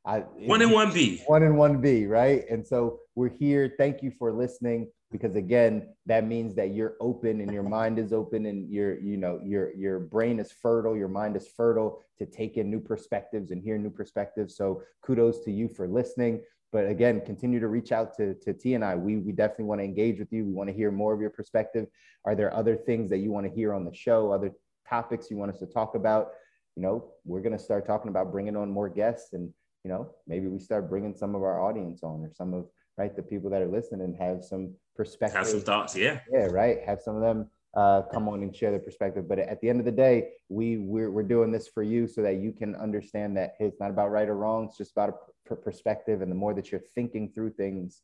I, 0.05 0.21
One 0.55 0.61
and 0.63 0.71
one 0.73 0.93
B. 0.93 1.23
one 1.27 1.43
and 1.43 1.57
one 1.59 1.81
B, 1.81 2.07
right? 2.07 2.45
And 2.51 2.65
so 2.67 3.01
we're 3.15 3.29
here. 3.29 3.75
Thank 3.79 4.03
you 4.05 4.11
for 4.19 4.33
listening 4.33 4.89
because 5.13 5.37
again, 5.37 5.89
that 6.07 6.27
means 6.27 6.55
that 6.57 6.75
you're 6.75 6.97
open 7.01 7.41
and 7.41 7.53
your 7.53 7.63
mind 7.63 7.99
is 7.99 8.13
open 8.13 8.47
and 8.47 8.69
your, 8.71 8.99
you 8.99 9.17
know, 9.17 9.41
your 9.45 9.73
your 9.75 10.01
brain 10.01 10.41
is 10.41 10.53
fertile, 10.53 10.97
your 10.97 11.09
mind 11.09 11.37
is 11.37 11.49
fertile 11.49 12.03
to 12.19 12.27
take 12.27 12.57
in 12.57 12.71
new 12.71 12.81
perspectives 12.81 13.51
and 13.51 13.63
hear 13.63 13.79
new 13.79 13.91
perspectives. 13.91 14.57
So 14.57 14.83
kudos 15.03 15.45
to 15.45 15.53
you 15.53 15.69
for 15.69 15.87
listening. 15.87 16.43
But 16.73 16.89
again, 16.89 17.23
continue 17.25 17.61
to 17.61 17.69
reach 17.69 17.93
out 17.93 18.17
to, 18.17 18.35
to 18.35 18.53
T 18.53 18.75
and 18.75 18.85
I. 18.85 18.97
We, 18.97 19.17
we 19.19 19.33
definitely 19.33 19.67
want 19.67 19.81
to 19.81 19.85
engage 19.85 20.19
with 20.19 20.33
you. 20.33 20.45
We 20.45 20.53
want 20.53 20.69
to 20.69 20.75
hear 20.75 20.91
more 20.91 21.15
of 21.15 21.21
your 21.21 21.31
perspective. 21.31 21.87
Are 22.25 22.35
there 22.35 22.53
other 22.53 22.77
things 22.77 23.09
that 23.11 23.19
you 23.19 23.31
want 23.31 23.47
to 23.47 23.53
hear 23.53 23.73
on 23.73 23.85
the 23.85 23.95
show? 23.95 24.33
Other 24.33 24.51
topics 24.89 25.31
you 25.31 25.37
want 25.37 25.53
us 25.53 25.61
to 25.61 25.67
talk 25.67 25.95
about? 25.95 26.31
You 26.75 26.83
know, 26.83 27.13
we're 27.25 27.41
going 27.41 27.57
to 27.57 27.63
start 27.63 27.87
talking 27.87 28.11
about 28.11 28.33
bringing 28.33 28.57
on 28.57 28.71
more 28.71 28.89
guests 28.89 29.33
and 29.33 29.53
you 29.87 29.93
know, 29.93 30.11
maybe 30.27 30.49
we 30.49 30.59
start 30.59 30.91
bringing 30.91 31.15
some 31.15 31.37
of 31.37 31.45
our 31.45 31.63
audience 31.63 32.03
on 32.03 32.25
or 32.25 32.33
some 32.35 32.53
of 32.53 32.67
right 32.99 33.15
the 33.15 33.23
people 33.23 33.49
that 33.49 33.63
are 33.63 33.69
listening 33.69 34.01
and 34.01 34.17
have 34.17 34.43
some 34.43 34.75
perspective. 34.97 35.39
Have 35.39 35.49
some 35.49 35.61
thoughts. 35.61 35.97
Yeah. 35.97 36.21
Yeah, 36.33 36.47
right. 36.47 36.79
Have 36.87 37.01
some 37.01 37.17
of 37.17 37.23
them 37.23 37.51
uh, 37.77 38.03
come 38.13 38.29
on 38.29 38.43
and 38.43 38.55
share 38.55 38.71
their 38.71 38.81
perspective. 38.81 39.29
But 39.29 39.39
at 39.39 39.61
the 39.61 39.69
end 39.69 39.81
of 39.81 39.85
the 39.85 39.93
day, 39.93 40.31
we 40.49 40.79
we're, 40.79 41.11
we're 41.11 41.23
doing 41.23 41.53
this 41.53 41.69
for 41.69 41.83
you 41.83 42.07
so 42.07 42.23
that 42.23 42.37
you 42.37 42.53
can 42.53 42.75
understand 42.77 43.37
that 43.37 43.55
hey, 43.59 43.67
it's 43.67 43.81
not 43.81 43.91
about 43.91 44.11
right 44.11 44.29
or 44.29 44.37
wrong. 44.37 44.65
It's 44.65 44.79
just 44.79 44.93
about 44.93 45.11
a 45.11 45.15
per- 45.49 45.57
perspective. 45.57 46.23
And 46.23 46.31
the 46.31 46.35
more 46.37 46.55
that 46.55 46.73
you're 46.73 46.81
thinking 46.95 47.31
through 47.35 47.51
things, 47.51 48.03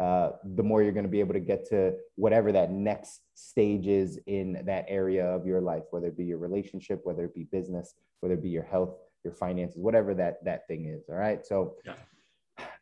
uh, 0.00 0.30
the 0.54 0.62
more 0.62 0.82
you're 0.82 0.92
going 0.92 1.04
to 1.04 1.10
be 1.10 1.20
able 1.20 1.34
to 1.34 1.40
get 1.40 1.68
to 1.68 1.94
whatever 2.16 2.50
that 2.52 2.70
next 2.70 3.20
stage 3.34 3.86
is 3.86 4.18
in 4.26 4.62
that 4.64 4.86
area 4.88 5.26
of 5.26 5.44
your 5.46 5.60
life, 5.60 5.82
whether 5.90 6.06
it 6.06 6.16
be 6.16 6.24
your 6.24 6.38
relationship, 6.38 7.00
whether 7.04 7.24
it 7.24 7.34
be 7.34 7.44
business, 7.44 7.94
whether 8.20 8.34
it 8.34 8.42
be 8.42 8.48
your 8.48 8.62
health, 8.62 8.94
your 9.24 9.34
finances, 9.34 9.78
whatever 9.78 10.14
that 10.14 10.42
that 10.44 10.66
thing 10.66 10.86
is. 10.86 11.04
All 11.10 11.16
right. 11.16 11.44
So 11.44 11.76
Yeah. 11.84 11.94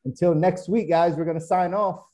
until 0.04 0.34
next 0.34 0.68
week, 0.68 0.88
guys, 0.88 1.16
we're 1.16 1.24
gonna 1.24 1.40
sign 1.40 1.74
off. 1.74 2.06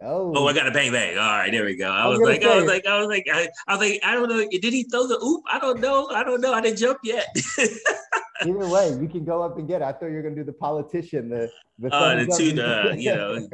Oh, 0.00 0.32
Oh, 0.36 0.46
I 0.46 0.52
got 0.52 0.68
a 0.68 0.70
bang 0.70 0.92
bang. 0.92 1.18
All 1.18 1.24
right, 1.24 1.50
there 1.50 1.64
we 1.64 1.74
go. 1.76 1.90
I 1.90 2.02
I 2.02 2.06
was 2.06 2.18
was 2.20 2.28
gonna 2.28 2.38
like, 2.38 2.44
I 2.46 2.56
was 2.56 2.66
like, 2.66 2.86
I 2.86 2.98
was 2.98 3.08
like, 3.08 3.26
I, 3.32 3.48
I 3.66 3.76
was 3.76 3.80
like, 3.88 4.00
I 4.04 4.14
don't 4.14 4.28
know. 4.28 4.46
Did 4.48 4.72
he 4.72 4.84
throw 4.84 5.06
the 5.08 5.18
oop? 5.18 5.42
I 5.50 5.58
don't 5.58 5.80
know. 5.80 6.08
I 6.10 6.22
don't 6.22 6.40
know. 6.40 6.52
I 6.52 6.60
didn't 6.60 6.78
jump 6.78 6.98
yet. 7.02 7.26
Either 8.46 8.68
way, 8.68 8.96
you 9.00 9.08
can 9.08 9.24
go 9.24 9.42
up 9.42 9.58
and 9.58 9.66
get 9.66 9.82
it. 9.82 9.84
I 9.84 9.92
thought 9.92 10.06
you 10.06 10.14
were 10.16 10.22
gonna 10.22 10.36
do 10.36 10.44
the 10.44 10.52
politician, 10.52 11.28
the 11.28 11.50
the, 11.80 11.92
Uh, 11.92 12.14
the 12.14 12.20
thumbs 12.26 12.34
up. 12.34 12.38
two, 12.38 12.62
uh, 12.62 12.94
you 12.96 13.14
know. 13.14 13.48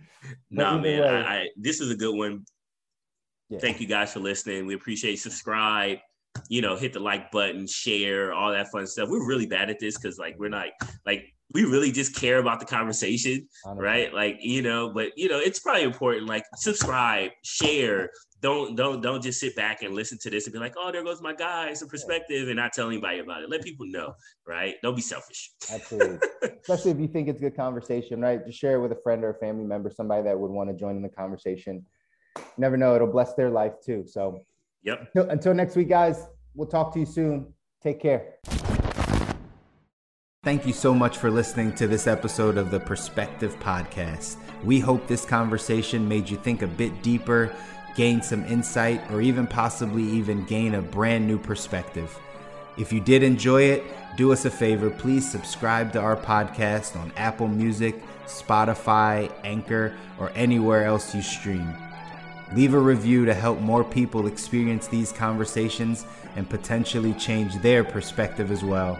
nah, 0.50 0.78
man. 0.78 1.02
I, 1.02 1.42
I 1.42 1.48
this 1.56 1.80
is 1.80 1.90
a 1.90 1.96
good 1.96 2.16
one. 2.16 2.44
Yeah. 3.50 3.58
Thank 3.58 3.80
you 3.80 3.86
guys 3.86 4.12
for 4.12 4.20
listening. 4.20 4.64
We 4.66 4.74
appreciate 4.74 5.16
subscribe, 5.16 5.98
you 6.48 6.62
know, 6.62 6.76
hit 6.76 6.92
the 6.94 7.00
like 7.00 7.30
button, 7.30 7.66
share, 7.66 8.32
all 8.32 8.52
that 8.52 8.68
fun 8.70 8.86
stuff. 8.86 9.08
We're 9.10 9.26
really 9.26 9.46
bad 9.46 9.68
at 9.68 9.78
this 9.80 9.98
because 9.98 10.18
like 10.18 10.36
we're 10.38 10.48
not 10.48 10.68
like 11.04 11.34
we 11.52 11.64
really 11.64 11.90
just 11.90 12.14
care 12.14 12.38
about 12.38 12.60
the 12.60 12.66
conversation, 12.66 13.48
right? 13.66 14.12
Like, 14.12 14.38
you 14.40 14.62
know, 14.62 14.90
but 14.92 15.16
you 15.16 15.28
know, 15.28 15.38
it's 15.38 15.58
probably 15.58 15.82
important. 15.82 16.26
Like 16.26 16.44
subscribe, 16.56 17.32
share, 17.42 18.10
don't 18.40 18.76
don't 18.76 19.00
don't 19.00 19.22
just 19.22 19.40
sit 19.40 19.54
back 19.56 19.82
and 19.82 19.94
listen 19.94 20.18
to 20.18 20.30
this 20.30 20.46
and 20.46 20.52
be 20.52 20.58
like, 20.58 20.74
oh, 20.78 20.90
there 20.92 21.04
goes 21.04 21.20
my 21.20 21.34
guy, 21.34 21.72
some 21.74 21.88
perspective, 21.88 22.48
and 22.48 22.56
not 22.56 22.72
tell 22.72 22.88
anybody 22.88 23.18
about 23.18 23.42
it. 23.42 23.50
Let 23.50 23.62
people 23.62 23.86
know, 23.86 24.14
right? 24.46 24.76
Don't 24.82 24.94
be 24.94 25.02
selfish. 25.02 25.52
Absolutely. 25.72 26.18
Especially 26.60 26.92
if 26.92 26.98
you 26.98 27.08
think 27.08 27.28
it's 27.28 27.38
a 27.38 27.42
good 27.42 27.56
conversation, 27.56 28.20
right? 28.20 28.44
Just 28.46 28.58
share 28.58 28.76
it 28.76 28.80
with 28.80 28.92
a 28.92 29.00
friend 29.02 29.24
or 29.24 29.30
a 29.30 29.34
family 29.34 29.64
member, 29.64 29.90
somebody 29.90 30.22
that 30.22 30.38
would 30.38 30.50
want 30.50 30.70
to 30.70 30.76
join 30.76 30.96
in 30.96 31.02
the 31.02 31.08
conversation. 31.08 31.84
never 32.56 32.76
know, 32.76 32.94
it'll 32.94 33.08
bless 33.08 33.34
their 33.34 33.50
life 33.50 33.74
too. 33.84 34.04
So 34.06 34.44
yep. 34.82 35.10
Until, 35.14 35.30
until 35.30 35.54
next 35.54 35.76
week, 35.76 35.88
guys. 35.88 36.26
We'll 36.54 36.68
talk 36.68 36.92
to 36.94 37.00
you 37.00 37.06
soon. 37.06 37.52
Take 37.82 38.00
care. 38.00 38.34
Thank 40.42 40.66
you 40.66 40.72
so 40.72 40.94
much 40.94 41.18
for 41.18 41.30
listening 41.30 41.74
to 41.74 41.86
this 41.86 42.06
episode 42.06 42.56
of 42.56 42.70
the 42.70 42.80
Perspective 42.80 43.60
Podcast. 43.60 44.38
We 44.64 44.80
hope 44.80 45.06
this 45.06 45.26
conversation 45.26 46.08
made 46.08 46.30
you 46.30 46.38
think 46.38 46.62
a 46.62 46.66
bit 46.66 47.02
deeper 47.02 47.54
gain 47.94 48.22
some 48.22 48.46
insight, 48.46 49.02
or 49.10 49.20
even 49.20 49.46
possibly 49.46 50.02
even 50.02 50.46
gain 50.46 50.76
a 50.76 50.80
brand 50.80 51.26
new 51.26 51.38
perspective. 51.38 52.18
If 52.78 52.90
you 52.90 53.02
did 53.02 53.22
enjoy 53.22 53.64
it, 53.64 53.84
do 54.16 54.32
us 54.32 54.46
a 54.46 54.50
favor, 54.50 54.88
please 54.88 55.30
subscribe 55.30 55.92
to 55.92 56.00
our 56.00 56.16
podcast 56.16 56.96
on 56.96 57.12
Apple 57.18 57.48
Music, 57.48 58.02
Spotify, 58.24 59.30
Anchor, 59.44 59.94
or 60.18 60.32
anywhere 60.34 60.86
else 60.86 61.14
you 61.14 61.20
stream. 61.20 61.70
Leave 62.54 62.72
a 62.72 62.78
review 62.78 63.26
to 63.26 63.34
help 63.34 63.60
more 63.60 63.84
people 63.84 64.26
experience 64.26 64.86
these 64.86 65.12
conversations 65.12 66.06
and 66.34 66.48
potentially 66.48 67.12
change 67.12 67.56
their 67.56 67.84
perspective 67.84 68.50
as 68.50 68.64
well. 68.64 68.98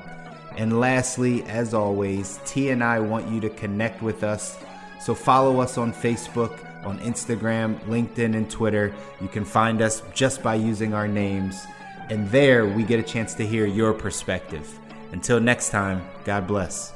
And 0.61 0.79
lastly, 0.79 1.43
as 1.45 1.73
always, 1.73 2.39
T 2.45 2.69
and 2.69 2.85
I 2.85 3.01
want 3.01 3.27
you 3.31 3.41
to 3.41 3.49
connect 3.49 4.03
with 4.03 4.23
us. 4.23 4.59
So 5.01 5.15
follow 5.15 5.59
us 5.59 5.79
on 5.79 5.91
Facebook 5.91 6.67
on 6.85 6.99
Instagram, 6.99 7.81
LinkedIn, 7.87 8.37
and 8.37 8.51
Twitter. 8.51 8.95
You 9.23 9.29
can 9.29 9.47
find 9.47 9.81
us 9.81 10.03
just 10.13 10.43
by 10.43 10.57
using 10.57 10.93
our 10.93 11.09
names. 11.09 11.65
And 12.11 12.29
there 12.29 12.67
we 12.67 12.83
get 12.83 13.01
a 13.01 13.03
chance 13.03 13.33
to 13.37 13.47
hear 13.47 13.65
your 13.65 13.95
perspective. 13.95 14.79
Until 15.13 15.41
next 15.41 15.71
time, 15.71 16.07
God 16.27 16.47
bless. 16.47 16.93